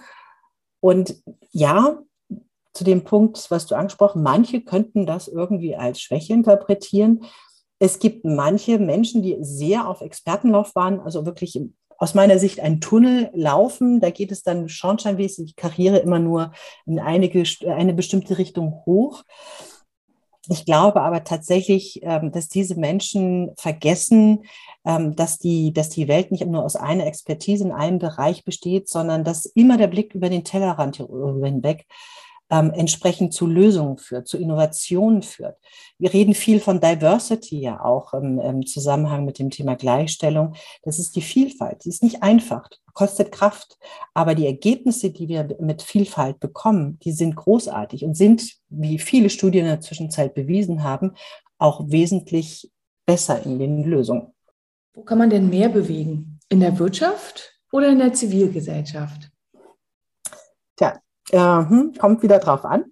Und 0.80 1.22
ja, 1.52 2.00
zu 2.74 2.84
dem 2.84 3.04
Punkt, 3.04 3.50
was 3.50 3.66
du 3.66 3.76
angesprochen, 3.76 4.22
manche 4.22 4.62
könnten 4.62 5.06
das 5.06 5.28
irgendwie 5.28 5.76
als 5.76 6.02
Schwäche 6.02 6.34
interpretieren. 6.34 7.24
Es 7.80 8.00
gibt 8.00 8.26
manche 8.26 8.80
Menschen, 8.80 9.22
die 9.22 9.38
sehr 9.42 9.88
auf 9.88 10.02
Expertenlauf 10.02 10.76
waren, 10.76 11.00
also 11.00 11.26
wirklich 11.26 11.60
aus 11.98 12.14
meiner 12.14 12.40
Sicht 12.40 12.60
ein 12.60 12.82
Tunnel 12.82 13.30
laufen. 13.34 14.00
Da 14.00 14.10
geht 14.10 14.32
es 14.32 14.44
dann 14.44 14.70
schornsteinmäßig 14.70 15.56
Karriere 15.56 15.98
immer 15.98 16.20
nur 16.20 16.52
in 16.86 17.00
einige, 17.00 17.44
eine 17.68 17.94
bestimmte 17.94 18.38
Richtung 18.38 18.84
hoch. 18.86 19.24
Ich 20.48 20.66
glaube 20.66 21.02
aber 21.02 21.24
tatsächlich, 21.24 22.02
ähm, 22.04 22.32
dass 22.32 22.50
diese 22.50 22.76
Menschen 22.76 23.52
vergessen, 23.58 24.44
ähm, 24.86 25.16
dass 25.16 25.40
die, 25.40 25.74
dass 25.74 25.90
die 25.90 26.08
Welt 26.08 26.32
nicht 26.32 26.46
nur 26.46 26.64
aus 26.64 26.76
einer 26.76 27.08
Expertise 27.08 27.64
in 27.64 27.72
einem 27.72 28.00
Bereich 28.00 28.44
besteht, 28.44 28.88
sondern 28.88 29.24
dass 29.24 29.46
immer 29.46 29.78
der 29.78 29.88
Blick 29.88 30.14
über 30.14 30.30
den 30.30 30.44
Tellerrand 30.44 30.98
hinweg 30.98 31.86
ähm, 32.50 32.72
entsprechend 32.74 33.34
zu 33.34 33.48
Lösungen 33.48 33.98
führt, 33.98 34.28
zu 34.28 34.38
Innovationen 34.38 35.22
führt. 35.22 35.58
Wir 35.98 36.14
reden 36.14 36.34
viel 36.34 36.60
von 36.60 36.80
Diversity 36.80 37.60
ja 37.60 37.84
auch 37.84 38.14
im, 38.14 38.40
im 38.40 38.66
Zusammenhang 38.66 39.26
mit 39.26 39.40
dem 39.40 39.50
Thema 39.50 39.76
Gleichstellung. 39.76 40.56
Das 40.84 41.00
ist 41.00 41.16
die 41.16 41.22
Vielfalt. 41.22 41.86
Die 41.86 41.90
ist 41.90 42.04
nicht 42.04 42.22
einfach, 42.22 42.70
kostet 42.94 43.32
Kraft, 43.32 43.78
aber 44.14 44.36
die 44.36 44.46
Ergebnisse, 44.46 45.12
die 45.12 45.28
wir 45.28 45.56
mit 45.60 45.82
Vielfalt 45.82 46.40
bekommen, 46.40 47.00
die 47.04 47.12
sind 47.12 47.36
großartig 47.36 48.04
und 48.04 48.16
sind, 48.16 48.56
wie 48.70 49.00
viele 49.00 49.30
Studien 49.30 49.66
in 49.66 49.72
der 49.72 49.82
Zwischenzeit 49.82 50.34
bewiesen 50.34 50.84
haben, 50.84 51.14
auch 51.58 51.90
wesentlich 51.90 52.72
besser 53.06 53.44
in 53.44 53.60
den 53.60 53.84
Lösungen. 53.84 54.34
Wo 54.94 55.04
kann 55.04 55.18
man 55.18 55.30
denn 55.30 55.50
mehr 55.50 55.70
bewegen? 55.70 56.40
In 56.50 56.60
der 56.60 56.78
Wirtschaft 56.78 57.60
oder 57.72 57.90
in 57.90 58.00
der 58.00 58.14
Zivilgesellschaft? 58.14 59.32
Äh, 61.32 61.64
kommt 61.98 62.24
wieder 62.24 62.40
drauf 62.40 62.66
an. 62.66 62.86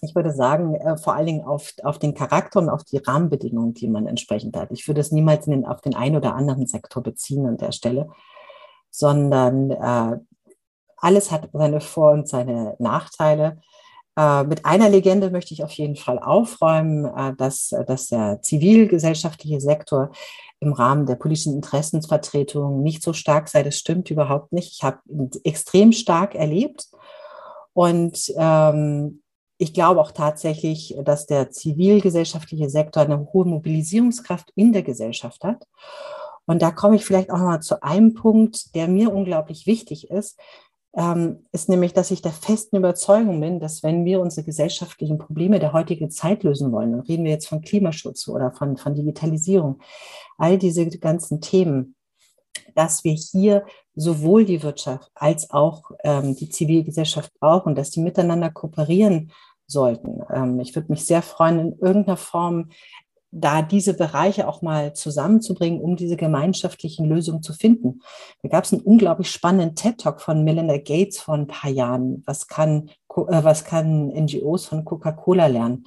Ich 0.00 0.14
würde 0.14 0.32
sagen, 0.32 0.74
äh, 0.76 0.96
vor 0.96 1.14
allen 1.14 1.26
Dingen 1.26 1.44
auf, 1.44 1.72
auf 1.82 1.98
den 1.98 2.14
Charakter 2.14 2.60
und 2.60 2.68
auf 2.68 2.84
die 2.84 2.98
Rahmenbedingungen, 2.98 3.74
die 3.74 3.88
man 3.88 4.06
entsprechend 4.06 4.56
hat. 4.56 4.70
Ich 4.70 4.86
würde 4.86 5.00
es 5.00 5.12
niemals 5.12 5.46
den, 5.46 5.66
auf 5.66 5.80
den 5.80 5.94
einen 5.94 6.16
oder 6.16 6.34
anderen 6.34 6.66
Sektor 6.66 7.02
beziehen 7.02 7.46
an 7.46 7.56
der 7.56 7.72
Stelle, 7.72 8.08
sondern 8.90 9.70
äh, 9.70 10.18
alles 10.96 11.30
hat 11.30 11.48
seine 11.52 11.80
Vor- 11.80 12.12
und 12.12 12.28
seine 12.28 12.76
Nachteile. 12.78 13.60
Äh, 14.16 14.44
mit 14.44 14.64
einer 14.64 14.88
Legende 14.88 15.30
möchte 15.30 15.54
ich 15.54 15.64
auf 15.64 15.72
jeden 15.72 15.96
Fall 15.96 16.18
aufräumen, 16.18 17.04
äh, 17.04 17.34
dass, 17.36 17.74
dass 17.86 18.08
der 18.08 18.40
zivilgesellschaftliche 18.42 19.60
Sektor 19.60 20.10
im 20.60 20.72
Rahmen 20.72 21.06
der 21.06 21.14
politischen 21.14 21.54
Interessensvertretung 21.54 22.82
nicht 22.82 23.02
so 23.02 23.12
stark 23.12 23.48
sei. 23.48 23.62
Das 23.62 23.76
stimmt 23.76 24.10
überhaupt 24.10 24.52
nicht. 24.52 24.72
Ich 24.74 24.82
habe 24.82 24.98
extrem 25.44 25.92
stark 25.92 26.34
erlebt 26.34 26.88
und 27.78 28.34
ähm, 28.36 29.22
ich 29.56 29.72
glaube 29.72 30.00
auch 30.00 30.10
tatsächlich, 30.10 30.96
dass 31.04 31.26
der 31.26 31.52
zivilgesellschaftliche 31.52 32.68
Sektor 32.68 33.04
eine 33.04 33.28
hohe 33.32 33.46
Mobilisierungskraft 33.46 34.50
in 34.56 34.72
der 34.72 34.82
Gesellschaft 34.82 35.44
hat. 35.44 35.62
Und 36.44 36.60
da 36.60 36.72
komme 36.72 36.96
ich 36.96 37.04
vielleicht 37.04 37.30
auch 37.30 37.38
mal 37.38 37.60
zu 37.60 37.80
einem 37.80 38.14
Punkt, 38.14 38.74
der 38.74 38.88
mir 38.88 39.14
unglaublich 39.14 39.68
wichtig 39.68 40.10
ist, 40.10 40.40
ähm, 40.96 41.46
ist 41.52 41.68
nämlich, 41.68 41.92
dass 41.92 42.10
ich 42.10 42.20
der 42.20 42.32
festen 42.32 42.78
Überzeugung 42.78 43.40
bin, 43.40 43.60
dass 43.60 43.84
wenn 43.84 44.04
wir 44.04 44.20
unsere 44.20 44.44
gesellschaftlichen 44.44 45.18
Probleme 45.18 45.60
der 45.60 45.72
heutigen 45.72 46.10
Zeit 46.10 46.42
lösen 46.42 46.72
wollen, 46.72 46.90
dann 46.90 47.02
reden 47.02 47.22
wir 47.22 47.30
jetzt 47.30 47.46
von 47.46 47.60
Klimaschutz 47.60 48.26
oder 48.26 48.50
von, 48.50 48.76
von 48.76 48.96
Digitalisierung, 48.96 49.78
all 50.36 50.58
diese 50.58 50.88
ganzen 50.98 51.40
Themen, 51.40 51.94
dass 52.74 53.04
wir 53.04 53.12
hier 53.12 53.64
sowohl 53.98 54.44
die 54.44 54.62
Wirtschaft 54.62 55.10
als 55.14 55.50
auch 55.50 55.90
ähm, 56.04 56.36
die 56.36 56.48
Zivilgesellschaft 56.48 57.32
brauchen, 57.40 57.74
dass 57.74 57.90
die 57.90 58.00
miteinander 58.00 58.50
kooperieren 58.50 59.32
sollten. 59.66 60.20
Ähm, 60.32 60.60
ich 60.60 60.74
würde 60.74 60.92
mich 60.92 61.04
sehr 61.04 61.22
freuen, 61.22 61.58
in 61.58 61.78
irgendeiner 61.80 62.16
Form 62.16 62.70
da 63.30 63.60
diese 63.60 63.92
Bereiche 63.94 64.48
auch 64.48 64.62
mal 64.62 64.94
zusammenzubringen, 64.94 65.80
um 65.80 65.96
diese 65.96 66.16
gemeinschaftlichen 66.16 67.06
Lösungen 67.06 67.42
zu 67.42 67.52
finden. 67.52 68.00
Da 68.42 68.48
gab 68.48 68.64
es 68.64 68.72
einen 68.72 68.82
unglaublich 68.82 69.30
spannenden 69.30 69.74
TED-Talk 69.74 70.22
von 70.22 70.44
Melinda 70.44 70.78
Gates 70.78 71.18
vor 71.18 71.34
ein 71.34 71.46
paar 71.46 71.70
Jahren. 71.70 72.22
Was 72.24 72.46
kann, 72.46 72.88
äh, 73.10 73.44
was 73.44 73.64
kann 73.64 74.08
NGOs 74.08 74.64
von 74.64 74.84
Coca-Cola 74.84 75.46
lernen? 75.46 75.86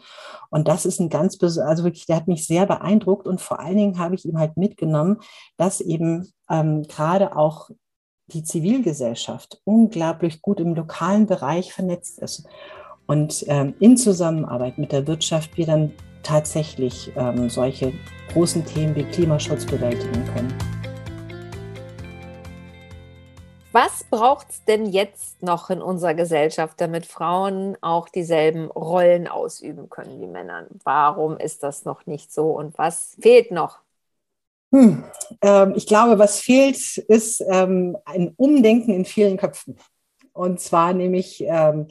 Und 0.49 0.67
das 0.67 0.85
ist 0.85 0.99
ein 0.99 1.09
ganz, 1.09 1.41
also 1.41 1.83
wirklich, 1.83 2.05
der 2.05 2.17
hat 2.17 2.27
mich 2.27 2.45
sehr 2.45 2.67
beeindruckt 2.67 3.25
und 3.25 3.41
vor 3.41 3.59
allen 3.59 3.77
Dingen 3.77 3.99
habe 3.99 4.15
ich 4.15 4.25
ihm 4.25 4.37
halt 4.37 4.57
mitgenommen, 4.57 5.17
dass 5.57 5.81
eben 5.81 6.31
ähm, 6.49 6.83
gerade 6.83 7.35
auch 7.35 7.71
die 8.33 8.43
Zivilgesellschaft 8.43 9.61
unglaublich 9.65 10.41
gut 10.41 10.59
im 10.59 10.73
lokalen 10.73 11.25
Bereich 11.25 11.73
vernetzt 11.73 12.19
ist 12.19 12.47
und 13.07 13.45
ähm, 13.47 13.73
in 13.79 13.97
Zusammenarbeit 13.97 14.77
mit 14.77 14.91
der 14.91 15.07
Wirtschaft 15.07 15.57
wir 15.57 15.65
dann 15.65 15.91
tatsächlich 16.23 17.11
ähm, 17.15 17.49
solche 17.49 17.93
großen 18.31 18.65
Themen 18.65 18.95
wie 18.95 19.03
Klimaschutz 19.03 19.65
bewältigen 19.65 20.25
können. 20.33 20.53
Was 23.73 24.03
braucht 24.03 24.49
es 24.49 24.65
denn 24.65 24.85
jetzt 24.85 25.41
noch 25.41 25.69
in 25.69 25.81
unserer 25.81 26.13
Gesellschaft, 26.13 26.81
damit 26.81 27.05
Frauen 27.05 27.77
auch 27.79 28.09
dieselben 28.09 28.69
Rollen 28.69 29.29
ausüben 29.29 29.89
können 29.89 30.19
wie 30.19 30.27
Männer? 30.27 30.65
Warum 30.83 31.37
ist 31.37 31.63
das 31.63 31.85
noch 31.85 32.05
nicht 32.05 32.33
so 32.33 32.51
und 32.51 32.77
was 32.77 33.15
fehlt 33.21 33.51
noch? 33.51 33.79
Hm, 34.71 35.03
ähm, 35.41 35.73
ich 35.75 35.85
glaube, 35.85 36.17
was 36.19 36.39
fehlt, 36.39 36.97
ist 36.97 37.43
ähm, 37.49 37.97
ein 38.05 38.33
Umdenken 38.37 38.93
in 38.93 39.05
vielen 39.05 39.37
Köpfen. 39.37 39.77
Und 40.33 40.59
zwar 40.59 40.93
nämlich 40.93 41.43
ähm, 41.45 41.87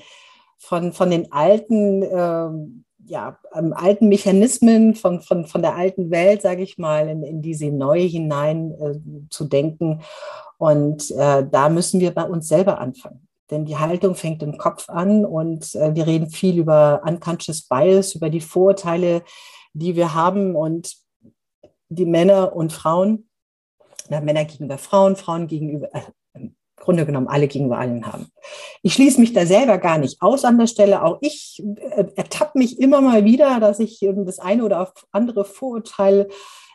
von, 0.58 0.92
von 0.92 1.10
den 1.10 1.30
alten 1.32 2.02
ähm, 2.02 2.84
ja, 3.10 3.38
ähm, 3.54 3.72
alten 3.72 4.08
Mechanismen 4.08 4.94
von, 4.94 5.20
von, 5.20 5.44
von 5.46 5.62
der 5.62 5.74
alten 5.74 6.10
Welt, 6.10 6.42
sage 6.42 6.62
ich 6.62 6.78
mal, 6.78 7.08
in, 7.08 7.24
in 7.24 7.42
diese 7.42 7.66
neue 7.70 8.04
hinein 8.04 8.72
äh, 8.80 9.28
zu 9.30 9.44
denken. 9.44 10.02
Und 10.58 11.10
äh, 11.10 11.44
da 11.50 11.68
müssen 11.68 12.00
wir 12.00 12.12
bei 12.12 12.24
uns 12.24 12.46
selber 12.46 12.78
anfangen. 12.78 13.26
Denn 13.50 13.64
die 13.64 13.78
Haltung 13.78 14.14
fängt 14.14 14.42
im 14.44 14.58
Kopf 14.58 14.88
an 14.88 15.24
und 15.24 15.74
äh, 15.74 15.94
wir 15.94 16.06
reden 16.06 16.30
viel 16.30 16.58
über 16.58 17.02
unconscious 17.04 17.62
bias, 17.62 18.14
über 18.14 18.30
die 18.30 18.40
Vorurteile, 18.40 19.22
die 19.72 19.96
wir 19.96 20.14
haben 20.14 20.54
und 20.54 20.94
die 21.90 22.06
Männer 22.06 22.54
und 22.54 22.72
Frauen, 22.72 23.28
na, 24.08 24.20
Männer 24.20 24.44
gegenüber 24.44 24.78
Frauen, 24.78 25.16
Frauen 25.16 25.46
gegenüber, 25.46 25.88
äh, 25.92 26.00
Grunde 26.76 27.04
genommen 27.04 27.28
alle 27.28 27.46
gegenüber 27.46 27.78
allen 27.78 28.06
haben. 28.06 28.28
Ich 28.82 28.94
schließe 28.94 29.20
mich 29.20 29.34
da 29.34 29.44
selber 29.44 29.76
gar 29.78 29.98
nicht 29.98 30.22
aus 30.22 30.44
an 30.44 30.58
der 30.58 30.66
Stelle. 30.66 31.04
Auch 31.04 31.18
ich 31.20 31.62
äh, 31.76 32.06
ertappe 32.16 32.58
mich 32.58 32.80
immer 32.80 33.02
mal 33.02 33.24
wieder, 33.24 33.60
dass 33.60 33.80
ich 33.80 34.02
ähm, 34.02 34.24
das 34.24 34.38
eine 34.38 34.64
oder 34.64 34.92
andere 35.12 35.44
Vorurteil 35.44 36.28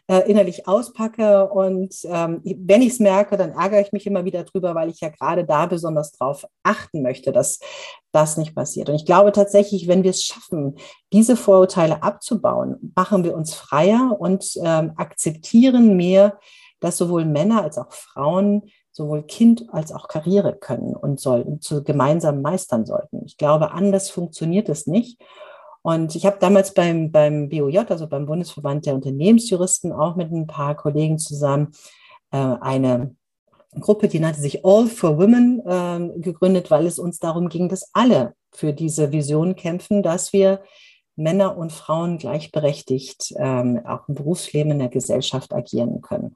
äh, 0.08 0.30
innerlich 0.30 0.68
auspacke. 0.68 1.50
Und 1.50 1.96
ähm, 2.06 2.42
wenn 2.44 2.82
ich 2.82 2.94
es 2.94 3.00
merke, 3.00 3.38
dann 3.38 3.52
ärgere 3.52 3.82
ich 3.82 3.92
mich 3.92 4.06
immer 4.06 4.26
wieder 4.26 4.44
drüber, 4.44 4.76
weil 4.76 4.90
ich 4.90 5.00
ja 5.00 5.10
gerade 5.10 5.46
da 5.46 5.66
besonders 5.66 6.12
drauf 6.12 6.46
achten 6.64 7.02
möchte, 7.02 7.32
dass 7.32 7.60
das 8.12 8.38
nicht 8.38 8.56
passiert. 8.56 8.90
Und 8.90 8.96
ich 8.96 9.06
glaube 9.06 9.32
tatsächlich, 9.32 9.88
wenn 9.88 10.04
wir 10.04 10.12
es 10.12 10.24
schaffen, 10.24 10.76
diese 11.12 11.36
Vorurteile 11.36 12.04
abzubauen, 12.04 12.94
machen 12.96 13.24
wir 13.24 13.36
uns 13.36 13.54
freier 13.54 14.16
und 14.20 14.58
ähm, 14.64 14.94
akzeptieren 14.96 15.96
mehr, 15.98 16.40
dass 16.80 16.98
sowohl 16.98 17.26
Männer 17.26 17.64
als 17.64 17.78
auch 17.78 17.92
Frauen 17.92 18.64
sowohl 18.96 19.24
Kind 19.24 19.66
als 19.74 19.92
auch 19.92 20.08
Karriere 20.08 20.56
können 20.56 20.96
und 20.96 21.20
sollten, 21.20 21.60
zu 21.60 21.84
gemeinsam 21.84 22.42
meistern 22.42 22.86
sollten. 22.86 23.24
Ich 23.26 23.36
glaube, 23.36 23.72
anders 23.72 24.10
funktioniert 24.10 24.70
es 24.70 24.88
nicht. 24.88 25.22
Und 25.86 26.16
ich 26.16 26.26
habe 26.26 26.38
damals 26.40 26.74
beim, 26.74 27.12
beim 27.12 27.48
BOJ, 27.48 27.78
also 27.90 28.08
beim 28.08 28.26
Bundesverband 28.26 28.88
der 28.88 28.96
Unternehmensjuristen, 28.96 29.92
auch 29.92 30.16
mit 30.16 30.32
ein 30.32 30.48
paar 30.48 30.76
Kollegen 30.76 31.20
zusammen 31.20 31.74
äh, 32.32 32.38
eine 32.38 33.16
Gruppe, 33.80 34.08
die 34.08 34.20
nannte 34.20 34.42
sich 34.42 34.66
All 34.66 34.88
for 34.88 35.20
Women, 35.20 35.60
äh, 35.64 36.20
gegründet, 36.22 36.72
weil 36.72 36.88
es 36.88 36.98
uns 36.98 37.20
darum 37.20 37.50
ging, 37.50 37.70
dass 37.70 37.92
alle 37.94 38.34
für 38.52 38.74
diese 38.74 39.12
Vision 39.12 39.56
kämpfen, 39.56 40.02
dass 40.02 40.34
wir 40.34 40.64
Männer 41.16 41.56
und 41.56 41.72
Frauen 41.72 42.18
gleichberechtigt 42.18 43.36
ähm, 43.38 43.80
auch 43.86 44.08
im 44.08 44.16
Berufsleben 44.16 44.72
in 44.72 44.80
der 44.80 44.90
Gesellschaft 44.90 45.54
agieren 45.54 46.02
können. 46.02 46.34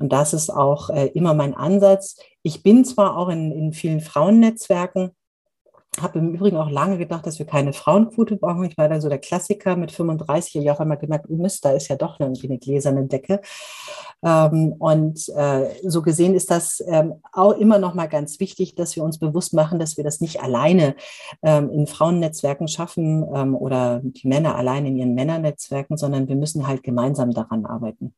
Und 0.00 0.12
das 0.12 0.34
ist 0.34 0.50
auch 0.50 0.90
äh, 0.90 1.06
immer 1.14 1.34
mein 1.34 1.54
Ansatz. 1.54 2.16
Ich 2.42 2.64
bin 2.64 2.84
zwar 2.84 3.16
auch 3.16 3.28
in, 3.28 3.52
in 3.52 3.72
vielen 3.72 4.00
Frauennetzwerken, 4.00 5.12
habe 5.98 6.20
im 6.20 6.34
Übrigen 6.34 6.56
auch 6.56 6.70
lange 6.70 6.98
gedacht, 6.98 7.26
dass 7.26 7.38
wir 7.38 7.46
keine 7.46 7.72
Frauenquote 7.72 8.36
brauchen. 8.36 8.64
Ich 8.64 8.78
war 8.78 8.88
da 8.88 9.00
so 9.00 9.08
der 9.08 9.18
Klassiker 9.18 9.74
mit 9.74 9.90
35, 9.90 10.54
habe 10.54 10.64
ich 10.64 10.70
auch 10.70 10.78
einmal 10.78 10.98
gemerkt, 10.98 11.26
oh 11.28 11.36
Mist, 11.36 11.64
da 11.64 11.72
ist 11.72 11.88
ja 11.88 11.96
doch 11.96 12.20
irgendwie 12.20 12.48
eine 12.48 12.58
gläserne 12.58 13.06
Decke. 13.06 13.40
Ähm, 14.22 14.74
und 14.78 15.28
äh, 15.30 15.68
so 15.82 16.02
gesehen 16.02 16.34
ist 16.34 16.50
das 16.50 16.82
ähm, 16.86 17.14
auch 17.32 17.52
immer 17.52 17.78
noch 17.78 17.94
mal 17.94 18.06
ganz 18.06 18.38
wichtig, 18.38 18.76
dass 18.76 18.94
wir 18.94 19.02
uns 19.02 19.18
bewusst 19.18 19.52
machen, 19.52 19.80
dass 19.80 19.96
wir 19.96 20.04
das 20.04 20.20
nicht 20.20 20.40
alleine 20.40 20.94
ähm, 21.42 21.70
in 21.70 21.86
Frauennetzwerken 21.86 22.68
schaffen 22.68 23.26
ähm, 23.34 23.56
oder 23.56 24.00
die 24.02 24.28
Männer 24.28 24.54
alleine 24.54 24.88
in 24.88 24.96
ihren 24.96 25.14
Männernetzwerken, 25.14 25.96
sondern 25.96 26.28
wir 26.28 26.36
müssen 26.36 26.68
halt 26.68 26.82
gemeinsam 26.84 27.32
daran 27.32 27.66
arbeiten. 27.66 28.14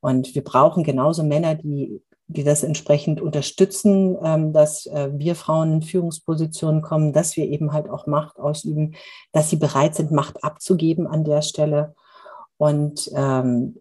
Und 0.00 0.34
wir 0.34 0.42
brauchen 0.42 0.84
genauso 0.84 1.22
Männer, 1.22 1.54
die, 1.54 2.00
die 2.28 2.44
das 2.44 2.62
entsprechend 2.62 3.20
unterstützen, 3.20 4.16
ähm, 4.22 4.52
dass 4.52 4.86
äh, 4.86 5.10
wir 5.12 5.34
Frauen 5.34 5.74
in 5.74 5.82
Führungspositionen 5.82 6.82
kommen, 6.82 7.12
dass 7.12 7.36
wir 7.36 7.46
eben 7.46 7.72
halt 7.72 7.88
auch 7.88 8.06
Macht 8.06 8.38
ausüben, 8.38 8.94
dass 9.32 9.50
sie 9.50 9.56
bereit 9.56 9.94
sind, 9.94 10.10
Macht 10.10 10.42
abzugeben 10.42 11.06
an 11.06 11.24
der 11.24 11.42
Stelle. 11.42 11.94
Und 12.56 13.10
ähm, 13.14 13.76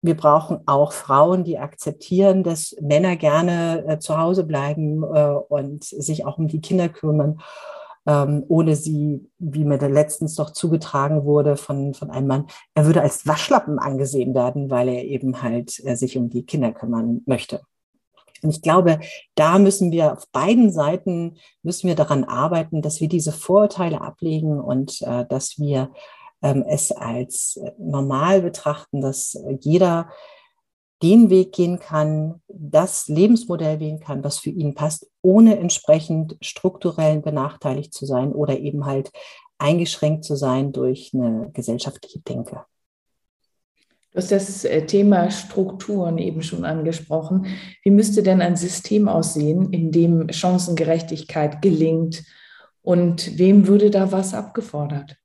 wir 0.00 0.16
brauchen 0.16 0.60
auch 0.66 0.92
Frauen, 0.92 1.44
die 1.44 1.58
akzeptieren, 1.58 2.42
dass 2.42 2.74
Männer 2.80 3.16
gerne 3.16 3.84
äh, 3.86 3.98
zu 3.98 4.18
Hause 4.18 4.44
bleiben 4.44 5.02
äh, 5.02 5.34
und 5.48 5.84
sich 5.84 6.24
auch 6.24 6.38
um 6.38 6.48
die 6.48 6.60
Kinder 6.60 6.88
kümmern 6.88 7.40
ähm, 8.06 8.44
ohne 8.48 8.76
sie, 8.76 9.28
wie 9.38 9.64
mir 9.64 9.78
da 9.78 9.86
letztens 9.86 10.34
doch 10.34 10.50
zugetragen 10.50 11.24
wurde 11.24 11.56
von, 11.56 11.94
von 11.94 12.10
einem 12.10 12.26
Mann, 12.26 12.46
er 12.74 12.86
würde 12.86 13.02
als 13.02 13.26
Waschlappen 13.26 13.78
angesehen 13.78 14.34
werden, 14.34 14.70
weil 14.70 14.88
er 14.88 15.04
eben 15.04 15.42
halt 15.42 15.80
äh, 15.84 15.94
sich 15.94 16.16
um 16.16 16.28
die 16.28 16.44
Kinder 16.44 16.72
kümmern 16.72 17.22
möchte. 17.26 17.60
Und 18.42 18.50
ich 18.50 18.62
glaube, 18.62 19.00
da 19.34 19.58
müssen 19.58 19.92
wir 19.92 20.12
auf 20.12 20.28
beiden 20.32 20.72
Seiten 20.72 21.36
müssen 21.62 21.88
wir 21.88 21.94
daran 21.94 22.24
arbeiten, 22.24 22.82
dass 22.82 23.00
wir 23.00 23.08
diese 23.08 23.32
Vorurteile 23.32 24.00
ablegen 24.00 24.60
und 24.60 25.00
äh, 25.02 25.24
dass 25.28 25.58
wir 25.58 25.92
ähm, 26.42 26.64
es 26.68 26.92
als 26.92 27.60
normal 27.78 28.42
betrachten, 28.42 29.00
dass 29.00 29.38
jeder 29.60 30.08
den 31.02 31.30
Weg 31.30 31.52
gehen 31.52 31.80
kann, 31.80 32.40
das 32.48 33.08
Lebensmodell 33.08 33.80
wählen 33.80 33.98
kann, 33.98 34.22
was 34.22 34.38
für 34.38 34.50
ihn 34.50 34.74
passt, 34.74 35.10
ohne 35.20 35.58
entsprechend 35.58 36.36
strukturell 36.40 37.20
benachteiligt 37.20 37.92
zu 37.92 38.06
sein 38.06 38.32
oder 38.32 38.58
eben 38.58 38.86
halt 38.86 39.10
eingeschränkt 39.58 40.24
zu 40.24 40.36
sein 40.36 40.72
durch 40.72 41.12
eine 41.12 41.50
gesellschaftliche 41.52 42.20
Denke. 42.20 42.64
Du 44.12 44.18
hast 44.18 44.30
das 44.30 44.64
äh, 44.64 44.84
Thema 44.84 45.30
Strukturen 45.30 46.18
eben 46.18 46.42
schon 46.42 46.64
angesprochen. 46.64 47.46
Wie 47.82 47.90
müsste 47.90 48.22
denn 48.22 48.42
ein 48.42 48.56
System 48.56 49.08
aussehen, 49.08 49.72
in 49.72 49.90
dem 49.90 50.30
Chancengerechtigkeit 50.30 51.62
gelingt? 51.62 52.22
Und 52.82 53.38
wem 53.38 53.66
würde 53.66 53.90
da 53.90 54.12
was 54.12 54.34
abgefordert? 54.34 55.16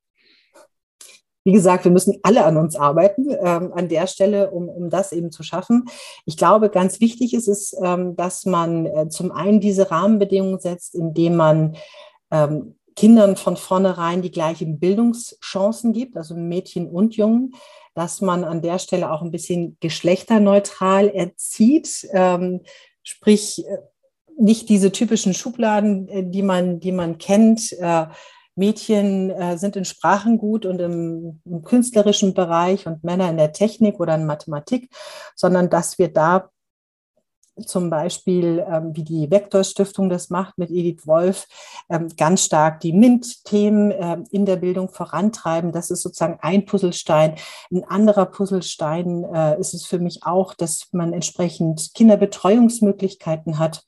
wie 1.47 1.53
gesagt, 1.53 1.85
wir 1.85 1.91
müssen 1.91 2.19
alle 2.23 2.43
an 2.43 2.57
uns 2.57 2.75
arbeiten 2.75 3.29
ähm, 3.29 3.71
an 3.73 3.87
der 3.87 4.07
Stelle, 4.07 4.51
um, 4.51 4.67
um 4.67 4.89
das 4.89 5.13
eben 5.13 5.31
zu 5.31 5.43
schaffen. 5.43 5.85
Ich 6.25 6.35
glaube, 6.35 6.69
ganz 6.69 6.99
wichtig 6.99 7.33
ist 7.33 7.47
es, 7.47 7.73
ähm, 7.81 8.17
dass 8.17 8.45
man 8.45 8.85
äh, 8.85 9.07
zum 9.07 9.31
einen 9.31 9.61
diese 9.61 9.89
Rahmenbedingungen 9.89 10.59
setzt, 10.59 10.93
indem 10.93 11.37
man 11.37 11.77
ähm, 12.31 12.75
Kindern 12.97 13.37
von 13.37 13.55
vornherein 13.55 14.21
die 14.21 14.31
gleichen 14.31 14.77
Bildungschancen 14.77 15.93
gibt, 15.93 16.17
also 16.17 16.35
Mädchen 16.35 16.89
und 16.89 17.15
Jungen, 17.15 17.53
dass 17.97 18.21
man 18.21 18.43
an 18.43 18.61
der 18.61 18.77
Stelle 18.77 19.11
auch 19.11 19.23
ein 19.23 19.31
bisschen 19.31 19.75
geschlechterneutral 19.79 21.09
erzieht, 21.09 22.07
ähm, 22.13 22.61
sprich 23.01 23.65
äh, 23.65 23.77
nicht 24.39 24.69
diese 24.69 24.91
typischen 24.91 25.33
Schubladen, 25.33 26.07
äh, 26.07 26.23
die 26.23 26.43
man, 26.43 26.79
die 26.79 26.91
man 26.91 27.17
kennt. 27.17 27.71
Äh, 27.73 28.05
Mädchen 28.53 29.31
äh, 29.31 29.57
sind 29.57 29.75
in 29.75 29.85
Sprachen 29.85 30.37
gut 30.37 30.67
und 30.67 30.79
im, 30.79 31.41
im, 31.43 31.63
künstlerischen 31.63 32.35
Bereich 32.35 32.85
und 32.85 33.03
Männer 33.03 33.31
in 33.31 33.37
der 33.37 33.51
Technik 33.51 33.99
oder 33.99 34.13
in 34.13 34.27
Mathematik, 34.27 34.89
sondern 35.35 35.71
dass 35.71 35.97
wir 35.97 36.13
da 36.13 36.51
zum 37.65 37.89
Beispiel, 37.89 38.65
ähm, 38.69 38.95
wie 38.95 39.03
die 39.03 39.29
Vektorstiftung 39.29 40.09
das 40.09 40.29
macht 40.29 40.57
mit 40.57 40.69
Edith 40.69 41.07
Wolf, 41.07 41.47
ähm, 41.89 42.07
ganz 42.17 42.43
stark 42.43 42.79
die 42.81 42.93
MINT-Themen 42.93 43.91
äh, 43.91 44.17
in 44.31 44.45
der 44.45 44.57
Bildung 44.57 44.89
vorantreiben. 44.89 45.71
Das 45.71 45.91
ist 45.91 46.01
sozusagen 46.01 46.39
ein 46.41 46.65
Puzzlestein. 46.65 47.35
Ein 47.71 47.83
anderer 47.83 48.25
Puzzlestein 48.25 49.23
äh, 49.23 49.59
ist 49.59 49.73
es 49.73 49.85
für 49.85 49.99
mich 49.99 50.23
auch, 50.23 50.53
dass 50.53 50.87
man 50.91 51.13
entsprechend 51.13 51.93
Kinderbetreuungsmöglichkeiten 51.93 53.59
hat 53.59 53.83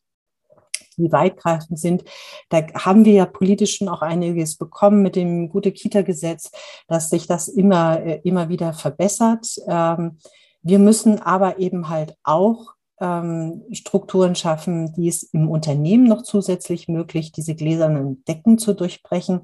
wie 1.00 1.12
weitgreifend 1.12 1.80
sind. 1.80 2.04
Da 2.50 2.62
haben 2.74 3.06
wir 3.06 3.14
ja 3.14 3.26
politisch 3.26 3.78
schon 3.78 3.88
auch 3.88 4.02
einiges 4.02 4.58
bekommen 4.58 5.02
mit 5.02 5.16
dem 5.16 5.50
Gute-Kita-Gesetz, 5.50 6.52
dass 6.88 7.10
sich 7.10 7.26
das 7.26 7.48
immer, 7.48 8.02
äh, 8.02 8.20
immer 8.24 8.50
wieder 8.50 8.74
verbessert. 8.74 9.48
Ähm, 9.68 10.18
wir 10.62 10.80
müssen 10.80 11.22
aber 11.22 11.60
eben 11.60 11.88
halt 11.88 12.16
auch 12.24 12.74
ähm, 13.00 13.64
Strukturen 13.72 14.36
schaffen, 14.36 14.94
die 14.94 15.08
es 15.08 15.24
im 15.24 15.50
Unternehmen 15.50 16.06
noch 16.06 16.24
zusätzlich 16.24 16.88
möglich, 16.88 17.32
diese 17.32 17.56
gläsernen 17.56 18.24
Decken 18.26 18.58
zu 18.58 18.74
durchbrechen. 18.74 19.42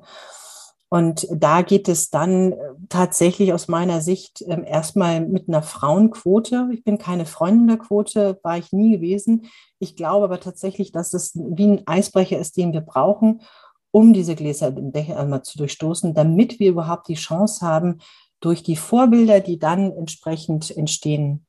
Und 0.90 1.28
da 1.32 1.62
geht 1.62 1.90
es 1.90 2.10
dann 2.10 2.54
äh, 2.54 2.58
tatsächlich 2.90 3.54
aus 3.54 3.68
meiner 3.68 4.02
Sicht 4.02 4.44
ähm, 4.48 4.64
erstmal 4.64 5.20
mit 5.20 5.48
einer 5.48 5.64
Frauenquote. 5.64 6.70
Ich 6.72 6.84
bin 6.84 6.98
keine 6.98 7.26
Freundin 7.26 7.68
der 7.68 7.78
Quote, 7.78 8.40
war 8.44 8.58
ich 8.58 8.72
nie 8.72 8.92
gewesen. 8.92 9.48
Ich 9.80 9.96
glaube 9.96 10.26
aber 10.26 10.40
tatsächlich, 10.40 10.92
dass 10.92 11.14
es 11.14 11.34
wie 11.36 11.68
ein 11.68 11.82
Eisbrecher 11.86 12.38
ist, 12.38 12.56
den 12.58 12.72
wir 12.72 12.82
brauchen, 12.82 13.42
um 13.92 14.14
diese 14.14 14.36
Gläser 14.36 14.68
einmal 14.68 15.42
zu 15.42 15.58
durchstoßen, 15.58 16.14
damit 16.14 16.60
wir 16.60 16.70
überhaupt 16.70 17.08
die 17.08 17.16
Chance 17.16 17.66
haben, 17.66 18.00
durch 18.40 18.62
die 18.62 18.76
Vorbilder, 18.76 19.40
die 19.40 19.58
dann 19.58 19.92
entsprechend 19.92 20.76
entstehen, 20.76 21.45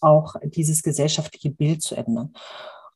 auch 0.00 0.36
dieses 0.44 0.82
gesellschaftliche 0.82 1.50
Bild 1.50 1.82
zu 1.82 1.94
ändern. 1.94 2.32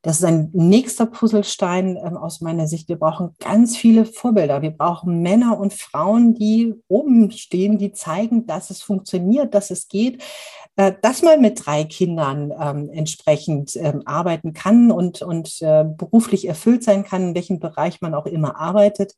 Das 0.07 0.19
ist 0.19 0.25
ein 0.25 0.51
nächster 0.53 1.05
Puzzlestein 1.07 1.97
ähm, 1.97 2.17
aus 2.17 2.41
meiner 2.41 2.69
Sicht. 2.69 2.89
Wir 2.89 2.95
brauchen 2.95 3.35
ganz 3.41 3.77
viele 3.77 4.05
Vorbilder. 4.05 4.63
Wir 4.63 4.71
brauchen 4.71 5.21
Männer 5.21 5.59
und 5.59 5.75
Frauen, 5.75 6.35
die 6.35 6.75
oben 6.87 7.33
stehen, 7.33 7.77
die 7.77 7.93
zeigen, 7.93 8.47
dass 8.47 8.71
es 8.71 8.83
funktioniert, 8.83 9.53
dass 9.53 9.73
es 9.73 9.89
geht, 9.89 10.23
äh, 10.77 10.93
dass 11.03 11.23
man 11.23 11.41
mit 11.41 11.67
drei 11.67 11.83
Kindern 11.83 12.53
ähm, 12.57 12.89
entsprechend 12.91 13.75
ähm, 13.75 14.03
arbeiten 14.05 14.53
kann 14.53 14.93
und, 14.93 15.23
und 15.23 15.61
äh, 15.63 15.85
beruflich 15.85 16.47
erfüllt 16.47 16.85
sein 16.85 17.03
kann, 17.03 17.31
in 17.31 17.35
welchem 17.35 17.59
Bereich 17.59 18.01
man 18.01 18.15
auch 18.15 18.27
immer 18.27 18.61
arbeitet 18.61 19.17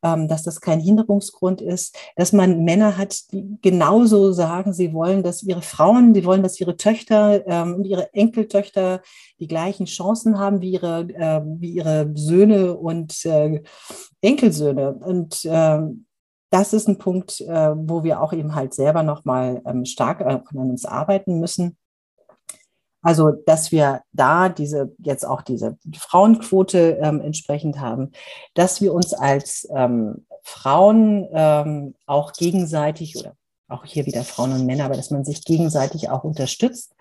dass 0.00 0.42
das 0.44 0.60
kein 0.60 0.80
Hinderungsgrund 0.80 1.60
ist, 1.60 1.96
dass 2.16 2.32
man 2.32 2.64
Männer 2.64 2.96
hat, 2.96 3.32
die 3.32 3.58
genauso 3.62 4.32
sagen, 4.32 4.72
sie 4.72 4.92
wollen, 4.92 5.22
dass 5.22 5.42
ihre 5.42 5.62
Frauen, 5.62 6.14
sie 6.14 6.24
wollen, 6.24 6.42
dass 6.42 6.60
ihre 6.60 6.76
Töchter 6.76 7.46
ähm, 7.46 7.74
und 7.74 7.84
ihre 7.84 8.12
Enkeltöchter 8.14 9.02
die 9.40 9.48
gleichen 9.48 9.86
Chancen 9.86 10.38
haben 10.38 10.60
wie 10.60 10.72
ihre, 10.72 11.00
äh, 11.00 11.40
wie 11.44 11.72
ihre 11.72 12.10
Söhne 12.14 12.76
und 12.76 13.24
äh, 13.24 13.62
Enkelsöhne. 14.20 14.92
Und 14.92 15.44
äh, 15.44 15.80
das 16.50 16.72
ist 16.72 16.88
ein 16.88 16.98
Punkt, 16.98 17.40
äh, 17.40 17.74
wo 17.76 18.04
wir 18.04 18.22
auch 18.22 18.32
eben 18.32 18.54
halt 18.54 18.74
selber 18.74 19.02
nochmal 19.02 19.62
ähm, 19.66 19.84
stark 19.84 20.22
an 20.22 20.42
uns 20.52 20.84
arbeiten 20.84 21.40
müssen. 21.40 21.76
Also, 23.02 23.30
dass 23.30 23.70
wir 23.70 24.02
da 24.12 24.48
diese, 24.48 24.92
jetzt 24.98 25.24
auch 25.24 25.42
diese 25.42 25.78
Frauenquote 25.96 26.98
ähm, 27.00 27.20
entsprechend 27.20 27.80
haben, 27.80 28.12
dass 28.54 28.80
wir 28.80 28.92
uns 28.92 29.14
als 29.14 29.68
ähm, 29.74 30.26
Frauen 30.42 31.28
ähm, 31.32 31.94
auch 32.06 32.32
gegenseitig 32.32 33.16
oder 33.16 33.34
auch 33.68 33.84
hier 33.84 34.06
wieder 34.06 34.24
Frauen 34.24 34.52
und 34.52 34.66
Männer, 34.66 34.86
aber 34.86 34.96
dass 34.96 35.10
man 35.10 35.24
sich 35.24 35.44
gegenseitig 35.44 36.08
auch 36.08 36.24
unterstützt. 36.24 36.94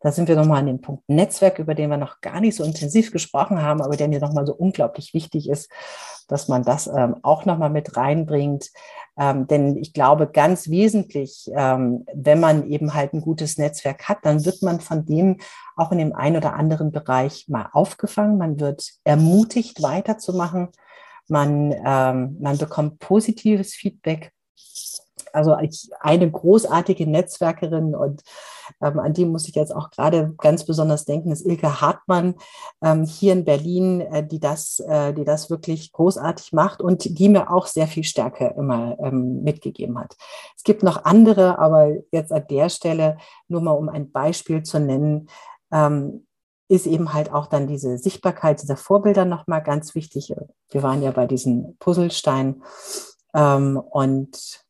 Da 0.00 0.12
sind 0.12 0.28
wir 0.28 0.36
nochmal 0.36 0.60
an 0.60 0.66
dem 0.66 0.80
Punkt 0.80 1.02
Netzwerk, 1.08 1.58
über 1.58 1.74
den 1.74 1.90
wir 1.90 1.96
noch 1.96 2.20
gar 2.20 2.40
nicht 2.40 2.54
so 2.54 2.62
intensiv 2.62 3.10
gesprochen 3.10 3.60
haben, 3.62 3.82
aber 3.82 3.96
der 3.96 4.08
mir 4.08 4.20
nochmal 4.20 4.46
so 4.46 4.54
unglaublich 4.54 5.12
wichtig 5.12 5.48
ist, 5.48 5.70
dass 6.28 6.46
man 6.46 6.62
das 6.62 6.86
ähm, 6.86 7.16
auch 7.22 7.44
nochmal 7.44 7.70
mit 7.70 7.96
reinbringt. 7.96 8.70
Ähm, 9.18 9.48
denn 9.48 9.76
ich 9.76 9.92
glaube, 9.92 10.28
ganz 10.28 10.68
wesentlich, 10.68 11.50
ähm, 11.52 12.06
wenn 12.14 12.38
man 12.38 12.68
eben 12.68 12.94
halt 12.94 13.12
ein 13.12 13.20
gutes 13.20 13.58
Netzwerk 13.58 14.08
hat, 14.08 14.18
dann 14.22 14.44
wird 14.44 14.62
man 14.62 14.80
von 14.80 15.04
dem 15.04 15.38
auch 15.74 15.90
in 15.90 15.98
dem 15.98 16.14
einen 16.14 16.36
oder 16.36 16.54
anderen 16.54 16.92
Bereich 16.92 17.48
mal 17.48 17.68
aufgefangen. 17.72 18.38
Man 18.38 18.60
wird 18.60 18.92
ermutigt, 19.02 19.82
weiterzumachen. 19.82 20.68
Man, 21.26 21.72
ähm, 21.84 22.36
man 22.40 22.56
bekommt 22.56 23.00
positives 23.00 23.74
Feedback 23.74 24.32
also 25.32 25.56
eine 26.00 26.30
großartige 26.30 27.06
Netzwerkerin 27.06 27.94
und 27.94 28.22
ähm, 28.80 28.98
an 28.98 29.12
die 29.12 29.24
muss 29.24 29.48
ich 29.48 29.54
jetzt 29.54 29.74
auch 29.74 29.90
gerade 29.90 30.34
ganz 30.38 30.64
besonders 30.64 31.04
denken, 31.04 31.30
ist 31.30 31.46
Ilke 31.46 31.80
Hartmann 31.80 32.34
ähm, 32.82 33.04
hier 33.04 33.32
in 33.32 33.44
Berlin, 33.44 34.00
äh, 34.00 34.26
die, 34.26 34.40
das, 34.40 34.80
äh, 34.80 35.12
die 35.12 35.24
das 35.24 35.50
wirklich 35.50 35.92
großartig 35.92 36.52
macht 36.52 36.80
und 36.80 37.18
die 37.18 37.28
mir 37.28 37.50
auch 37.50 37.66
sehr 37.66 37.86
viel 37.86 38.04
Stärke 38.04 38.54
immer 38.56 38.96
ähm, 39.00 39.42
mitgegeben 39.42 39.98
hat. 39.98 40.16
Es 40.56 40.62
gibt 40.62 40.82
noch 40.82 41.04
andere, 41.04 41.58
aber 41.58 41.92
jetzt 42.12 42.32
an 42.32 42.46
der 42.50 42.68
Stelle 42.68 43.18
nur 43.48 43.60
mal 43.60 43.72
um 43.72 43.88
ein 43.88 44.10
Beispiel 44.10 44.62
zu 44.62 44.78
nennen, 44.78 45.28
ähm, 45.72 46.26
ist 46.68 46.86
eben 46.86 47.14
halt 47.14 47.32
auch 47.32 47.46
dann 47.46 47.66
diese 47.66 47.96
Sichtbarkeit 47.98 48.62
dieser 48.62 48.76
Vorbilder 48.76 49.24
nochmal 49.24 49.62
ganz 49.62 49.94
wichtig. 49.94 50.34
Wir 50.70 50.82
waren 50.82 51.02
ja 51.02 51.10
bei 51.10 51.26
diesen 51.26 51.76
Puzzlesteinen 51.78 52.62
ähm, 53.34 53.78
und 53.78 54.66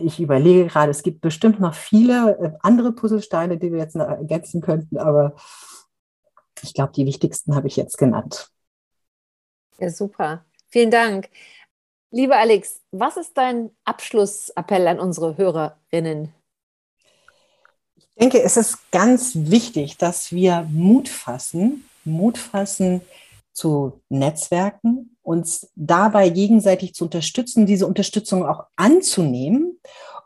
ich 0.00 0.20
überlege 0.20 0.66
gerade, 0.66 0.90
es 0.90 1.02
gibt 1.02 1.20
bestimmt 1.20 1.60
noch 1.60 1.74
viele 1.74 2.38
äh, 2.38 2.52
andere 2.60 2.92
Puzzlesteine, 2.92 3.58
die 3.58 3.72
wir 3.72 3.78
jetzt 3.78 3.96
noch 3.96 4.08
ergänzen 4.08 4.60
könnten, 4.60 4.98
aber 4.98 5.34
ich 6.62 6.74
glaube, 6.74 6.92
die 6.92 7.06
wichtigsten 7.06 7.54
habe 7.54 7.68
ich 7.68 7.76
jetzt 7.76 7.98
genannt. 7.98 8.50
Ja, 9.78 9.90
super. 9.90 10.44
Vielen 10.68 10.90
Dank. 10.90 11.28
Lieber 12.10 12.36
Alex, 12.36 12.80
was 12.90 13.16
ist 13.16 13.36
dein 13.36 13.70
Abschlussappell 13.84 14.86
an 14.88 15.00
unsere 15.00 15.36
Hörerinnen? 15.36 16.34
Ich 17.96 18.08
denke, 18.20 18.42
es 18.42 18.56
ist 18.56 18.90
ganz 18.90 19.32
wichtig, 19.34 19.96
dass 19.96 20.32
wir 20.32 20.66
Mut 20.70 21.08
fassen, 21.08 21.88
Mut 22.04 22.36
fassen 22.36 23.00
zu 23.52 24.02
Netzwerken, 24.08 25.16
uns 25.22 25.70
dabei 25.74 26.28
gegenseitig 26.30 26.94
zu 26.94 27.04
unterstützen, 27.04 27.66
diese 27.66 27.86
Unterstützung 27.86 28.46
auch 28.46 28.64
anzunehmen 28.76 29.80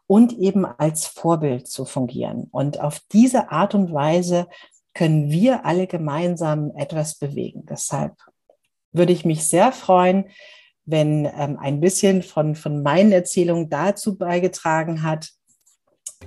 und 0.07 0.33
eben 0.39 0.65
als 0.65 1.07
Vorbild 1.07 1.67
zu 1.67 1.85
fungieren. 1.85 2.49
Und 2.51 2.81
auf 2.81 3.01
diese 3.13 3.51
Art 3.51 3.75
und 3.75 3.93
Weise 3.93 4.47
können 4.95 5.31
wir 5.31 5.65
alle 5.65 5.87
gemeinsam 5.87 6.73
etwas 6.77 7.17
bewegen. 7.17 7.67
Deshalb 7.67 8.15
würde 8.93 9.13
ich 9.13 9.25
mich 9.25 9.45
sehr 9.45 9.73
freuen, 9.73 10.27
wenn 10.87 11.25
ähm, 11.25 11.59
ein 11.59 11.81
bisschen 11.81 12.23
von, 12.23 12.55
von 12.55 12.83
meinen 12.83 13.13
Erzählungen 13.13 13.71
dazu 13.71 14.17
beigetragen 14.17 15.03
hat, 15.03 15.31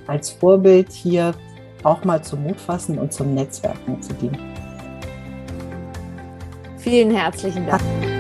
als 0.08 0.32
Vorbild 0.32 0.92
hier 0.92 1.36
auch 1.84 2.04
mal 2.04 2.24
zum 2.24 2.44
Mut 2.44 2.60
fassen 2.60 2.98
und 2.98 3.14
zum 3.14 3.34
Netzwerken 3.34 4.02
zu 4.02 4.14
dienen. 4.14 4.57
Vielen 6.88 7.12
herzlichen 7.12 7.66
Dank. 7.68 8.17